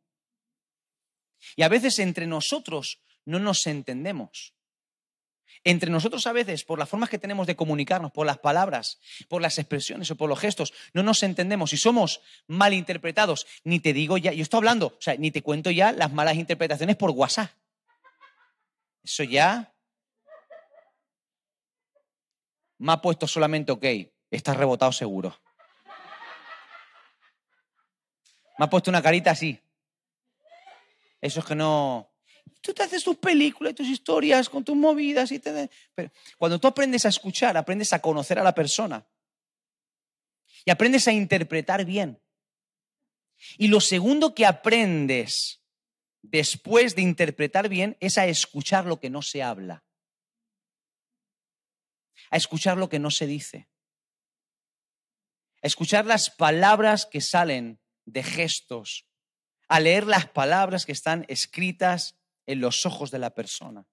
Y 1.56 1.64
a 1.64 1.70
veces 1.70 2.00
entre 2.00 2.28
nosotros 2.28 3.02
no 3.26 3.40
nos 3.40 3.66
entendemos. 3.68 4.54
Entre 5.64 5.92
nosotros 5.92 6.26
a 6.26 6.32
veces, 6.32 6.64
por 6.64 6.80
las 6.80 6.90
formas 6.90 7.10
que 7.10 7.20
tenemos 7.20 7.46
de 7.46 7.56
comunicarnos, 7.56 8.12
por 8.12 8.26
las 8.26 8.40
palabras, 8.40 9.00
por 9.28 9.42
las 9.42 9.60
expresiones 9.60 10.10
o 10.10 10.16
por 10.16 10.30
los 10.30 10.40
gestos, 10.40 10.74
no 10.94 11.04
nos 11.04 11.22
entendemos 11.24 11.74
y 11.74 11.78
somos 11.78 12.22
malinterpretados. 12.48 13.46
Ni 13.64 13.80
te 13.80 13.94
digo 13.94 14.18
ya, 14.18 14.34
yo 14.34 14.42
estoy 14.42 14.60
hablando, 14.60 14.88
o 14.88 15.02
sea, 15.02 15.16
ni 15.18 15.30
te 15.30 15.44
cuento 15.44 15.70
ya 15.70 15.92
las 15.92 16.12
malas 16.12 16.36
interpretaciones 16.36 16.96
por 16.96 17.12
WhatsApp. 17.12 17.52
Eso 19.04 19.24
ya 19.24 19.74
me 22.80 22.94
ha 22.94 23.02
puesto 23.02 23.28
solamente 23.28 23.72
ok, 23.72 23.86
estás 24.32 24.58
rebotado 24.58 24.92
seguro. 24.92 25.40
Me 28.62 28.66
ha 28.66 28.70
puesto 28.70 28.92
una 28.92 29.02
carita 29.02 29.32
así. 29.32 29.60
Eso 31.20 31.40
es 31.40 31.46
que 31.48 31.56
no, 31.56 32.12
Tú 32.62 32.76
te 32.76 32.84
haces 32.84 33.04
tus 33.04 33.18
películas 33.18 33.72
y 33.72 33.74
tus 33.74 33.88
historias 33.88 34.48
con 34.48 34.64
tus 34.64 34.76
movidas. 34.76 35.32
Y 35.32 35.40
te... 35.40 35.68
Pero 35.96 36.12
cuando 36.38 36.60
tú 36.60 36.68
aprendes 36.68 37.04
a 37.08 37.10
escuchar, 37.10 37.58
aprendes 37.58 37.92
a 37.92 38.04
conocer 38.04 38.38
a 38.38 38.44
la 38.44 38.54
persona. 38.54 39.04
Y 40.64 40.70
aprendes 40.70 41.08
a 41.08 41.12
interpretar 41.12 41.86
bien. 41.86 42.22
Y 43.58 43.68
lo 43.68 43.82
segundo 43.82 44.36
que 44.36 44.46
aprendes 44.46 45.64
después 46.22 46.96
de 46.96 47.02
interpretar 47.02 47.68
bien 47.68 47.98
es 48.00 48.20
a 48.20 48.28
escuchar 48.28 48.86
lo 48.86 49.00
que 49.00 49.10
no 49.10 49.24
se 49.24 49.42
habla. 49.42 49.84
A 52.30 52.38
escuchar 52.38 52.78
lo 52.78 52.90
que 52.90 53.00
no 53.00 53.10
se 53.10 53.26
dice. 53.26 53.68
A 55.64 55.66
escuchar 55.66 56.06
las 56.06 56.30
palabras 56.30 57.08
que 57.08 57.22
salen 57.22 57.81
de 58.06 58.24
gestos. 58.24 59.06
A 59.68 59.80
leer 59.80 60.06
las 60.06 60.28
palabras 60.28 60.86
que 60.86 60.92
están 60.92 61.26
escritas 61.28 62.16
en 62.46 62.60
los 62.60 62.86
ojos 62.86 63.12
de 63.12 63.20
la 63.20 63.34
persona, 63.34 63.88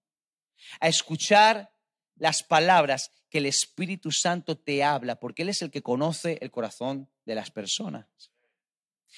a 0.80 0.88
escuchar 0.88 1.72
las 2.16 2.42
palabras 2.42 3.12
que 3.30 3.38
el 3.38 3.46
Espíritu 3.46 4.10
Santo 4.10 4.58
te 4.58 4.82
habla, 4.82 5.20
porque 5.20 5.42
Él 5.42 5.50
es 5.50 5.62
el 5.62 5.70
que 5.70 5.82
conoce 5.82 6.38
el 6.40 6.50
corazón 6.50 7.08
de 7.24 7.34
las 7.34 7.50
personas. 7.50 8.06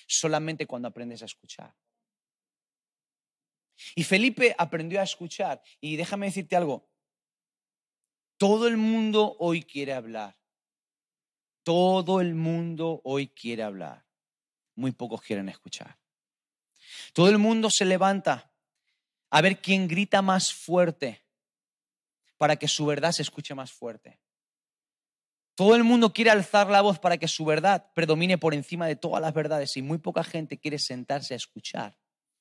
Solamente 0.07 0.66
cuando 0.66 0.88
aprendes 0.88 1.22
a 1.22 1.26
escuchar. 1.26 1.74
Y 3.95 4.05
Felipe 4.05 4.55
aprendió 4.59 5.01
a 5.01 5.05
escuchar. 5.05 5.62
Y 5.80 5.97
déjame 5.97 6.26
decirte 6.26 6.57
algo, 6.57 6.88
todo 8.36 8.68
el 8.68 8.76
mundo 8.76 9.36
hoy 9.38 9.62
quiere 9.62 9.93
hablar. 9.93 10.38
Todo 11.62 12.20
el 12.20 12.34
mundo 12.34 13.01
hoy 13.05 13.28
quiere 13.28 13.62
hablar. 13.62 14.10
Muy 14.81 14.93
pocos 14.93 15.20
quieren 15.20 15.51
escuchar. 15.51 15.99
Todo 17.12 17.28
el 17.28 17.37
mundo 17.37 17.68
se 17.68 17.85
levanta 17.85 18.51
a 19.28 19.43
ver 19.43 19.61
quién 19.61 19.87
grita 19.87 20.22
más 20.22 20.55
fuerte 20.55 21.22
para 22.39 22.57
que 22.57 22.66
su 22.66 22.87
verdad 22.87 23.12
se 23.12 23.20
escuche 23.20 23.55
más 23.55 23.70
fuerte. 23.70 24.18
Todo 25.55 25.76
el 25.76 25.85
mundo 25.85 26.14
quiere 26.14 26.31
alzar 26.31 26.70
la 26.70 26.81
voz 26.81 26.99
para 26.99 27.18
que 27.18 27.28
su 27.28 27.45
verdad 27.45 27.93
predomine 27.93 28.39
por 28.39 28.55
encima 28.55 28.87
de 28.87 28.97
todas 28.97 29.20
las 29.20 29.35
verdades 29.35 29.76
y 29.76 29.83
muy 29.83 29.99
poca 29.99 30.24
gente 30.24 30.59
quiere 30.59 30.78
sentarse 30.78 31.35
a 31.35 31.37
escuchar 31.37 31.99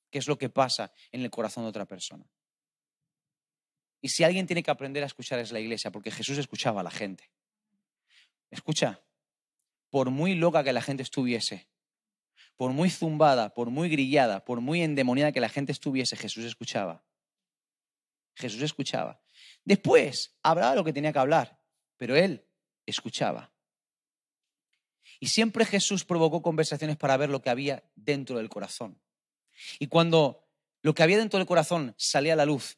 qué 0.10 0.20
es 0.20 0.28
lo 0.30 0.38
que 0.38 0.48
pasa 0.48 0.94
en 1.12 1.20
el 1.22 1.30
corazón 1.30 1.66
de 1.66 1.70
otra 1.72 1.86
persona. 1.86 2.26
Y 4.00 4.08
si 4.08 4.24
alguien 4.24 4.48
tiene 4.48 4.64
que 4.64 4.72
aprender 4.72 5.04
a 5.04 5.08
escuchar 5.08 5.40
es 5.40 5.52
la 5.52 5.60
iglesia, 5.60 5.92
porque 5.92 6.10
Jesús 6.10 6.38
escuchaba 6.38 6.80
a 6.80 6.86
la 6.86 6.92
gente. 6.92 7.30
Escucha, 8.50 9.02
por 9.90 10.10
muy 10.10 10.36
loca 10.36 10.64
que 10.64 10.72
la 10.72 10.82
gente 10.82 11.04
estuviese, 11.04 11.68
por 12.60 12.74
muy 12.74 12.90
zumbada, 12.90 13.54
por 13.54 13.70
muy 13.70 13.88
grillada, 13.88 14.44
por 14.44 14.60
muy 14.60 14.82
endemoniada 14.82 15.32
que 15.32 15.40
la 15.40 15.48
gente 15.48 15.72
estuviese, 15.72 16.18
Jesús 16.18 16.44
escuchaba. 16.44 17.06
Jesús 18.36 18.62
escuchaba. 18.62 19.22
Después 19.64 20.38
hablaba 20.44 20.76
lo 20.76 20.84
que 20.84 20.92
tenía 20.92 21.14
que 21.14 21.20
hablar, 21.20 21.58
pero 21.96 22.18
él 22.18 22.46
escuchaba. 22.86 23.54
Y 25.22 25.28
siempre 25.28 25.64
Jesús 25.64 26.04
provocó 26.04 26.42
conversaciones 26.42 26.98
para 26.98 27.16
ver 27.16 27.30
lo 27.30 27.42
que 27.42 27.50
había 27.50 27.90
dentro 27.96 28.36
del 28.36 28.50
corazón. 28.50 29.02
Y 29.80 29.88
cuando 29.88 30.46
lo 30.82 30.94
que 30.94 31.04
había 31.04 31.18
dentro 31.18 31.40
del 31.40 31.48
corazón 31.48 31.96
salía 31.98 32.34
a 32.34 32.36
la 32.36 32.46
luz, 32.46 32.78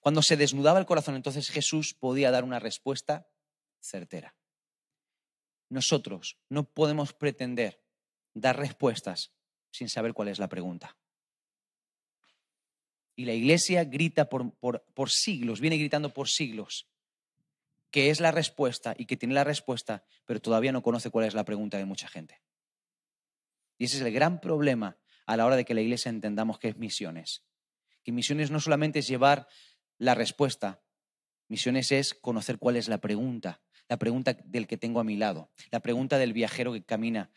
cuando 0.00 0.22
se 0.22 0.36
desnudaba 0.36 0.80
el 0.80 0.86
corazón, 0.86 1.14
entonces 1.14 1.50
Jesús 1.50 1.94
podía 1.94 2.32
dar 2.32 2.42
una 2.42 2.58
respuesta 2.58 3.30
certera. 3.78 4.34
Nosotros 5.68 6.36
no 6.48 6.64
podemos 6.64 7.12
pretender 7.12 7.79
dar 8.34 8.58
respuestas 8.58 9.32
sin 9.70 9.88
saber 9.88 10.14
cuál 10.14 10.28
es 10.28 10.38
la 10.38 10.48
pregunta. 10.48 10.96
Y 13.16 13.24
la 13.24 13.34
iglesia 13.34 13.84
grita 13.84 14.28
por, 14.28 14.54
por, 14.58 15.10
siglos, 15.10 15.60
viene 15.60 15.76
gritando 15.76 16.14
por 16.14 16.28
siglos, 16.28 16.88
que 17.90 18.10
es 18.10 18.20
la 18.20 18.30
respuesta 18.30 18.94
y 18.96 19.06
que 19.06 19.16
tiene 19.16 19.34
la 19.34 19.44
respuesta, 19.44 20.04
pero 20.24 20.40
todavía 20.40 20.72
no 20.72 20.82
conoce 20.82 21.10
cuál 21.10 21.26
es 21.26 21.34
la 21.34 21.44
pregunta 21.44 21.76
de 21.76 21.84
mucha 21.84 22.08
gente. 22.08 22.40
Y 23.76 23.84
ese 23.84 23.96
es 23.96 24.02
el 24.02 24.12
gran 24.12 24.40
problema 24.40 24.96
a 25.26 25.36
la 25.36 25.46
hora 25.46 25.56
de 25.56 25.64
que 25.64 25.74
la 25.74 25.80
iglesia 25.80 26.08
entendamos 26.08 26.58
que 26.58 26.68
es 26.68 26.76
misiones. 26.76 27.44
Que 28.02 28.12
misiones 28.12 28.50
no 28.50 28.60
solamente 28.60 29.00
es 29.00 29.08
llevar 29.08 29.48
la 29.98 30.14
respuesta, 30.14 30.82
misiones 31.48 31.92
es 31.92 32.14
conocer 32.14 32.58
cuál 32.58 32.76
es 32.76 32.88
la 32.88 32.98
pregunta, 32.98 33.60
la 33.88 33.98
pregunta 33.98 34.36
del 34.44 34.66
que 34.66 34.78
tengo 34.78 35.00
a 35.00 35.04
mi 35.04 35.16
lado, 35.16 35.50
la 35.70 35.80
pregunta 35.80 36.16
del 36.16 36.32
viajero 36.32 36.72
que 36.72 36.84
camina 36.84 37.30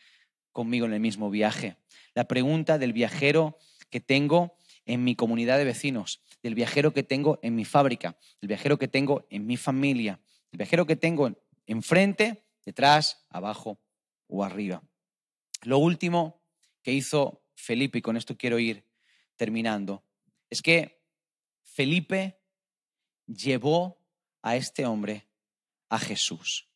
conmigo 0.54 0.86
en 0.86 0.94
el 0.94 1.00
mismo 1.00 1.28
viaje. 1.28 1.76
La 2.14 2.24
pregunta 2.24 2.78
del 2.78 2.94
viajero 2.94 3.58
que 3.90 4.00
tengo 4.00 4.56
en 4.86 5.04
mi 5.04 5.16
comunidad 5.16 5.58
de 5.58 5.64
vecinos, 5.64 6.22
del 6.42 6.54
viajero 6.54 6.94
que 6.94 7.02
tengo 7.02 7.38
en 7.42 7.54
mi 7.54 7.66
fábrica, 7.66 8.16
del 8.40 8.48
viajero 8.48 8.78
que 8.78 8.88
tengo 8.88 9.26
en 9.28 9.46
mi 9.46 9.58
familia, 9.58 10.20
del 10.50 10.58
viajero 10.58 10.86
que 10.86 10.96
tengo 10.96 11.36
enfrente, 11.66 12.46
detrás, 12.64 13.26
abajo 13.28 13.78
o 14.28 14.44
arriba. 14.44 14.82
Lo 15.62 15.78
último 15.78 16.42
que 16.82 16.92
hizo 16.92 17.42
Felipe, 17.54 17.98
y 17.98 18.02
con 18.02 18.16
esto 18.16 18.36
quiero 18.36 18.58
ir 18.58 18.86
terminando, 19.36 20.04
es 20.48 20.62
que 20.62 21.02
Felipe 21.62 22.38
llevó 23.26 23.98
a 24.42 24.56
este 24.56 24.86
hombre 24.86 25.26
a 25.88 25.98
Jesús. 25.98 26.68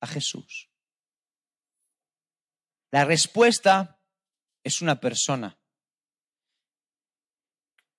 A 0.00 0.06
Jesús. 0.06 0.70
La 2.94 3.04
respuesta 3.04 4.00
es 4.62 4.80
una 4.80 5.00
persona. 5.00 5.58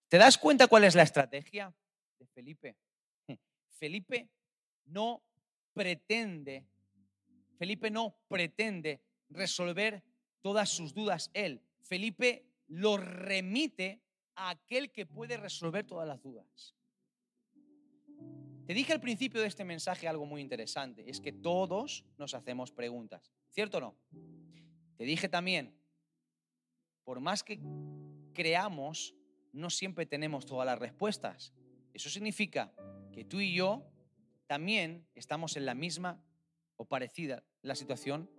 ¿Te 0.08 0.18
das 0.18 0.38
cuenta 0.38 0.68
cuál 0.68 0.86
es 0.86 0.96
la 0.96 1.04
estrategia 1.04 1.76
de 2.18 2.26
Felipe? 2.28 2.78
Felipe 3.72 4.30
no 4.86 5.22
pretende, 5.74 6.66
Felipe 7.58 7.92
no 7.92 8.16
pretende 8.30 9.02
resolver 9.32 10.02
todas 10.42 10.70
sus 10.70 10.94
dudas 10.94 11.30
él. 11.34 11.62
Felipe 11.82 12.46
lo 12.68 12.96
remite 12.96 14.02
a 14.36 14.52
aquel 14.52 14.94
que 14.94 15.06
puede 15.06 15.36
resolver 15.36 15.86
todas 15.86 16.08
las 16.08 16.22
dudas. 16.22 16.74
Te 18.66 18.74
dije 18.74 18.94
al 18.94 19.02
principio 19.02 19.42
de 19.42 19.48
este 19.48 19.66
mensaje 19.66 20.08
algo 20.08 20.26
muy 20.26 20.40
interesante, 20.40 21.10
es 21.10 21.20
que 21.20 21.34
todos 21.34 22.06
nos 22.18 22.34
hacemos 22.34 22.72
preguntas, 22.72 23.34
¿cierto 23.50 23.80
o 23.80 23.82
no? 23.82 23.98
Te 24.98 25.04
dije 25.04 25.30
también, 25.30 25.74
por 27.04 27.20
más 27.20 27.44
que 27.44 27.60
creamos, 28.34 29.16
no 29.52 29.70
siempre 29.70 30.06
tenemos 30.06 30.46
todas 30.46 30.66
las 30.66 30.80
respuestas. 30.80 31.54
Eso 31.94 32.10
significa 32.10 32.74
que 33.12 33.24
tú 33.24 33.40
y 33.40 33.54
yo 33.54 33.86
también 34.48 35.08
estamos 35.16 35.56
en 35.58 35.66
la 35.66 35.76
misma 35.76 36.22
o 36.78 36.86
parecida 36.86 37.44
la 37.62 37.76
situación 37.76 38.30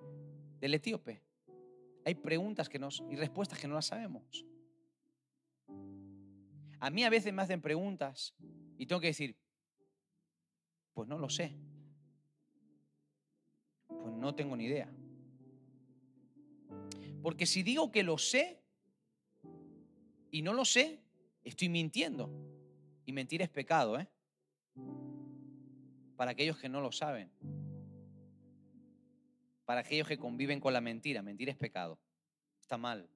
del 0.60 0.74
etíope. 0.74 1.22
Hay 2.04 2.14
preguntas 2.14 2.68
que 2.68 2.78
nos, 2.78 3.02
y 3.10 3.16
respuestas 3.16 3.58
que 3.58 3.66
no 3.66 3.74
las 3.74 3.86
sabemos. 3.86 4.44
A 6.78 6.90
mí 6.90 7.04
a 7.04 7.10
veces 7.10 7.32
me 7.32 7.42
hacen 7.42 7.60
preguntas 7.60 8.34
y 8.78 8.86
tengo 8.86 9.00
que 9.00 9.08
decir, 9.08 9.36
pues 10.92 11.08
no 11.08 11.18
lo 11.18 11.28
sé. 11.28 11.56
Pues 13.88 14.14
no 14.14 14.34
tengo 14.34 14.56
ni 14.56 14.66
idea. 14.66 14.92
Porque 17.26 17.44
si 17.44 17.64
digo 17.64 17.90
que 17.90 18.04
lo 18.04 18.18
sé 18.18 18.62
y 20.30 20.42
no 20.42 20.52
lo 20.52 20.64
sé, 20.64 21.02
estoy 21.42 21.68
mintiendo. 21.68 22.30
Y 23.04 23.10
mentir 23.12 23.42
es 23.42 23.48
pecado, 23.48 23.98
¿eh? 23.98 24.08
Para 26.14 26.30
aquellos 26.30 26.56
que 26.56 26.68
no 26.68 26.80
lo 26.80 26.92
saben. 26.92 27.32
Para 29.64 29.80
aquellos 29.80 30.06
que 30.06 30.16
conviven 30.16 30.60
con 30.60 30.72
la 30.72 30.80
mentira. 30.80 31.20
Mentir 31.20 31.48
es 31.48 31.56
pecado. 31.56 31.98
Está 32.60 32.78
mal. 32.78 33.10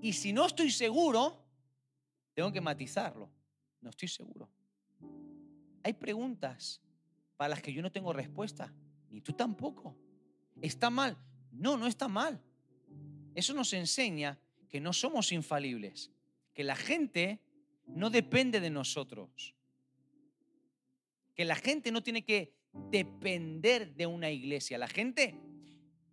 Y 0.00 0.14
si 0.14 0.32
no 0.32 0.46
estoy 0.46 0.70
seguro, 0.70 1.44
tengo 2.32 2.50
que 2.50 2.62
matizarlo. 2.62 3.30
No 3.82 3.90
estoy 3.90 4.08
seguro. 4.08 4.48
Hay 5.82 5.92
preguntas 5.92 6.80
para 7.36 7.50
las 7.50 7.60
que 7.60 7.74
yo 7.74 7.82
no 7.82 7.92
tengo 7.92 8.14
respuesta, 8.14 8.72
ni 9.10 9.20
tú 9.20 9.34
tampoco. 9.34 10.07
¿Está 10.62 10.90
mal? 10.90 11.16
No, 11.52 11.76
no 11.76 11.86
está 11.86 12.08
mal. 12.08 12.40
Eso 13.34 13.54
nos 13.54 13.72
enseña 13.72 14.38
que 14.68 14.80
no 14.80 14.92
somos 14.92 15.32
infalibles, 15.32 16.10
que 16.54 16.64
la 16.64 16.76
gente 16.76 17.40
no 17.86 18.10
depende 18.10 18.60
de 18.60 18.70
nosotros, 18.70 19.54
que 21.34 21.44
la 21.44 21.56
gente 21.56 21.92
no 21.92 22.02
tiene 22.02 22.24
que 22.24 22.52
depender 22.90 23.94
de 23.94 24.06
una 24.06 24.30
iglesia. 24.30 24.78
La 24.78 24.88
gente 24.88 25.34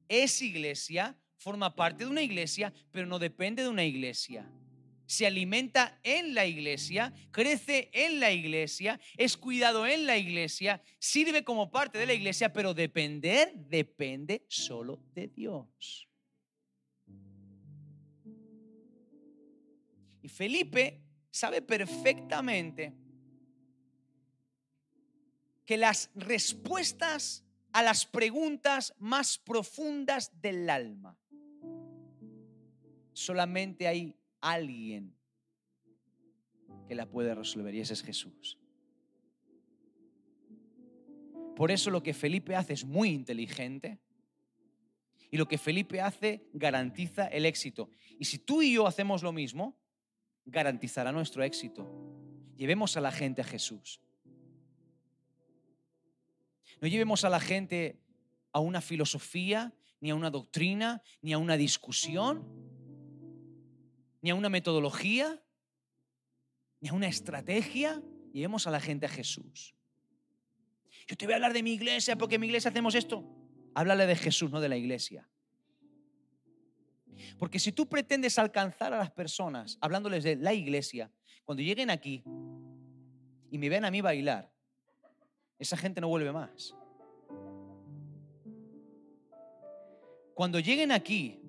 es 0.08 0.42
iglesia, 0.42 1.18
forma 1.38 1.76
parte 1.76 2.06
de 2.06 2.10
una 2.10 2.22
iglesia, 2.22 2.74
pero 2.92 3.08
no 3.08 3.20
depende 3.20 3.64
de 3.64 3.70
una 3.70 3.84
iglesia 3.84 4.50
se 5.06 5.26
alimenta 5.26 6.00
en 6.04 6.34
la 6.34 6.46
iglesia, 6.46 7.14
crece 7.32 7.90
en 7.94 8.20
la 8.20 8.32
iglesia, 8.32 9.00
es 9.18 9.38
cuidado 9.38 9.86
en 9.86 10.06
la 10.06 10.18
iglesia, 10.18 10.82
sirve 11.00 11.44
como 11.44 11.72
parte 11.72 11.98
de 11.98 12.06
la 12.06 12.14
iglesia, 12.14 12.52
pero 12.52 12.74
depender 12.74 13.54
depende 13.56 14.46
solo 14.48 15.00
de 15.14 15.28
Dios. 15.28 16.10
Y 20.22 20.28
Felipe 20.28 21.02
sabe 21.30 21.62
perfectamente 21.62 22.94
que 25.66 25.78
las 25.78 26.10
respuestas 26.16 27.44
a 27.74 27.84
las 27.84 28.06
preguntas 28.06 28.94
más 29.00 29.38
profundas 29.38 30.32
del 30.42 30.70
alma 30.70 31.18
solamente 33.16 33.88
hay 33.88 34.16
alguien 34.52 35.16
que 36.88 36.96
la 36.96 37.10
puede 37.10 37.34
resolver 37.34 37.74
y 37.74 37.80
ese 37.80 37.94
es 37.94 38.04
Jesús. 38.04 38.60
Por 41.56 41.72
eso 41.72 41.90
lo 41.90 42.04
que 42.04 42.14
Felipe 42.14 42.56
hace 42.56 42.74
es 42.74 42.86
muy 42.86 43.10
inteligente 43.10 44.00
y 45.32 45.38
lo 45.38 45.48
que 45.48 45.58
Felipe 45.58 46.02
hace 46.02 46.48
garantiza 46.54 47.28
el 47.28 47.46
éxito. 47.46 47.90
Y 48.20 48.26
si 48.26 48.38
tú 48.38 48.62
y 48.62 48.74
yo 48.74 48.88
hacemos 48.88 49.24
lo 49.24 49.32
mismo, 49.32 49.78
garantizará 50.46 51.12
nuestro 51.12 51.44
éxito. 51.44 51.90
Llevemos 52.56 52.96
a 52.98 53.02
la 53.02 53.12
gente 53.12 53.42
a 53.42 53.46
Jesús. 53.46 54.02
No 56.82 56.88
llevemos 56.88 57.24
a 57.24 57.30
la 57.30 57.40
gente 57.40 58.00
a 58.52 58.60
una 58.60 58.82
filosofía, 58.82 59.74
ni 60.00 60.12
a 60.12 60.16
una 60.16 60.30
doctrina, 60.30 61.02
ni 61.22 61.34
a 61.34 61.38
una 61.38 61.58
discusión, 61.58 62.46
ni 64.26 64.32
a 64.32 64.36
una 64.36 64.50
metodología, 64.50 65.40
ni 66.82 66.90
a 66.90 66.94
una 66.94 67.08
estrategia. 67.08 68.02
Llevemos 68.34 68.66
a 68.66 68.72
la 68.72 68.80
gente 68.80 69.06
a 69.06 69.10
Jesús. 69.10 69.76
Yo 71.08 71.16
te 71.16 71.28
voy 71.28 71.34
a 71.34 71.36
hablar 71.36 71.54
de 71.54 71.62
mi 71.62 71.74
iglesia 71.74 72.16
porque 72.16 72.34
en 72.34 72.42
mi 72.42 72.48
iglesia 72.48 72.72
hacemos 72.72 72.96
esto. 72.96 73.24
Háblale 73.76 74.08
de 74.08 74.16
Jesús, 74.16 74.50
no 74.50 74.60
de 74.60 74.68
la 74.68 74.78
iglesia. 74.78 75.30
Porque 77.38 77.60
si 77.60 77.72
tú 77.72 77.88
pretendes 77.88 78.40
alcanzar 78.40 78.94
a 78.94 78.98
las 78.98 79.12
personas 79.12 79.78
hablándoles 79.80 80.24
de 80.24 80.38
la 80.38 80.56
iglesia, 80.56 81.12
cuando 81.44 81.62
lleguen 81.62 81.92
aquí 81.92 82.24
y 83.52 83.60
me 83.60 83.70
ven 83.70 83.86
a 83.86 83.92
mí 83.92 84.02
bailar, 84.02 84.52
esa 85.60 85.78
gente 85.78 86.02
no 86.02 86.08
vuelve 86.08 86.32
más. 86.32 86.74
Cuando 90.34 90.60
lleguen 90.60 90.92
aquí 90.92 91.40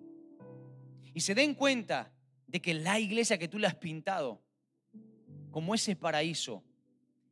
y 1.15 1.21
se 1.21 1.35
den 1.35 1.55
cuenta 1.55 2.13
de 2.47 2.61
que 2.61 2.75
la 2.75 2.99
iglesia 2.99 3.39
que 3.39 3.49
tú 3.49 3.59
le 3.59 3.67
has 3.67 3.75
pintado 3.75 4.43
como 5.51 5.75
ese 5.75 5.97
paraíso 5.97 6.63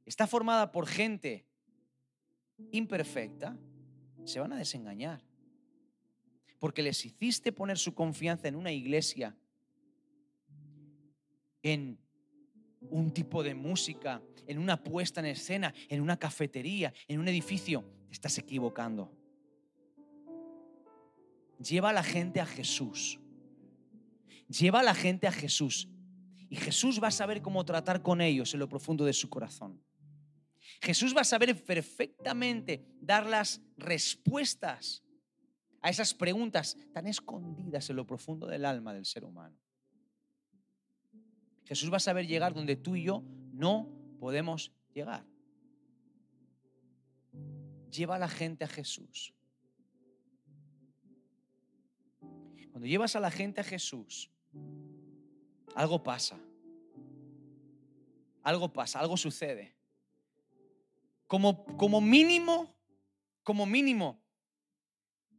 está 0.07 0.27
formada 0.27 0.73
por 0.73 0.87
gente 0.87 1.47
imperfecta, 2.73 3.57
se 4.25 4.41
van 4.41 4.53
a 4.53 4.57
desengañar. 4.57 5.23
Porque 6.59 6.83
les 6.83 7.05
hiciste 7.05 7.53
poner 7.53 7.79
su 7.79 7.95
confianza 7.95 8.49
en 8.49 8.57
una 8.57 8.73
iglesia, 8.73 9.37
en 11.63 11.99
un 12.81 13.13
tipo 13.13 13.43
de 13.43 13.55
música, 13.55 14.23
en 14.47 14.59
una 14.59 14.83
puesta 14.83 15.21
en 15.21 15.27
escena, 15.27 15.75
en 15.89 16.01
una 16.01 16.19
cafetería, 16.19 16.93
en 17.09 17.21
un 17.21 17.29
edificio. 17.29 17.85
Te 18.09 18.13
estás 18.13 18.39
equivocando. 18.39 19.13
Lleva 21.59 21.91
a 21.91 21.93
la 21.93 22.03
gente 22.03 22.41
a 22.41 22.47
Jesús. 22.47 23.21
Lleva 24.49 24.81
a 24.81 24.83
la 24.83 24.95
gente 24.95 25.27
a 25.27 25.33
Jesús. 25.33 25.89
Y 26.49 26.57
Jesús 26.57 27.03
va 27.03 27.09
a 27.09 27.13
saber 27.13 27.43
cómo 27.43 27.65
tratar 27.65 28.03
con 28.03 28.21
ellos 28.21 28.55
en 28.55 28.61
lo 28.61 28.69
profundo 28.69 29.05
de 29.05 29.13
su 29.13 29.29
corazón. 29.29 29.83
Jesús 30.81 31.17
va 31.17 31.23
a 31.23 31.25
saber 31.25 31.65
perfectamente 31.65 32.87
dar 33.01 33.27
las 33.27 33.61
respuestas 33.77 35.03
a 35.81 35.91
esas 35.91 36.15
preguntas 36.15 36.77
tan 36.93 37.07
escondidas 37.07 37.91
en 37.91 37.97
lo 37.97 38.07
profundo 38.07 38.47
del 38.47 38.65
alma 38.65 38.95
del 38.95 39.05
ser 39.05 39.25
humano. 39.25 39.59
Jesús 41.65 41.93
va 41.93 41.97
a 41.97 42.01
saber 42.01 42.27
llegar 42.27 42.55
donde 42.55 42.77
tú 42.77 42.97
y 42.97 43.05
yo 43.05 43.25
no 43.53 43.89
podemos 44.19 44.73
llegar. 44.95 45.25
Lleva 47.91 48.17
a 48.17 48.19
la 48.19 48.29
gente 48.29 48.65
a 48.65 48.69
Jesús. 48.69 49.35
Cuando 52.71 52.87
llevas 52.87 53.15
a 53.15 53.21
la 53.21 53.31
gente 53.31 53.61
a 53.61 53.65
Jesús, 53.65 54.31
algo 55.75 56.03
pasa. 56.03 56.39
Algo 58.43 58.73
pasa, 58.73 59.01
algo 59.01 59.17
sucede. 59.17 59.75
Como, 61.27 61.65
como 61.77 62.01
mínimo, 62.01 62.75
como 63.43 63.67
mínimo, 63.67 64.23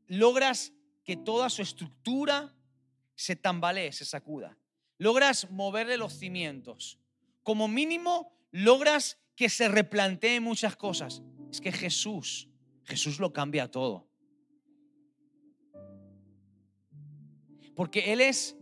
logras 0.07 0.73
que 1.03 1.15
toda 1.15 1.49
su 1.49 1.61
estructura 1.61 2.53
se 3.15 3.35
tambalee, 3.35 3.91
se 3.91 4.05
sacuda. 4.05 4.57
Logras 4.97 5.49
moverle 5.51 5.97
los 5.97 6.13
cimientos. 6.13 6.99
Como 7.43 7.67
mínimo, 7.67 8.35
logras 8.51 9.19
que 9.35 9.49
se 9.49 9.67
replanteen 9.67 10.41
muchas 10.41 10.75
cosas. 10.75 11.21
Es 11.51 11.61
que 11.61 11.71
Jesús, 11.71 12.49
Jesús 12.85 13.19
lo 13.19 13.31
cambia 13.31 13.69
todo. 13.69 14.07
Porque 17.75 18.13
Él 18.13 18.21
es 18.21 18.57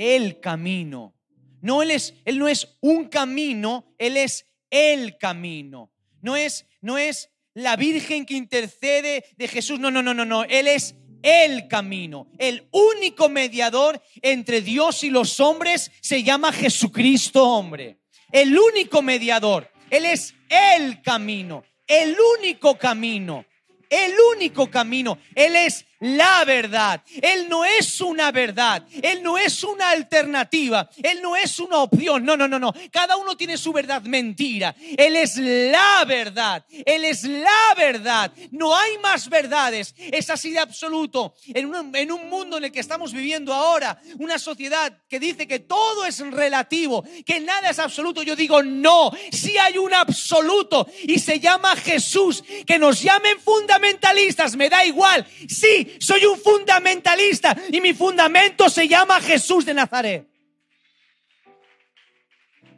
el 0.00 0.40
camino. 0.40 1.14
No 1.60 1.82
él 1.82 1.90
es 1.90 2.14
él 2.24 2.38
no 2.38 2.48
es 2.48 2.78
un 2.80 3.04
camino, 3.06 3.94
él 3.98 4.16
es 4.16 4.46
el 4.70 5.18
camino. 5.18 5.92
No 6.22 6.36
es 6.36 6.66
no 6.80 6.96
es 6.96 7.30
la 7.52 7.76
virgen 7.76 8.24
que 8.24 8.34
intercede 8.34 9.24
de 9.36 9.48
Jesús. 9.48 9.78
No, 9.78 9.90
no, 9.90 10.02
no, 10.02 10.14
no, 10.14 10.24
no, 10.24 10.44
él 10.44 10.68
es 10.68 10.94
el 11.22 11.68
camino. 11.68 12.28
El 12.38 12.66
único 12.70 13.28
mediador 13.28 14.02
entre 14.22 14.62
Dios 14.62 15.04
y 15.04 15.10
los 15.10 15.38
hombres 15.38 15.92
se 16.00 16.22
llama 16.22 16.50
Jesucristo, 16.50 17.46
hombre. 17.46 17.98
El 18.32 18.58
único 18.58 19.02
mediador. 19.02 19.70
Él 19.90 20.06
es 20.06 20.34
el 20.48 21.02
camino, 21.02 21.64
el 21.86 22.16
único 22.38 22.78
camino, 22.78 23.44
el 23.90 24.14
único 24.34 24.70
camino. 24.70 25.18
Él 25.34 25.56
es 25.56 25.84
la 26.00 26.44
verdad. 26.44 27.02
Él 27.22 27.48
no 27.48 27.64
es 27.64 28.00
una 28.00 28.32
verdad. 28.32 28.82
Él 29.02 29.22
no 29.22 29.38
es 29.38 29.62
una 29.62 29.90
alternativa. 29.90 30.88
Él 31.02 31.20
no 31.22 31.36
es 31.36 31.58
una 31.58 31.78
opción. 31.78 32.24
No, 32.24 32.36
no, 32.36 32.48
no, 32.48 32.58
no. 32.58 32.72
Cada 32.90 33.16
uno 33.16 33.36
tiene 33.36 33.56
su 33.56 33.72
verdad 33.72 34.02
mentira. 34.02 34.74
Él 34.96 35.16
es 35.16 35.36
la 35.36 36.04
verdad. 36.06 36.64
Él 36.70 37.04
es 37.04 37.24
la 37.24 37.74
verdad. 37.76 38.32
No 38.50 38.76
hay 38.76 38.98
más 38.98 39.28
verdades. 39.28 39.94
Es 39.98 40.30
así 40.30 40.50
de 40.50 40.58
absoluto. 40.58 41.34
En 41.48 41.66
un, 41.66 41.94
en 41.94 42.12
un 42.12 42.28
mundo 42.28 42.56
en 42.58 42.64
el 42.64 42.72
que 42.72 42.80
estamos 42.80 43.12
viviendo 43.12 43.52
ahora, 43.52 44.00
una 44.18 44.38
sociedad 44.38 44.92
que 45.08 45.20
dice 45.20 45.46
que 45.46 45.60
todo 45.60 46.06
es 46.06 46.18
relativo, 46.20 47.04
que 47.26 47.40
nada 47.40 47.70
es 47.70 47.78
absoluto, 47.78 48.22
yo 48.22 48.36
digo 48.36 48.62
no. 48.62 49.10
Si 49.32 49.58
hay 49.58 49.78
un 49.78 49.92
absoluto 49.92 50.86
y 51.02 51.18
se 51.18 51.40
llama 51.40 51.76
Jesús, 51.76 52.42
que 52.66 52.78
nos 52.78 53.02
llamen 53.02 53.38
fundamentalistas, 53.40 54.56
me 54.56 54.68
da 54.68 54.84
igual. 54.84 55.26
Sí, 55.48 55.89
soy 55.98 56.24
un 56.26 56.38
fundamentalista 56.38 57.56
y 57.70 57.80
mi 57.80 57.94
fundamento 57.94 58.68
se 58.68 58.86
llama 58.86 59.20
Jesús 59.20 59.64
de 59.64 59.74
Nazaret. 59.74 60.28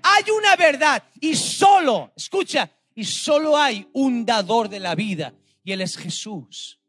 Hay 0.02 0.24
una 0.36 0.56
verdad 0.56 1.04
y 1.20 1.34
solo, 1.36 2.12
escucha, 2.16 2.70
y 2.94 3.04
solo 3.04 3.56
hay 3.56 3.88
un 3.92 4.24
dador 4.24 4.68
de 4.68 4.80
la 4.80 4.94
vida 4.94 5.34
y 5.64 5.72
Él 5.72 5.80
es 5.80 5.96
Jesús. 5.96 6.80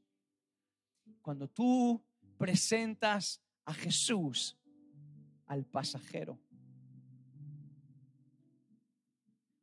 Cuando 1.22 1.48
tú 1.48 2.04
presentas 2.38 3.42
a 3.66 3.74
Jesús 3.74 4.58
al 5.46 5.66
pasajero, 5.66 6.40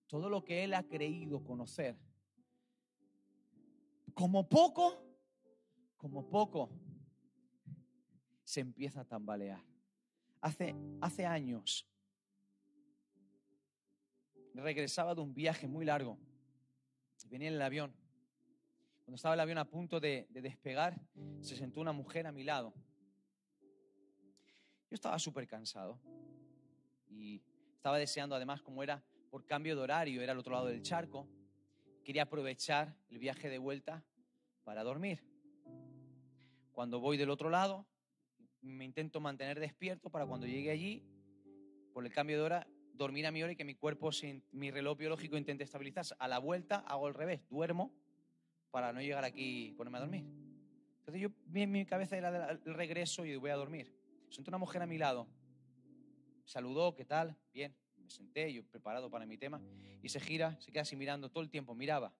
todo 0.07 0.29
lo 0.29 0.45
que 0.45 0.65
Él 0.65 0.75
ha 0.75 0.83
creído 0.83 1.45
conocer, 1.45 1.97
como 4.15 4.49
poco, 4.49 5.10
como 6.01 6.27
poco, 6.27 6.71
se 8.43 8.61
empieza 8.61 9.03
a 9.03 9.05
tambalear. 9.05 9.63
Hace, 10.41 10.75
hace 11.03 11.27
años 11.27 11.87
regresaba 14.55 15.15
de 15.15 15.21
un 15.21 15.35
viaje 15.35 15.69
muy 15.69 15.85
largo. 15.85 16.19
Venía 17.29 17.49
en 17.49 17.55
el 17.55 17.63
avión. 17.63 17.95
Cuando 19.05 19.17
estaba 19.17 19.35
el 19.35 19.41
avión 19.41 19.59
a 19.59 19.67
punto 19.67 20.01
de, 20.01 20.27
de 20.31 20.41
despegar, 20.41 20.99
se 21.43 21.55
sentó 21.55 21.83
una 21.83 21.93
mujer 21.93 22.27
a 22.27 22.33
mi 22.33 22.45
lado. 22.45 22.73
Yo 24.89 24.95
estaba 24.95 25.19
súper 25.19 25.47
cansado 25.47 26.01
y 27.09 27.43
estaba 27.77 27.99
deseando, 27.99 28.35
además, 28.35 28.63
como 28.63 28.83
era 28.83 29.05
por 29.31 29.45
cambio 29.45 29.77
de 29.77 29.83
horario, 29.83 30.23
era 30.23 30.33
al 30.33 30.39
otro 30.39 30.55
lado 30.55 30.67
del 30.67 30.83
charco, 30.83 31.29
quería 32.03 32.23
aprovechar 32.23 32.97
el 33.11 33.19
viaje 33.19 33.51
de 33.51 33.59
vuelta 33.59 34.03
para 34.65 34.83
dormir. 34.83 35.30
Cuando 36.81 36.99
voy 36.99 37.19
del 37.19 37.29
otro 37.29 37.51
lado, 37.51 37.87
me 38.63 38.87
intento 38.87 39.21
mantener 39.21 39.61
despierto 39.61 40.09
para 40.09 40.25
cuando 40.25 40.47
llegue 40.47 40.71
allí, 40.71 41.05
por 41.93 42.07
el 42.07 42.11
cambio 42.11 42.39
de 42.39 42.43
hora, 42.43 42.67
dormir 42.95 43.27
a 43.27 43.31
mi 43.31 43.43
hora 43.43 43.53
y 43.53 43.57
que 43.57 43.67
mi 43.67 43.75
cuerpo, 43.75 44.09
mi 44.53 44.71
reloj 44.71 44.97
biológico 44.97 45.37
intente 45.37 45.63
estabilizarse. 45.63 46.15
A 46.19 46.27
la 46.27 46.39
vuelta 46.39 46.77
hago 46.77 47.07
el 47.07 47.13
revés, 47.13 47.43
duermo 47.51 47.93
para 48.71 48.95
no 48.95 49.03
llegar 49.03 49.25
aquí 49.25 49.67
y 49.67 49.73
ponerme 49.73 49.99
a 49.99 50.01
dormir. 50.01 50.25
Entonces 51.01 51.21
yo, 51.21 51.29
mi, 51.49 51.67
mi 51.67 51.85
cabeza 51.85 52.17
era 52.17 52.51
el 52.53 52.75
regreso 52.75 53.27
y 53.27 53.37
voy 53.37 53.51
a 53.51 53.57
dormir. 53.57 53.93
Sentó 54.31 54.51
una 54.51 54.57
mujer 54.57 54.81
a 54.81 54.87
mi 54.87 54.97
lado, 54.97 55.29
saludó, 56.47 56.95
¿qué 56.95 57.05
tal? 57.05 57.37
Bien, 57.53 57.77
me 57.99 58.09
senté, 58.09 58.51
yo 58.55 58.65
preparado 58.65 59.11
para 59.11 59.27
mi 59.27 59.37
tema, 59.37 59.61
y 60.03 60.09
se 60.09 60.19
gira, 60.19 60.59
se 60.63 60.73
queda 60.73 60.81
así 60.81 60.97
mirando 60.97 61.29
todo 61.29 61.43
el 61.43 61.51
tiempo, 61.51 61.75
miraba. 61.75 62.15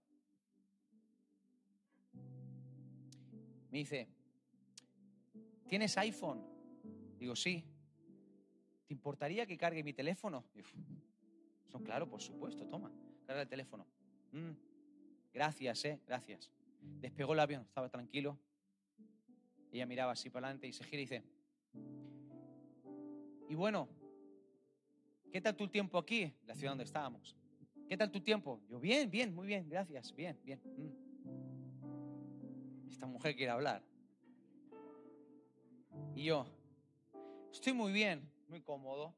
Me 3.71 3.79
dice, 3.79 4.11
¿Tienes 5.71 5.97
iPhone? 5.99 6.43
Digo, 7.17 7.37
sí. 7.37 7.65
¿Te 8.89 8.93
importaría 8.93 9.47
que 9.47 9.57
cargue 9.57 9.85
mi 9.85 9.93
teléfono? 9.93 10.45
Digo, 10.53 11.81
claro, 11.85 12.11
por 12.11 12.21
supuesto, 12.21 12.67
toma, 12.67 12.91
carga 13.25 13.43
el 13.43 13.49
teléfono. 13.49 13.87
Mm, 14.33 14.51
gracias, 15.33 15.85
eh, 15.85 16.01
gracias. 16.05 16.51
Despegó 17.01 17.35
el 17.35 17.39
avión, 17.39 17.63
estaba 17.63 17.89
tranquilo. 17.89 18.37
Ella 19.71 19.87
miraba 19.87 20.11
así 20.11 20.29
para 20.29 20.49
adelante 20.49 20.67
y 20.67 20.73
se 20.73 20.83
gira 20.83 21.03
y 21.03 21.05
dice, 21.05 21.23
y 23.49 23.55
bueno, 23.55 23.89
¿qué 25.33 25.41
tal 25.41 25.55
tu 25.55 25.69
tiempo 25.69 25.99
aquí, 25.99 26.35
la 26.47 26.57
ciudad 26.57 26.73
donde 26.73 26.83
estábamos? 26.83 27.37
¿Qué 27.89 27.97
tal 27.97 28.11
tu 28.11 28.21
tiempo? 28.21 28.61
Yo, 28.69 28.81
bien, 28.81 29.09
bien, 29.09 29.33
muy 29.33 29.47
bien, 29.47 29.69
gracias, 29.69 30.13
bien, 30.17 30.37
bien. 30.43 30.61
Mm. 30.65 30.89
Esta 32.91 33.07
mujer 33.07 33.37
quiere 33.37 33.53
hablar. 33.53 33.90
Y 36.15 36.25
yo, 36.25 36.47
estoy 37.53 37.73
muy 37.73 37.93
bien, 37.93 38.31
muy 38.49 38.61
cómodo. 38.61 39.15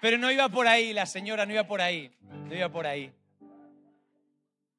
Pero 0.00 0.18
no 0.18 0.30
iba 0.30 0.48
por 0.48 0.66
ahí, 0.66 0.92
la 0.92 1.06
señora 1.06 1.46
no 1.46 1.52
iba 1.52 1.66
por 1.66 1.80
ahí, 1.80 2.12
no 2.20 2.54
iba 2.54 2.70
por 2.70 2.86
ahí. 2.86 3.12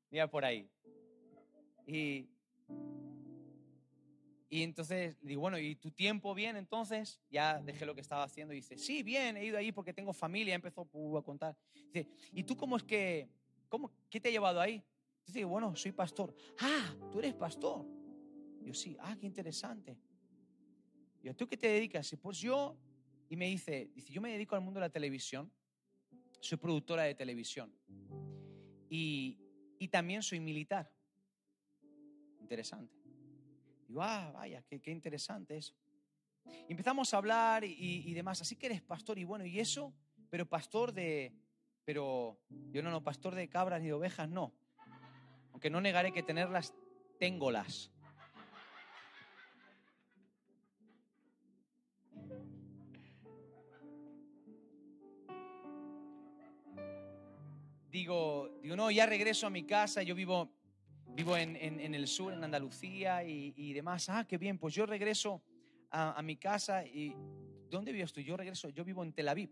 No 0.09 0.17
iba 0.17 0.27
por 0.27 0.45
ahí. 0.45 0.69
Y, 1.85 2.29
y 4.49 4.63
entonces 4.63 5.17
digo, 5.21 5.41
bueno, 5.41 5.57
¿y 5.57 5.75
tu 5.75 5.91
tiempo 5.91 6.33
bien 6.33 6.55
entonces? 6.55 7.19
Ya 7.29 7.59
dejé 7.61 7.85
lo 7.85 7.95
que 7.95 8.01
estaba 8.01 8.23
haciendo 8.23 8.53
y 8.53 8.57
dice, 8.57 8.77
sí, 8.77 9.03
bien, 9.03 9.37
he 9.37 9.45
ido 9.45 9.57
ahí 9.57 9.71
porque 9.71 9.93
tengo 9.93 10.13
familia, 10.13 10.55
empezó 10.55 10.81
a 10.81 11.23
contar. 11.23 11.57
Dice, 11.91 12.07
¿y 12.31 12.43
tú 12.43 12.55
cómo 12.55 12.77
es 12.77 12.83
que, 12.83 13.29
cómo, 13.67 13.91
qué 14.09 14.21
te 14.21 14.29
ha 14.29 14.31
llevado 14.31 14.61
ahí? 14.61 14.83
Dice, 15.27 15.43
bueno, 15.43 15.75
soy 15.75 15.91
pastor. 15.91 16.33
Ah, 16.59 16.95
tú 17.11 17.19
eres 17.19 17.33
pastor. 17.33 17.85
Yo 18.61 18.73
sí, 18.73 18.95
ah, 19.01 19.17
qué 19.19 19.25
interesante. 19.25 19.97
Yo, 21.21 21.35
¿tú 21.35 21.47
qué 21.47 21.57
te 21.57 21.67
dedicas? 21.67 22.15
Pues 22.21 22.39
yo, 22.39 22.77
y 23.27 23.35
me 23.35 23.47
dice, 23.47 23.91
dice, 23.93 24.13
yo 24.13 24.21
me 24.21 24.31
dedico 24.31 24.55
al 24.55 24.61
mundo 24.61 24.79
de 24.79 24.85
la 24.85 24.89
televisión, 24.89 25.51
soy 26.39 26.57
productora 26.57 27.03
de 27.03 27.13
televisión 27.13 27.73
y, 28.89 29.37
y 29.77 29.89
también 29.89 30.23
soy 30.23 30.39
militar. 30.39 30.89
Interesante. 32.39 32.95
Digo, 33.85 34.01
ah, 34.01 34.31
vaya, 34.33 34.63
qué, 34.63 34.79
qué 34.79 34.91
interesante 34.91 35.57
eso. 35.57 35.75
Y 36.69 36.71
empezamos 36.71 37.13
a 37.13 37.17
hablar 37.17 37.65
y, 37.65 38.03
y, 38.05 38.13
demás, 38.13 38.41
así 38.41 38.55
que 38.55 38.67
eres 38.67 38.81
pastor 38.81 39.19
y 39.19 39.25
bueno, 39.25 39.45
y 39.45 39.59
eso, 39.59 39.93
pero 40.29 40.47
pastor 40.47 40.93
de, 40.93 41.33
pero 41.83 42.39
yo 42.71 42.81
no, 42.81 42.91
no, 42.91 43.03
pastor 43.03 43.35
de 43.35 43.49
cabras 43.49 43.81
ni 43.81 43.87
de 43.87 43.93
ovejas, 43.93 44.29
no 44.29 44.53
aunque 45.57 45.71
no 45.71 45.81
negaré 45.81 46.11
que 46.11 46.21
tenerlas, 46.21 46.71
téngolas. 47.17 47.89
Digo, 57.89 58.59
digo, 58.61 58.75
no, 58.75 58.91
ya 58.91 59.07
regreso 59.07 59.47
a 59.47 59.49
mi 59.49 59.63
casa, 59.63 60.03
yo 60.03 60.13
vivo, 60.13 60.51
vivo 61.15 61.35
en, 61.35 61.55
el 61.55 62.07
sur, 62.07 62.31
en 62.33 62.43
Andalucía 62.43 63.23
y, 63.23 63.73
demás. 63.73 64.09
Ah, 64.09 64.27
qué 64.27 64.37
bien, 64.37 64.59
pues 64.59 64.75
yo 64.75 64.85
regreso 64.85 65.41
a, 65.89 66.21
mi 66.21 66.37
casa 66.37 66.85
y 66.85 67.15
¿dónde 67.71 67.93
vives 67.93 68.13
tú? 68.13 68.21
Yo 68.21 68.37
regreso, 68.37 68.69
yo 68.69 68.85
vivo 68.85 69.03
en 69.03 69.11
Tel 69.11 69.27
Aviv. 69.27 69.49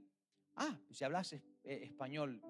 Ah, 0.56 0.78
pues 0.86 1.00
si 1.00 1.04
hablas 1.04 1.34
eh, 1.34 1.42
español 1.64 2.44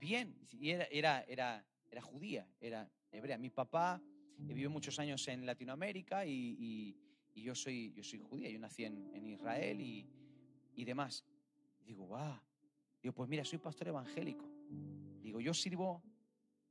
bien. 0.00 0.36
Y 0.50 0.70
era, 0.70 0.88
era, 0.90 1.20
era, 1.28 1.64
era 1.90 2.02
judía, 2.02 2.46
era 2.60 2.90
hebrea. 3.10 3.38
Mi 3.38 3.50
papá 3.50 4.02
vivió 4.38 4.70
muchos 4.70 4.98
años 4.98 5.26
en 5.28 5.44
Latinoamérica 5.46 6.24
y, 6.26 6.96
yo, 7.34 7.54
soy, 7.54 7.92
yo 7.92 8.02
soy 8.02 8.18
judía, 8.20 8.50
yo 8.50 8.58
nací 8.58 8.84
en, 8.84 9.26
Israel 9.26 9.80
y, 9.80 10.84
demás. 10.84 11.24
digo, 11.84 12.08
va. 12.08 12.42
Digo, 13.02 13.14
pues 13.14 13.28
mira, 13.28 13.44
soy 13.44 13.58
pastor 13.58 13.88
evangélico. 13.88 14.44
Digo, 15.22 15.40
yo 15.40 15.54
sirvo, 15.54 16.02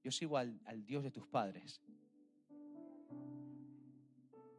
yo 0.03 0.11
sirvo 0.11 0.37
al, 0.37 0.85
Dios 0.85 1.03
de 1.03 1.11
tus 1.11 1.27
padres. 1.27 1.81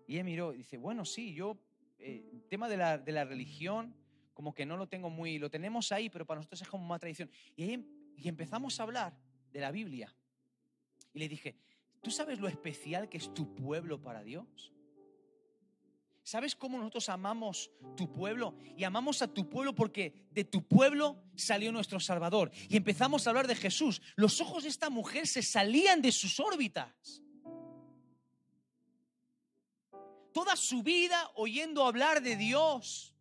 Y 0.06 0.16
él 0.16 0.24
miró 0.24 0.54
y 0.54 0.58
dice, 0.58 0.78
bueno, 0.78 1.04
sí, 1.04 1.34
yo, 1.34 1.58
eh, 1.98 2.24
tema 2.48 2.68
de 2.68 2.78
la, 2.78 2.96
de 2.96 3.12
la 3.12 3.24
religión, 3.24 3.94
como 4.32 4.54
que 4.54 4.64
no 4.64 4.76
lo 4.76 4.88
tengo 4.88 5.10
muy, 5.10 5.38
lo 5.38 5.50
tenemos 5.50 5.92
ahí, 5.92 6.08
pero 6.08 6.24
para 6.24 6.38
nosotros 6.38 6.62
es 6.62 6.68
como 6.68 6.86
una 6.86 6.98
tradición. 6.98 7.30
Y, 7.56 7.64
ahí, 7.64 7.72
em, 7.74 7.84
y 8.16 8.28
empezamos 8.28 8.78
a 8.78 8.84
hablar 8.84 9.18
de 9.52 9.60
la 9.60 9.70
Biblia. 9.70 10.14
Y 11.12 11.18
le 11.18 11.28
dije, 11.28 11.56
¿tú 12.02 12.10
sabes 12.10 12.38
lo 12.38 12.48
especial 12.48 13.08
que 13.08 13.18
es 13.18 13.32
tu 13.34 13.54
pueblo 13.54 14.00
para 14.00 14.22
Dios? 14.22 14.72
¿Sabes 16.22 16.54
cómo 16.54 16.76
nosotros 16.76 17.08
amamos 17.08 17.70
tu 17.96 18.12
pueblo? 18.12 18.54
Y 18.76 18.84
amamos 18.84 19.22
a 19.22 19.28
tu 19.28 19.48
pueblo 19.48 19.74
porque 19.74 20.26
de 20.30 20.44
tu 20.44 20.62
pueblo 20.62 21.16
salió 21.36 21.72
nuestro 21.72 22.00
Salvador. 22.00 22.50
Y 22.68 22.76
empezamos 22.76 23.26
a 23.26 23.30
hablar 23.30 23.46
de 23.46 23.56
Jesús. 23.56 24.02
Los 24.14 24.40
ojos 24.40 24.64
de 24.64 24.68
esta 24.68 24.90
mujer 24.90 25.26
se 25.26 25.42
salían 25.42 26.02
de 26.02 26.12
sus 26.12 26.38
órbitas. 26.38 27.22
Toda 30.32 30.54
su 30.56 30.82
vida 30.82 31.30
oyendo 31.34 31.86
hablar 31.86 32.22
de 32.22 32.36
Dios. 32.36 33.14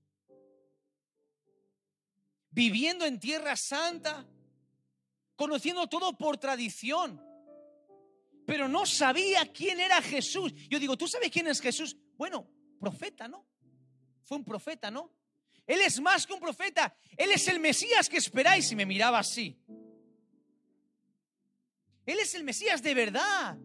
viviendo 2.58 3.06
en 3.06 3.20
tierra 3.20 3.56
santa, 3.56 4.26
conociendo 5.36 5.86
todo 5.86 6.18
por 6.18 6.40
tradición, 6.40 7.22
pero 8.48 8.70
no 8.70 8.86
sabía 8.86 9.52
quién 9.52 9.82
era 9.82 10.02
Jesús. 10.02 10.54
Yo 10.70 10.80
digo, 10.80 10.98
¿tú 10.98 11.06
sabes 11.06 11.30
quién 11.30 11.48
es 11.48 11.60
Jesús? 11.60 11.98
Bueno, 12.16 12.50
profeta, 12.80 13.28
¿no? 13.28 13.46
Fue 14.24 14.38
un 14.38 14.46
profeta, 14.46 14.90
¿no? 14.90 15.14
Él 15.66 15.82
es 15.82 16.00
más 16.00 16.26
que 16.26 16.32
un 16.32 16.40
profeta, 16.40 16.98
Él 17.18 17.30
es 17.34 17.46
el 17.50 17.60
Mesías 17.60 18.08
que 18.08 18.16
esperáis 18.16 18.72
y 18.72 18.78
me 18.78 18.86
miraba 18.86 19.20
así. 19.20 19.60
Él 22.06 22.20
es 22.20 22.36
el 22.36 22.46
Mesías 22.46 22.82
de 22.82 22.94
verdad. 22.94 23.58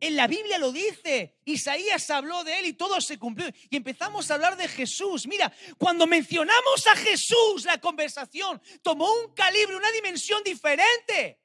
En 0.00 0.16
la 0.16 0.26
Biblia 0.26 0.58
lo 0.58 0.72
dice. 0.72 1.38
Isaías 1.44 2.10
habló 2.10 2.42
de 2.42 2.58
él 2.58 2.66
y 2.66 2.72
todo 2.72 3.00
se 3.00 3.20
cumplió. 3.20 3.46
Y 3.70 3.76
empezamos 3.76 4.28
a 4.28 4.34
hablar 4.34 4.56
de 4.56 4.66
Jesús. 4.66 5.28
Mira, 5.28 5.52
cuando 5.78 6.08
mencionamos 6.08 6.86
a 6.88 6.96
Jesús, 6.96 7.64
la 7.64 7.80
conversación 7.80 8.60
tomó 8.82 9.08
un 9.22 9.32
calibre, 9.32 9.76
una 9.76 9.92
dimensión 9.92 10.42
diferente. 10.42 11.38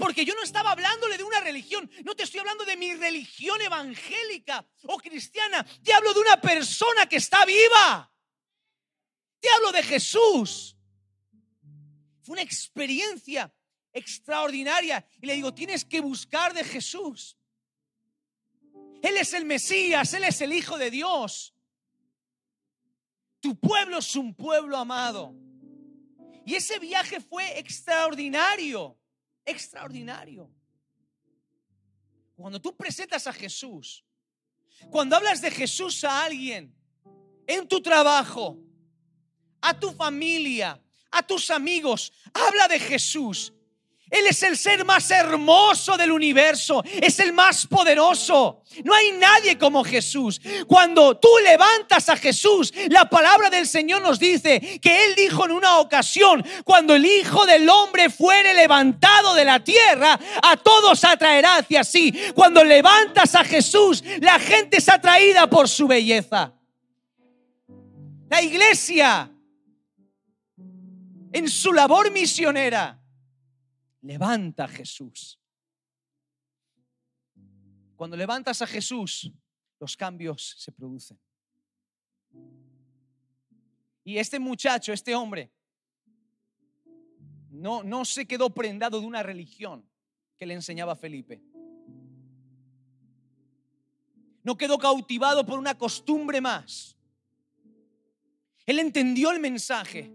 Porque 0.00 0.24
yo 0.24 0.34
no 0.34 0.42
estaba 0.42 0.72
hablándole 0.72 1.18
de 1.18 1.24
una 1.24 1.40
religión, 1.40 1.88
no 2.04 2.16
te 2.16 2.22
estoy 2.22 2.40
hablando 2.40 2.64
de 2.64 2.74
mi 2.74 2.94
religión 2.94 3.60
evangélica 3.60 4.66
o 4.84 4.96
cristiana, 4.96 5.62
te 5.84 5.92
hablo 5.92 6.14
de 6.14 6.20
una 6.20 6.40
persona 6.40 7.06
que 7.06 7.16
está 7.16 7.44
viva. 7.44 8.10
Te 9.40 9.48
hablo 9.50 9.72
de 9.72 9.82
Jesús. 9.82 10.74
Fue 12.22 12.32
una 12.32 12.42
experiencia 12.42 13.52
extraordinaria. 13.92 15.06
Y 15.20 15.26
le 15.26 15.34
digo, 15.34 15.52
tienes 15.52 15.84
que 15.84 16.00
buscar 16.00 16.54
de 16.54 16.64
Jesús. 16.64 17.36
Él 19.02 19.18
es 19.18 19.34
el 19.34 19.44
Mesías, 19.44 20.14
Él 20.14 20.24
es 20.24 20.40
el 20.40 20.54
Hijo 20.54 20.78
de 20.78 20.90
Dios. 20.90 21.54
Tu 23.40 23.58
pueblo 23.58 23.98
es 23.98 24.16
un 24.16 24.34
pueblo 24.34 24.78
amado. 24.78 25.34
Y 26.46 26.54
ese 26.54 26.78
viaje 26.78 27.20
fue 27.20 27.58
extraordinario, 27.58 28.99
extraordinario. 29.44 30.50
Cuando 32.36 32.60
tú 32.60 32.76
presentas 32.76 33.26
a 33.26 33.32
Jesús, 33.32 34.04
cuando 34.90 35.16
hablas 35.16 35.40
de 35.42 35.50
Jesús 35.50 36.04
a 36.04 36.24
alguien, 36.24 36.74
en 37.46 37.68
tu 37.68 37.82
trabajo, 37.82 38.58
a 39.60 39.78
tu 39.78 39.92
familia, 39.92 40.80
a 41.10 41.22
tus 41.22 41.50
amigos, 41.50 42.12
habla 42.32 42.68
de 42.68 42.78
Jesús. 42.78 43.52
Él 44.10 44.26
es 44.26 44.42
el 44.42 44.56
ser 44.56 44.84
más 44.84 45.10
hermoso 45.10 45.96
del 45.96 46.10
universo, 46.10 46.82
es 47.00 47.20
el 47.20 47.32
más 47.32 47.66
poderoso. 47.66 48.62
No 48.84 48.92
hay 48.92 49.12
nadie 49.12 49.56
como 49.56 49.84
Jesús. 49.84 50.40
Cuando 50.66 51.16
tú 51.16 51.28
levantas 51.44 52.08
a 52.08 52.16
Jesús, 52.16 52.72
la 52.88 53.08
palabra 53.08 53.50
del 53.50 53.66
Señor 53.66 54.02
nos 54.02 54.18
dice 54.18 54.80
que 54.80 55.06
Él 55.06 55.14
dijo 55.14 55.44
en 55.44 55.52
una 55.52 55.78
ocasión, 55.78 56.44
cuando 56.64 56.94
el 56.96 57.06
Hijo 57.06 57.46
del 57.46 57.68
Hombre 57.68 58.10
fuere 58.10 58.52
levantado 58.52 59.34
de 59.34 59.44
la 59.44 59.62
tierra, 59.62 60.18
a 60.42 60.56
todos 60.56 61.04
atraerá 61.04 61.56
hacia 61.58 61.84
sí. 61.84 62.12
Cuando 62.34 62.64
levantas 62.64 63.34
a 63.36 63.44
Jesús, 63.44 64.02
la 64.20 64.38
gente 64.38 64.78
es 64.78 64.88
atraída 64.88 65.48
por 65.48 65.68
su 65.68 65.86
belleza. 65.86 66.52
La 68.28 68.42
iglesia, 68.42 69.30
en 71.32 71.48
su 71.48 71.72
labor 71.72 72.10
misionera, 72.10 72.99
Levanta 74.02 74.64
a 74.64 74.68
Jesús. 74.68 75.38
Cuando 77.96 78.16
levantas 78.16 78.62
a 78.62 78.66
Jesús, 78.66 79.30
los 79.78 79.96
cambios 79.96 80.54
se 80.58 80.72
producen. 80.72 81.18
Y 84.02 84.16
este 84.16 84.38
muchacho, 84.38 84.92
este 84.92 85.14
hombre, 85.14 85.52
no, 87.50 87.82
no 87.82 88.04
se 88.04 88.26
quedó 88.26 88.48
prendado 88.50 89.00
de 89.00 89.06
una 89.06 89.22
religión 89.22 89.86
que 90.38 90.46
le 90.46 90.54
enseñaba 90.54 90.96
Felipe. 90.96 91.42
No 94.42 94.56
quedó 94.56 94.78
cautivado 94.78 95.44
por 95.44 95.58
una 95.58 95.76
costumbre 95.76 96.40
más. 96.40 96.96
Él 98.64 98.78
entendió 98.78 99.30
el 99.30 99.40
mensaje. 99.40 100.10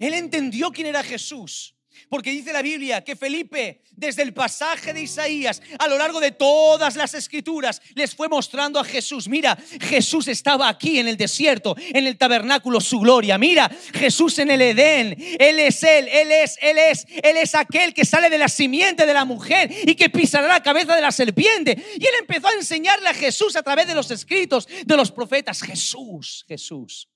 Él 0.00 0.14
entendió 0.14 0.72
quién 0.72 0.88
era 0.88 1.04
Jesús. 1.04 1.77
Porque 2.08 2.30
dice 2.30 2.52
la 2.52 2.62
Biblia 2.62 3.02
que 3.02 3.16
Felipe, 3.16 3.82
desde 3.92 4.22
el 4.22 4.32
pasaje 4.32 4.92
de 4.92 5.02
Isaías, 5.02 5.60
a 5.78 5.88
lo 5.88 5.98
largo 5.98 6.20
de 6.20 6.32
todas 6.32 6.96
las 6.96 7.14
escrituras, 7.14 7.80
les 7.94 8.14
fue 8.14 8.28
mostrando 8.28 8.78
a 8.78 8.84
Jesús. 8.84 9.28
Mira, 9.28 9.58
Jesús 9.80 10.28
estaba 10.28 10.68
aquí 10.68 10.98
en 10.98 11.08
el 11.08 11.16
desierto, 11.16 11.76
en 11.78 12.06
el 12.06 12.16
tabernáculo, 12.16 12.80
su 12.80 13.00
gloria. 13.00 13.38
Mira, 13.38 13.70
Jesús 13.94 14.38
en 14.38 14.50
el 14.50 14.60
Edén. 14.60 15.16
Él 15.38 15.58
es 15.58 15.82
Él, 15.82 16.08
Él 16.08 16.30
es, 16.30 16.58
Él 16.60 16.78
es, 16.78 17.06
Él 17.22 17.36
es 17.36 17.54
aquel 17.54 17.94
que 17.94 18.04
sale 18.04 18.30
de 18.30 18.38
la 18.38 18.48
simiente 18.48 19.06
de 19.06 19.14
la 19.14 19.24
mujer 19.24 19.70
y 19.84 19.94
que 19.94 20.10
pisará 20.10 20.48
la 20.48 20.62
cabeza 20.62 20.94
de 20.94 21.02
la 21.02 21.12
serpiente. 21.12 21.76
Y 21.98 22.04
Él 22.04 22.14
empezó 22.20 22.48
a 22.48 22.54
enseñarle 22.54 23.08
a 23.08 23.14
Jesús 23.14 23.56
a 23.56 23.62
través 23.62 23.86
de 23.86 23.94
los 23.94 24.10
escritos 24.10 24.68
de 24.84 24.96
los 24.96 25.10
profetas. 25.10 25.62
Jesús, 25.62 26.44
Jesús. 26.48 27.08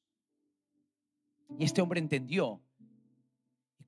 Y 1.59 1.65
este 1.65 1.81
hombre 1.81 2.01
entendió 2.01 2.63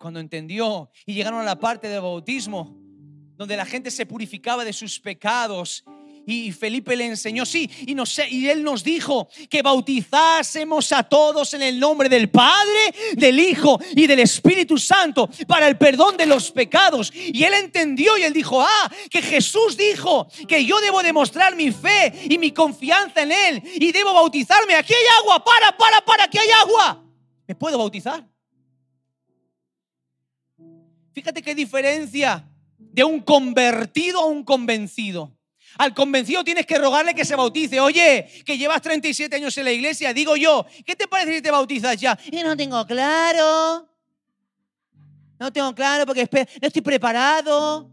cuando 0.05 0.21
entendió 0.21 0.91
y 1.07 1.15
llegaron 1.15 1.41
a 1.41 1.45
la 1.45 1.59
parte 1.59 1.89
del 1.89 2.03
bautismo, 2.03 2.77
donde 3.39 3.57
la 3.57 3.65
gente 3.65 3.91
se 3.91 4.05
purificaba 4.05 4.63
de 4.63 4.75
sus 4.75 5.01
pecados 5.01 5.83
y 6.27 6.53
Felipe 6.53 6.95
le 6.95 7.07
enseñó, 7.07 7.47
sí, 7.47 7.71
y, 7.87 7.95
no 7.95 8.05
sé, 8.05 8.29
y 8.29 8.51
él 8.51 8.63
nos 8.63 8.85
dijo 8.85 9.29
que 9.49 9.63
bautizásemos 9.63 10.93
a 10.93 11.05
todos 11.05 11.55
en 11.55 11.63
el 11.63 11.81
nombre 11.81 12.11
del 12.11 12.29
Padre, 12.29 12.95
del 13.15 13.41
Hijo 13.41 13.81
y 13.97 14.07
del 14.07 14.19
Espíritu 14.19 14.77
Santo 14.77 15.31
para 15.47 15.69
el 15.69 15.79
perdón 15.79 16.19
de 16.19 16.27
los 16.27 16.51
pecados. 16.51 17.11
Y 17.15 17.43
él 17.43 17.55
entendió 17.55 18.19
y 18.19 18.25
él 18.25 18.35
dijo, 18.35 18.61
ah, 18.61 18.93
que 19.09 19.23
Jesús 19.23 19.75
dijo 19.75 20.29
que 20.47 20.67
yo 20.67 20.83
debo 20.83 21.03
demostrar 21.03 21.57
mi 21.57 21.73
fe 21.73 22.13
y 22.29 22.37
mi 22.37 22.51
confianza 22.51 23.23
en 23.23 23.33
Él 23.33 23.63
y 23.77 23.91
debo 23.91 24.13
bautizarme. 24.13 24.75
Aquí 24.75 24.93
hay 24.93 25.23
agua, 25.23 25.43
para, 25.43 25.75
para, 25.75 26.03
para, 26.03 26.25
aquí 26.25 26.37
hay 26.37 26.51
agua. 26.51 27.03
¿Me 27.47 27.55
puedo 27.55 27.79
bautizar? 27.79 28.34
Fíjate 31.15 31.43
qué 31.43 31.55
diferencia 31.55 32.45
de 32.77 33.05
un 33.05 33.21
convertido 33.21 34.21
a 34.21 34.27
un 34.27 34.43
convencido. 34.43 35.39
Al 35.79 35.95
convencido 35.95 36.43
tienes 36.43 36.67
que 36.67 36.77
rogarle 36.77 37.15
que 37.15 37.25
se 37.25 37.37
bautice. 37.37 37.79
Oye, 37.79 38.29
que 38.45 38.59
llevas 38.59 38.83
37 38.83 39.37
años 39.37 39.57
en 39.57 39.65
la 39.65 39.73
iglesia, 39.73 40.12
digo 40.12 40.37
yo, 40.37 40.67
¿qué 40.85 40.97
te 40.97 41.07
parece 41.07 41.37
si 41.37 41.43
te 41.43 41.53
bautizas 41.53 41.97
ya? 42.01 42.19
Yo 42.33 42.43
no 42.43 42.57
tengo 42.57 42.85
claro. 42.85 43.89
No 45.39 45.53
tengo 45.53 45.73
claro 45.73 46.05
porque 46.05 46.29
no 46.61 46.67
estoy 46.67 46.83
preparado. 46.83 47.91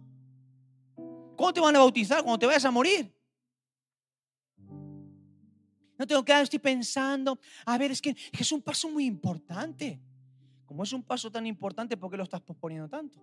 ¿Cómo 1.36 1.54
te 1.54 1.60
van 1.60 1.76
a 1.76 1.80
bautizar 1.80 2.24
cuando 2.24 2.40
te 2.40 2.48
vayas 2.48 2.66
a 2.66 2.72
morir? 2.72 3.16
No 5.98 6.08
tengo 6.08 6.26
claro, 6.26 6.44
estoy 6.44 6.60
pensando. 6.60 7.40
A 7.66 7.78
ver, 7.78 7.92
es 7.92 8.02
que 8.02 8.16
es 8.32 8.52
un 8.52 8.64
paso 8.64 8.90
muy 8.90 9.06
importante. 9.06 10.00
Como 10.72 10.84
es 10.84 10.94
un 10.94 11.04
paso 11.04 11.30
tan 11.30 11.46
importante, 11.46 11.98
¿por 11.98 12.10
qué 12.10 12.16
lo 12.16 12.24
estás 12.24 12.40
posponiendo 12.40 12.88
tanto? 12.88 13.20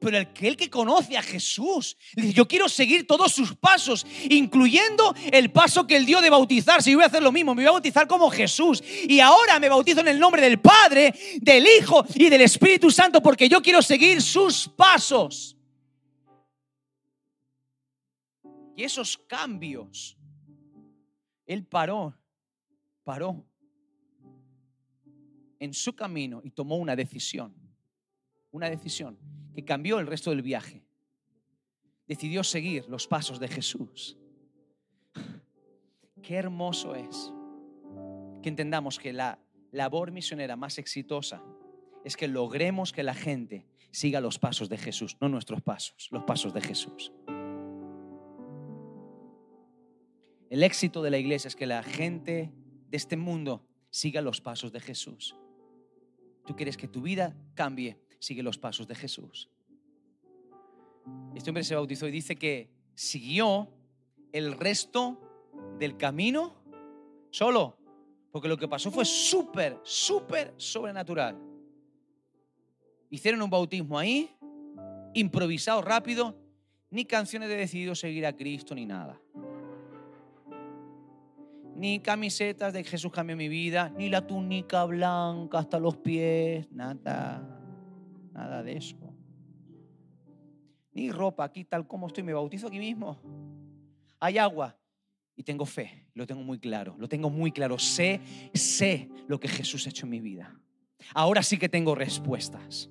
Pero 0.00 0.18
el 0.18 0.32
que, 0.32 0.48
el 0.48 0.56
que 0.56 0.68
conoce 0.68 1.16
a 1.16 1.22
Jesús, 1.22 1.96
dice, 2.16 2.32
yo 2.32 2.48
quiero 2.48 2.68
seguir 2.68 3.06
todos 3.06 3.30
sus 3.30 3.54
pasos, 3.54 4.04
incluyendo 4.28 5.14
el 5.30 5.52
paso 5.52 5.86
que 5.86 5.96
él 5.96 6.04
dio 6.04 6.20
de 6.20 6.30
bautizarse. 6.30 6.90
Yo 6.90 6.96
voy 6.96 7.04
a 7.04 7.06
hacer 7.06 7.22
lo 7.22 7.30
mismo, 7.30 7.54
me 7.54 7.62
voy 7.62 7.68
a 7.68 7.70
bautizar 7.70 8.08
como 8.08 8.28
Jesús. 8.28 8.82
Y 9.08 9.20
ahora 9.20 9.60
me 9.60 9.68
bautizo 9.68 10.00
en 10.00 10.08
el 10.08 10.18
nombre 10.18 10.42
del 10.42 10.58
Padre, 10.58 11.14
del 11.40 11.64
Hijo 11.64 12.04
y 12.16 12.28
del 12.28 12.40
Espíritu 12.40 12.90
Santo, 12.90 13.22
porque 13.22 13.48
yo 13.48 13.62
quiero 13.62 13.80
seguir 13.80 14.20
sus 14.20 14.68
pasos. 14.68 15.56
Y 18.74 18.82
esos 18.82 19.16
cambios, 19.16 20.18
él 21.46 21.64
paró, 21.64 22.18
paró 23.04 23.48
en 25.60 25.74
su 25.74 25.94
camino 25.94 26.40
y 26.44 26.50
tomó 26.50 26.76
una 26.76 26.96
decisión. 26.96 27.54
Una 28.50 28.70
decisión 28.70 29.18
que 29.54 29.64
cambió 29.64 29.98
el 29.98 30.06
resto 30.06 30.30
del 30.30 30.42
viaje. 30.42 30.82
Decidió 32.06 32.42
seguir 32.42 32.88
los 32.88 33.06
pasos 33.06 33.38
de 33.38 33.48
Jesús. 33.48 34.16
Qué 36.22 36.34
hermoso 36.34 36.94
es 36.94 37.32
que 38.42 38.48
entendamos 38.48 38.98
que 38.98 39.12
la 39.12 39.38
labor 39.72 40.12
misionera 40.12 40.56
más 40.56 40.78
exitosa 40.78 41.42
es 42.04 42.16
que 42.16 42.28
logremos 42.28 42.92
que 42.92 43.02
la 43.02 43.14
gente 43.14 43.66
siga 43.90 44.20
los 44.20 44.38
pasos 44.38 44.68
de 44.68 44.78
Jesús, 44.78 45.16
no 45.20 45.28
nuestros 45.28 45.60
pasos, 45.60 46.08
los 46.10 46.24
pasos 46.24 46.54
de 46.54 46.60
Jesús. 46.60 47.12
El 50.48 50.62
éxito 50.62 51.02
de 51.02 51.10
la 51.10 51.18
iglesia 51.18 51.48
es 51.48 51.56
que 51.56 51.66
la 51.66 51.82
gente 51.82 52.52
de 52.88 52.96
este 52.96 53.18
mundo 53.18 53.66
siga 53.90 54.22
los 54.22 54.40
pasos 54.40 54.72
de 54.72 54.80
Jesús 54.80 55.34
tú 56.48 56.56
quieres 56.56 56.78
que 56.78 56.88
tu 56.88 57.02
vida 57.02 57.36
cambie, 57.54 57.98
sigue 58.18 58.42
los 58.42 58.56
pasos 58.56 58.88
de 58.88 58.94
Jesús. 58.94 59.50
Este 61.34 61.50
hombre 61.50 61.62
se 61.62 61.74
bautizó 61.74 62.08
y 62.08 62.10
dice 62.10 62.36
que 62.36 62.70
siguió 62.94 63.68
el 64.32 64.58
resto 64.58 65.20
del 65.78 65.98
camino 65.98 66.54
solo, 67.28 67.76
Porque 68.32 68.48
lo 68.48 68.56
que 68.56 68.66
pasó 68.66 68.90
fue 68.90 69.04
súper, 69.04 69.78
súper 69.82 70.54
sobrenatural. 70.56 71.38
Hicieron 73.10 73.42
un 73.42 73.50
bautismo 73.50 73.98
ahí, 73.98 74.30
improvisado 75.12 75.82
rápido, 75.82 76.34
ni 76.88 77.04
canciones 77.04 77.50
de 77.50 77.56
decidido 77.56 77.94
seguir 77.94 78.24
a 78.24 78.34
Cristo 78.34 78.74
ni 78.74 78.86
nada. 78.86 79.20
Ni 81.78 82.00
camisetas 82.00 82.72
de 82.72 82.82
Jesús 82.82 83.12
cambió 83.12 83.36
mi 83.36 83.48
vida, 83.48 83.88
ni 83.96 84.08
la 84.08 84.26
túnica 84.26 84.84
blanca 84.84 85.60
hasta 85.60 85.78
los 85.78 85.96
pies, 85.98 86.68
nada, 86.72 87.40
nada 88.32 88.64
de 88.64 88.76
eso. 88.76 88.96
Ni 90.92 91.12
ropa 91.12 91.44
aquí 91.44 91.64
tal 91.64 91.86
como 91.86 92.08
estoy, 92.08 92.24
me 92.24 92.32
bautizo 92.32 92.66
aquí 92.66 92.80
mismo. 92.80 93.16
Hay 94.18 94.38
agua 94.38 94.76
y 95.36 95.44
tengo 95.44 95.64
fe, 95.64 96.08
lo 96.14 96.26
tengo 96.26 96.42
muy 96.42 96.58
claro, 96.58 96.96
lo 96.98 97.08
tengo 97.08 97.30
muy 97.30 97.52
claro. 97.52 97.78
Sé, 97.78 98.20
sé 98.54 99.08
lo 99.28 99.38
que 99.38 99.46
Jesús 99.46 99.86
ha 99.86 99.90
hecho 99.90 100.06
en 100.06 100.10
mi 100.10 100.20
vida. 100.20 100.60
Ahora 101.14 101.44
sí 101.44 101.58
que 101.58 101.68
tengo 101.68 101.94
respuestas. 101.94 102.90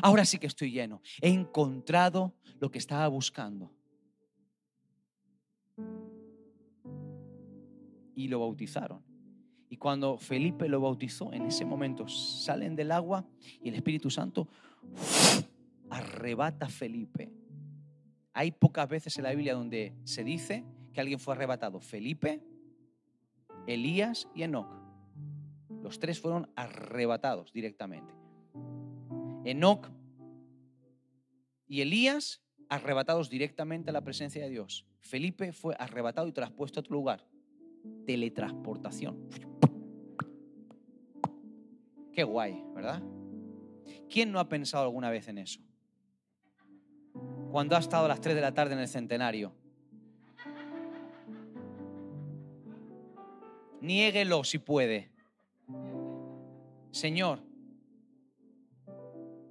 Ahora 0.00 0.24
sí 0.24 0.38
que 0.38 0.46
estoy 0.46 0.70
lleno. 0.70 1.02
He 1.20 1.28
encontrado 1.28 2.34
lo 2.60 2.70
que 2.70 2.78
estaba 2.78 3.06
buscando. 3.08 3.70
Y 8.18 8.26
lo 8.26 8.40
bautizaron. 8.40 9.00
Y 9.70 9.76
cuando 9.76 10.18
Felipe 10.18 10.68
lo 10.68 10.80
bautizó, 10.80 11.32
en 11.32 11.42
ese 11.42 11.64
momento 11.64 12.08
salen 12.08 12.74
del 12.74 12.90
agua 12.90 13.24
y 13.62 13.68
el 13.68 13.76
Espíritu 13.76 14.10
Santo 14.10 14.48
arrebata 15.88 16.66
a 16.66 16.68
Felipe. 16.68 17.30
Hay 18.32 18.50
pocas 18.50 18.88
veces 18.88 19.16
en 19.18 19.22
la 19.22 19.30
Biblia 19.30 19.54
donde 19.54 19.94
se 20.02 20.24
dice 20.24 20.64
que 20.92 21.00
alguien 21.00 21.20
fue 21.20 21.34
arrebatado. 21.34 21.78
Felipe, 21.78 22.42
Elías 23.68 24.26
y 24.34 24.42
Enoch. 24.42 24.66
Los 25.80 26.00
tres 26.00 26.18
fueron 26.20 26.50
arrebatados 26.56 27.52
directamente. 27.52 28.12
Enoch 29.44 29.88
y 31.68 31.82
Elías 31.82 32.42
arrebatados 32.68 33.30
directamente 33.30 33.90
a 33.90 33.92
la 33.92 34.02
presencia 34.02 34.42
de 34.42 34.50
Dios. 34.50 34.88
Felipe 34.98 35.52
fue 35.52 35.76
arrebatado 35.78 36.26
y 36.26 36.32
traspuesto 36.32 36.80
a 36.80 36.82
otro 36.82 36.94
lugar. 36.96 37.24
Teletransportación. 38.06 39.28
Qué 42.12 42.24
guay, 42.24 42.64
¿verdad? 42.74 43.02
¿Quién 44.10 44.32
no 44.32 44.40
ha 44.40 44.48
pensado 44.48 44.84
alguna 44.84 45.10
vez 45.10 45.28
en 45.28 45.38
eso? 45.38 45.60
Cuando 47.50 47.76
ha 47.76 47.78
estado 47.78 48.06
a 48.06 48.08
las 48.08 48.20
3 48.20 48.34
de 48.34 48.40
la 48.40 48.52
tarde 48.52 48.74
en 48.74 48.80
el 48.80 48.88
centenario. 48.88 49.52
Niéguelo 53.80 54.44
si 54.44 54.58
puede. 54.58 55.10
Señor, 56.90 57.40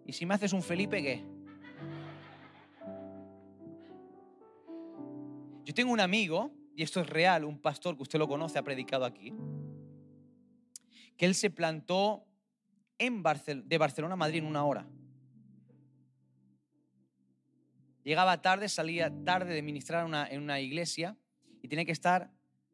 ¿y 0.05 0.13
si 0.13 0.25
me 0.25 0.33
haces 0.33 0.53
un 0.53 0.61
Felipe 0.61 1.01
qué? 1.01 1.23
Yo 5.63 5.73
tengo 5.73 5.91
un 5.91 5.99
amigo, 5.99 6.51
y 6.77 6.83
esto 6.83 7.01
es 7.01 7.07
real, 7.07 7.43
un 7.43 7.57
pastor 7.57 7.95
que 7.95 8.03
usted 8.03 8.19
lo 8.19 8.27
conoce, 8.27 8.59
ha 8.59 8.63
predicado 8.63 9.03
aquí, 9.03 9.33
que 11.17 11.25
él 11.25 11.33
se 11.33 11.49
plantó 11.49 12.23
en 12.99 13.23
de 13.23 13.77
Barcelona 13.79 14.13
a 14.13 14.17
Madrid 14.17 14.37
en 14.37 14.45
una 14.45 14.63
hora. 14.63 14.87
Llegaba 18.03 18.43
tarde, 18.43 18.69
salía 18.69 19.11
tarde 19.25 19.55
de 19.55 19.63
ministrar 19.63 20.29
en 20.31 20.39
una 20.39 20.59
iglesia 20.59 21.17
y 21.63 21.67
tenía 21.67 21.83
que 21.83 21.91
estar 21.91 22.31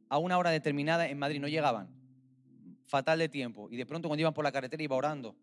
a 0.09 0.17
una 0.17 0.37
hora 0.37 0.49
determinada 0.49 1.07
en 1.07 1.17
Madrid. 1.17 1.39
No 1.39 1.47
llegaban. 1.47 1.89
Fatal 2.85 3.19
de 3.19 3.29
tiempo. 3.29 3.69
Y 3.71 3.77
de 3.77 3.85
pronto 3.85 4.09
cuando 4.09 4.19
iban 4.19 4.33
por 4.33 4.43
la 4.43 4.51
carretera 4.51 4.83
iba 4.83 4.97
orando. 4.97 5.37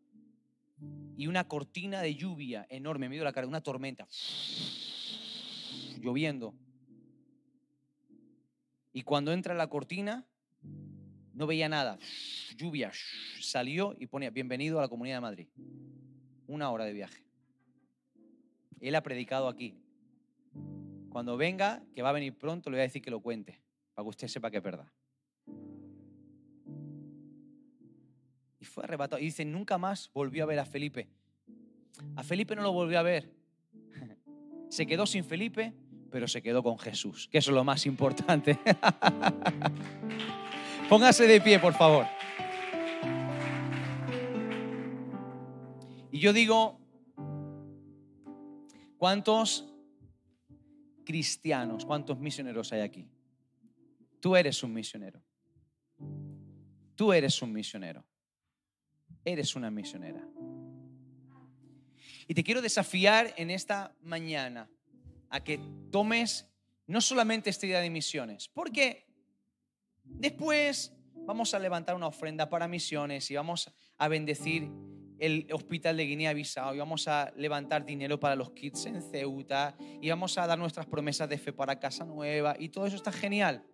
Y 1.17 1.29
una 1.29 1.49
cortina 1.49 2.03
de 2.03 2.15
lluvia 2.15 2.67
enorme 2.69 3.07
en 3.07 3.11
medio 3.11 3.23
de 3.23 3.25
la 3.25 3.33
carretera, 3.33 3.49
una 3.49 3.63
tormenta. 3.63 4.07
Lloviendo. 5.99 6.55
Y 8.93 9.03
cuando 9.03 9.33
entra 9.33 9.55
la 9.55 9.69
cortina, 9.69 10.27
no 11.33 11.47
veía 11.47 11.69
nada. 11.69 11.99
Lluvia. 12.57 12.91
Salió 13.41 13.95
y 13.99 14.07
ponía, 14.07 14.31
bienvenido 14.31 14.79
a 14.79 14.83
la 14.83 14.89
Comunidad 14.89 15.17
de 15.17 15.21
Madrid. 15.21 15.49
Una 16.47 16.71
hora 16.71 16.85
de 16.85 16.93
viaje. 16.93 17.25
Él 18.81 18.95
ha 18.95 19.03
predicado 19.03 19.49
aquí. 19.49 19.79
Cuando 21.11 21.37
venga, 21.37 21.83
que 21.95 22.03
va 22.03 22.11
a 22.11 22.13
venir 22.13 22.37
pronto, 22.37 22.71
le 22.71 22.77
voy 22.77 22.81
a 22.81 22.85
decir 22.85 23.03
que 23.03 23.11
lo 23.11 23.21
cuente, 23.21 23.61
para 23.95 24.05
que 24.05 24.09
usted 24.11 24.29
sepa 24.29 24.51
que 24.51 24.59
es. 24.59 24.93
Y 28.59 28.65
fue 28.65 28.85
arrebatado. 28.85 29.21
Y 29.21 29.27
dice, 29.27 29.45
nunca 29.45 29.79
más 29.79 30.11
volvió 30.13 30.45
a 30.45 30.47
ver 30.47 30.59
a 30.59 30.65
Felipe. 30.65 31.09
A 32.17 32.25
Felipe 32.25 32.57
no 32.57 32.63
lo 32.63 32.73
volvió 32.73 32.99
a 32.99 33.03
ver. 33.03 33.33
Se 34.69 34.87
quedó 34.87 35.07
sin 35.07 35.25
Felipe, 35.25 35.75
pero 36.11 36.29
se 36.29 36.43
quedó 36.43 36.63
con 36.63 36.79
Jesús, 36.79 37.29
que 37.31 37.39
eso 37.39 37.51
es 37.51 37.55
lo 37.55 37.65
más 37.65 37.87
importante. 37.87 38.59
Póngase 40.89 41.27
de 41.27 41.41
pie, 41.41 41.59
por 41.59 41.75
favor. 41.75 42.07
Y 46.13 46.19
yo 46.19 46.33
digo, 46.33 46.81
¿cuántos 48.99 49.73
cristianos, 51.05 51.85
cuántos 51.85 52.19
misioneros 52.19 52.73
hay 52.73 52.81
aquí? 52.81 53.09
Tú 54.19 54.37
eres 54.37 54.63
un 54.63 54.75
misionero. 54.75 55.23
Tú 56.97 57.13
eres 57.13 57.41
un 57.41 57.53
misionero. 57.53 58.05
Eres 59.25 59.55
una 59.55 59.71
misionera. 59.71 60.27
Y 62.27 62.35
te 62.35 62.45
quiero 62.45 62.63
desafiar 62.63 63.33
en 63.37 63.51
esta 63.51 63.95
mañana 64.03 64.69
a 65.31 65.43
que 65.43 65.61
tomes 65.91 66.47
no 66.87 67.01
solamente 67.01 67.51
esta 67.51 67.67
idea 67.67 67.81
de 67.81 67.89
misiones, 67.89 68.49
porque 68.49 69.07
después 70.05 70.93
vamos 71.25 71.55
a 71.55 71.59
levantar 71.59 71.95
una 71.95 72.09
ofrenda 72.09 72.51
para 72.51 72.67
misiones 72.69 73.31
y 73.31 73.37
vamos 73.37 73.73
a 73.97 74.09
bendecir 74.09 74.69
el 75.21 75.47
hospital 75.53 75.97
de 75.99 76.07
Guinea-Bissau 76.07 76.75
y 76.75 76.79
vamos 76.79 77.07
a 77.07 77.33
levantar 77.37 77.85
dinero 77.85 78.19
para 78.19 78.35
los 78.35 78.51
kids 78.51 78.87
en 78.87 79.01
Ceuta 79.03 79.77
y 80.01 80.09
vamos 80.09 80.37
a 80.39 80.47
dar 80.47 80.59
nuestras 80.59 80.87
promesas 80.87 81.29
de 81.29 81.39
fe 81.39 81.53
para 81.53 81.79
Casa 81.79 82.05
Nueva 82.05 82.57
y 82.59 82.71
todo 82.71 82.87
eso 82.87 82.97
está 82.97 83.13
genial. 83.13 83.65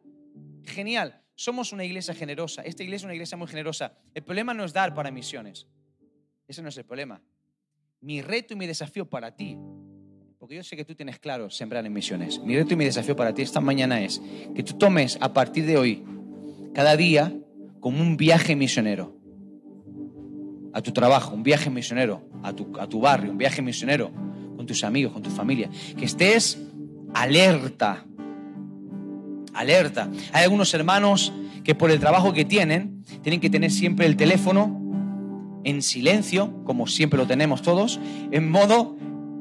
Genial. 0.64 1.22
Somos 1.36 1.72
una 1.72 1.84
iglesia 1.84 2.14
generosa. 2.14 2.62
Esta 2.62 2.82
iglesia 2.82 3.04
es 3.04 3.04
una 3.04 3.14
iglesia 3.14 3.36
muy 3.36 3.46
generosa. 3.46 3.96
El 4.12 4.24
problema 4.24 4.54
no 4.54 4.64
es 4.64 4.72
dar 4.72 4.92
para 4.92 5.10
misiones. 5.10 5.66
Ese 6.48 6.62
no 6.62 6.68
es 6.68 6.76
el 6.76 6.84
problema. 6.84 7.22
Mi 8.00 8.22
reto 8.22 8.54
y 8.54 8.56
mi 8.56 8.66
desafío 8.66 9.08
para 9.08 9.36
ti 9.36 9.56
porque 10.46 10.54
yo 10.54 10.62
sé 10.62 10.76
que 10.76 10.84
tú 10.84 10.94
tienes 10.94 11.18
claro 11.18 11.50
sembrar 11.50 11.84
en 11.84 11.92
misiones. 11.92 12.38
Mi 12.38 12.54
reto 12.54 12.74
y 12.74 12.76
mi 12.76 12.84
desafío 12.84 13.16
para 13.16 13.34
ti 13.34 13.42
esta 13.42 13.60
mañana 13.60 14.00
es 14.02 14.22
que 14.54 14.62
tú 14.62 14.74
tomes 14.74 15.18
a 15.20 15.32
partir 15.32 15.66
de 15.66 15.76
hoy, 15.76 16.04
cada 16.72 16.96
día, 16.96 17.34
como 17.80 18.00
un 18.00 18.16
viaje 18.16 18.54
misionero. 18.54 19.18
A 20.72 20.82
tu 20.82 20.92
trabajo, 20.92 21.34
un 21.34 21.42
viaje 21.42 21.68
misionero. 21.68 22.22
A 22.44 22.52
tu, 22.52 22.78
a 22.78 22.86
tu 22.86 23.00
barrio, 23.00 23.32
un 23.32 23.38
viaje 23.38 23.60
misionero. 23.60 24.12
Con 24.56 24.66
tus 24.66 24.84
amigos, 24.84 25.12
con 25.12 25.20
tu 25.20 25.30
familia. 25.30 25.68
Que 25.98 26.04
estés 26.04 26.62
alerta. 27.12 28.06
Alerta. 29.52 30.08
Hay 30.32 30.44
algunos 30.44 30.72
hermanos 30.74 31.32
que 31.64 31.74
por 31.74 31.90
el 31.90 31.98
trabajo 31.98 32.32
que 32.32 32.44
tienen, 32.44 33.02
tienen 33.20 33.40
que 33.40 33.50
tener 33.50 33.72
siempre 33.72 34.06
el 34.06 34.16
teléfono 34.16 34.80
en 35.64 35.82
silencio, 35.82 36.62
como 36.62 36.86
siempre 36.86 37.18
lo 37.18 37.26
tenemos 37.26 37.62
todos, 37.62 37.98
en 38.30 38.48
modo 38.48 38.96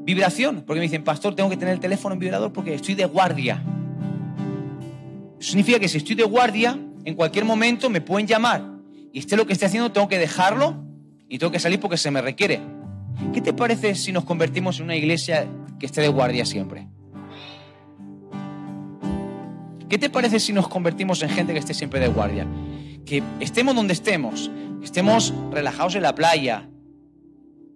Vibración, 0.06 0.62
porque 0.64 0.78
me 0.78 0.84
dicen, 0.84 1.02
pastor, 1.02 1.34
tengo 1.34 1.50
que 1.50 1.56
tener 1.56 1.74
el 1.74 1.80
teléfono 1.80 2.12
en 2.12 2.20
vibrador 2.20 2.52
porque 2.52 2.72
estoy 2.72 2.94
de 2.94 3.06
guardia. 3.06 3.60
Eso 5.40 5.50
significa 5.50 5.80
que 5.80 5.88
si 5.88 5.98
estoy 5.98 6.14
de 6.14 6.22
guardia, 6.22 6.78
en 7.04 7.14
cualquier 7.16 7.44
momento 7.44 7.90
me 7.90 8.00
pueden 8.00 8.28
llamar. 8.28 8.64
Y 9.12 9.18
esté 9.18 9.36
lo 9.36 9.48
que 9.48 9.52
esté 9.52 9.66
haciendo, 9.66 9.90
tengo 9.90 10.06
que 10.06 10.20
dejarlo 10.20 10.84
y 11.28 11.38
tengo 11.38 11.50
que 11.50 11.58
salir 11.58 11.80
porque 11.80 11.96
se 11.96 12.12
me 12.12 12.22
requiere. 12.22 12.60
¿Qué 13.34 13.40
te 13.40 13.52
parece 13.52 13.96
si 13.96 14.12
nos 14.12 14.22
convertimos 14.22 14.78
en 14.78 14.84
una 14.84 14.94
iglesia 14.94 15.48
que 15.80 15.86
esté 15.86 16.02
de 16.02 16.08
guardia 16.08 16.44
siempre? 16.44 16.86
¿Qué 19.88 19.98
te 19.98 20.08
parece 20.08 20.38
si 20.38 20.52
nos 20.52 20.68
convertimos 20.68 21.20
en 21.24 21.30
gente 21.30 21.52
que 21.52 21.58
esté 21.58 21.74
siempre 21.74 21.98
de 21.98 22.06
guardia? 22.06 22.46
Que 23.04 23.24
estemos 23.40 23.74
donde 23.74 23.92
estemos, 23.92 24.52
estemos 24.84 25.34
relajados 25.50 25.96
en 25.96 26.02
la 26.02 26.14
playa, 26.14 26.68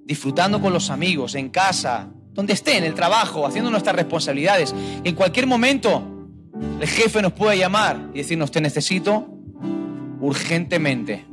disfrutando 0.04 0.60
con 0.60 0.72
los 0.72 0.90
amigos, 0.90 1.34
en 1.34 1.48
casa, 1.48 2.08
donde 2.32 2.52
esté, 2.52 2.76
en 2.76 2.84
el 2.84 2.94
trabajo, 2.94 3.46
haciendo 3.46 3.70
nuestras 3.70 3.96
responsabilidades. 3.96 4.74
En 5.04 5.14
cualquier 5.14 5.46
momento, 5.46 6.02
el 6.80 6.88
jefe 6.88 7.22
nos 7.22 7.32
puede 7.32 7.58
llamar 7.58 8.10
y 8.14 8.18
decirnos, 8.18 8.50
te 8.50 8.60
necesito 8.60 9.26
urgentemente. 10.20 11.26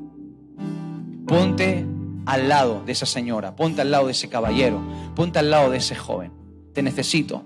Ponte 1.28 1.86
al 2.26 2.50
lado 2.50 2.84
de 2.86 2.92
esa 2.92 3.06
señora, 3.06 3.56
ponte 3.56 3.82
al 3.82 3.92
lado 3.92 4.08
de 4.08 4.12
ese 4.12 4.30
caballero, 4.30 4.82
ponte 5.16 5.40
al 5.40 5.50
lado 5.50 5.70
de 5.70 5.78
ese 5.78 5.96
joven. 5.96 6.32
Te 6.74 6.82
necesito. 6.82 7.44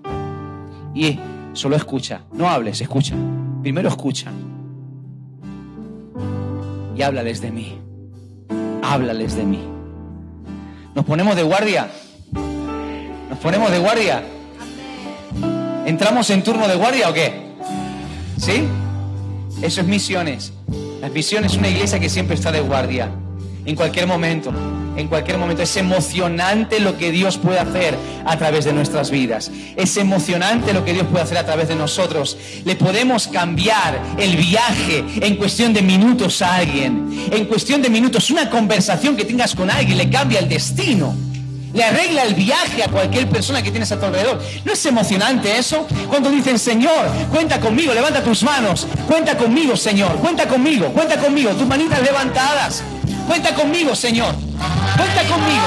Y 0.94 1.18
solo 1.52 1.76
escucha, 1.76 2.24
no 2.32 2.48
hables, 2.48 2.80
escucha. 2.80 3.14
Primero 3.62 3.88
escucha. 3.88 4.30
y 6.96 7.02
háblales 7.02 7.40
de 7.40 7.50
mí. 7.50 7.78
Háblales 8.82 9.36
de 9.36 9.44
mí. 9.44 9.60
¿Nos 10.94 11.04
ponemos 11.04 11.36
de 11.36 11.42
guardia? 11.42 11.90
¿Nos 13.32 13.40
ponemos 13.40 13.70
de 13.70 13.78
guardia? 13.78 14.22
¿Entramos 15.86 16.28
en 16.28 16.42
turno 16.42 16.68
de 16.68 16.74
guardia 16.74 17.08
o 17.08 17.14
qué? 17.14 17.32
¿Sí? 18.36 18.64
Eso 19.62 19.80
es 19.80 19.86
misiones. 19.86 20.52
Las 21.00 21.10
misiones 21.10 21.52
es 21.52 21.58
una 21.58 21.68
iglesia 21.68 21.98
que 21.98 22.10
siempre 22.10 22.34
está 22.34 22.52
de 22.52 22.60
guardia. 22.60 23.10
En 23.64 23.74
cualquier 23.74 24.06
momento, 24.06 24.52
en 24.98 25.08
cualquier 25.08 25.38
momento. 25.38 25.62
Es 25.62 25.74
emocionante 25.78 26.78
lo 26.78 26.98
que 26.98 27.10
Dios 27.10 27.38
puede 27.38 27.58
hacer 27.58 27.96
a 28.26 28.36
través 28.36 28.66
de 28.66 28.74
nuestras 28.74 29.10
vidas. 29.10 29.50
Es 29.76 29.96
emocionante 29.96 30.74
lo 30.74 30.84
que 30.84 30.92
Dios 30.92 31.06
puede 31.06 31.24
hacer 31.24 31.38
a 31.38 31.46
través 31.46 31.68
de 31.68 31.74
nosotros. 31.74 32.36
Le 32.66 32.76
podemos 32.76 33.28
cambiar 33.28 33.98
el 34.18 34.36
viaje 34.36 35.06
en 35.22 35.36
cuestión 35.36 35.72
de 35.72 35.80
minutos 35.80 36.42
a 36.42 36.56
alguien. 36.56 37.28
En 37.30 37.46
cuestión 37.46 37.80
de 37.80 37.88
minutos, 37.88 38.28
una 38.28 38.50
conversación 38.50 39.16
que 39.16 39.24
tengas 39.24 39.54
con 39.54 39.70
alguien 39.70 39.96
le 39.96 40.10
cambia 40.10 40.38
el 40.38 40.50
destino 40.50 41.31
le 41.72 41.84
arregla 41.84 42.22
el 42.24 42.34
viaje 42.34 42.82
a 42.82 42.88
cualquier 42.88 43.28
persona 43.28 43.62
que 43.62 43.70
tienes 43.70 43.90
a 43.92 43.98
tu 43.98 44.06
alrededor. 44.06 44.40
¿No 44.64 44.72
es 44.72 44.86
emocionante 44.86 45.56
eso? 45.58 45.86
Cuando 46.08 46.30
dicen, 46.30 46.58
Señor, 46.58 47.08
cuenta 47.30 47.60
conmigo, 47.60 47.94
levanta 47.94 48.22
tus 48.22 48.42
manos, 48.42 48.86
cuenta 49.06 49.36
conmigo, 49.36 49.76
Señor, 49.76 50.12
cuenta 50.16 50.46
conmigo, 50.46 50.88
cuenta 50.88 51.18
conmigo, 51.18 51.50
tus 51.50 51.66
manitas 51.66 52.02
levantadas, 52.02 52.82
cuenta 53.26 53.54
conmigo, 53.54 53.94
Señor, 53.94 54.34
cuenta 54.96 55.22
conmigo, 55.28 55.66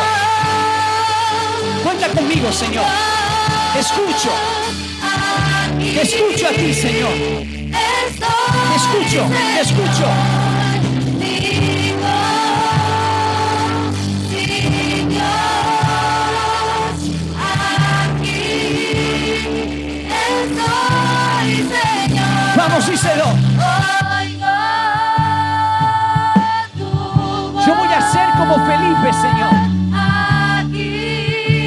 cuenta 1.84 2.08
conmigo, 2.10 2.52
Señor. 2.52 2.86
Escucho, 3.80 4.32
escucho 6.02 6.48
a 6.48 6.52
ti, 6.52 6.74
Señor. 6.74 7.12
Escucho, 8.76 9.26
escucho. 9.62 10.45
Vamos, 22.76 22.92
díselo. 22.92 23.24
Yo 27.66 27.74
voy 27.74 27.88
a 27.88 28.12
ser 28.12 28.30
como 28.38 28.56
Felipe, 28.66 29.14
Señor. 29.14 29.54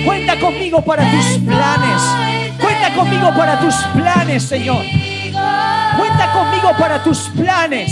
Cuenta 0.04 0.38
conmigo 0.38 0.84
para 0.84 1.10
tus 1.10 1.24
planes. 1.46 2.02
Cuenta 2.60 2.94
conmigo 2.94 3.34
para 3.34 3.58
tus 3.58 3.74
planes, 3.94 4.42
Señor. 4.42 4.84
Cuenta 5.96 6.32
conmigo 6.34 6.76
para 6.78 7.02
tus 7.02 7.20
planes. 7.30 7.90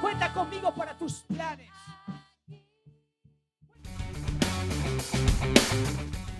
Cuenta 0.00 0.32
conmigo 0.32 0.74
para 0.74 0.94
tus 0.94 1.24
planes. 1.28 1.68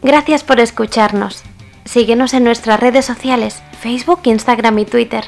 Gracias 0.01 0.45
por 0.45 0.61
escucharnos. 0.61 1.43
Síguenos 1.85 2.33
en 2.33 2.45
nuestras 2.45 2.81
redes 2.81 3.05
sociales, 3.05 3.63
Facebook, 3.83 4.21
Instagram 4.25 4.79
y 4.79 4.87
Twitter. 4.87 5.27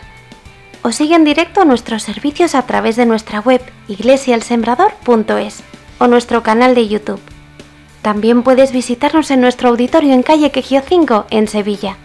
O 0.86 0.92
sigue 0.92 1.14
en 1.14 1.24
directo 1.24 1.64
nuestros 1.64 2.02
servicios 2.02 2.54
a 2.54 2.66
través 2.66 2.96
de 2.96 3.06
nuestra 3.06 3.40
web 3.40 3.62
iglesialsembrador.es 3.88 5.62
o 5.98 6.06
nuestro 6.08 6.42
canal 6.42 6.74
de 6.74 6.86
YouTube. 6.86 7.22
También 8.02 8.42
puedes 8.42 8.70
visitarnos 8.70 9.30
en 9.30 9.40
nuestro 9.40 9.70
auditorio 9.70 10.12
en 10.12 10.22
calle 10.22 10.50
Quejío 10.50 10.82
5 10.86 11.24
en 11.30 11.48
Sevilla. 11.48 11.96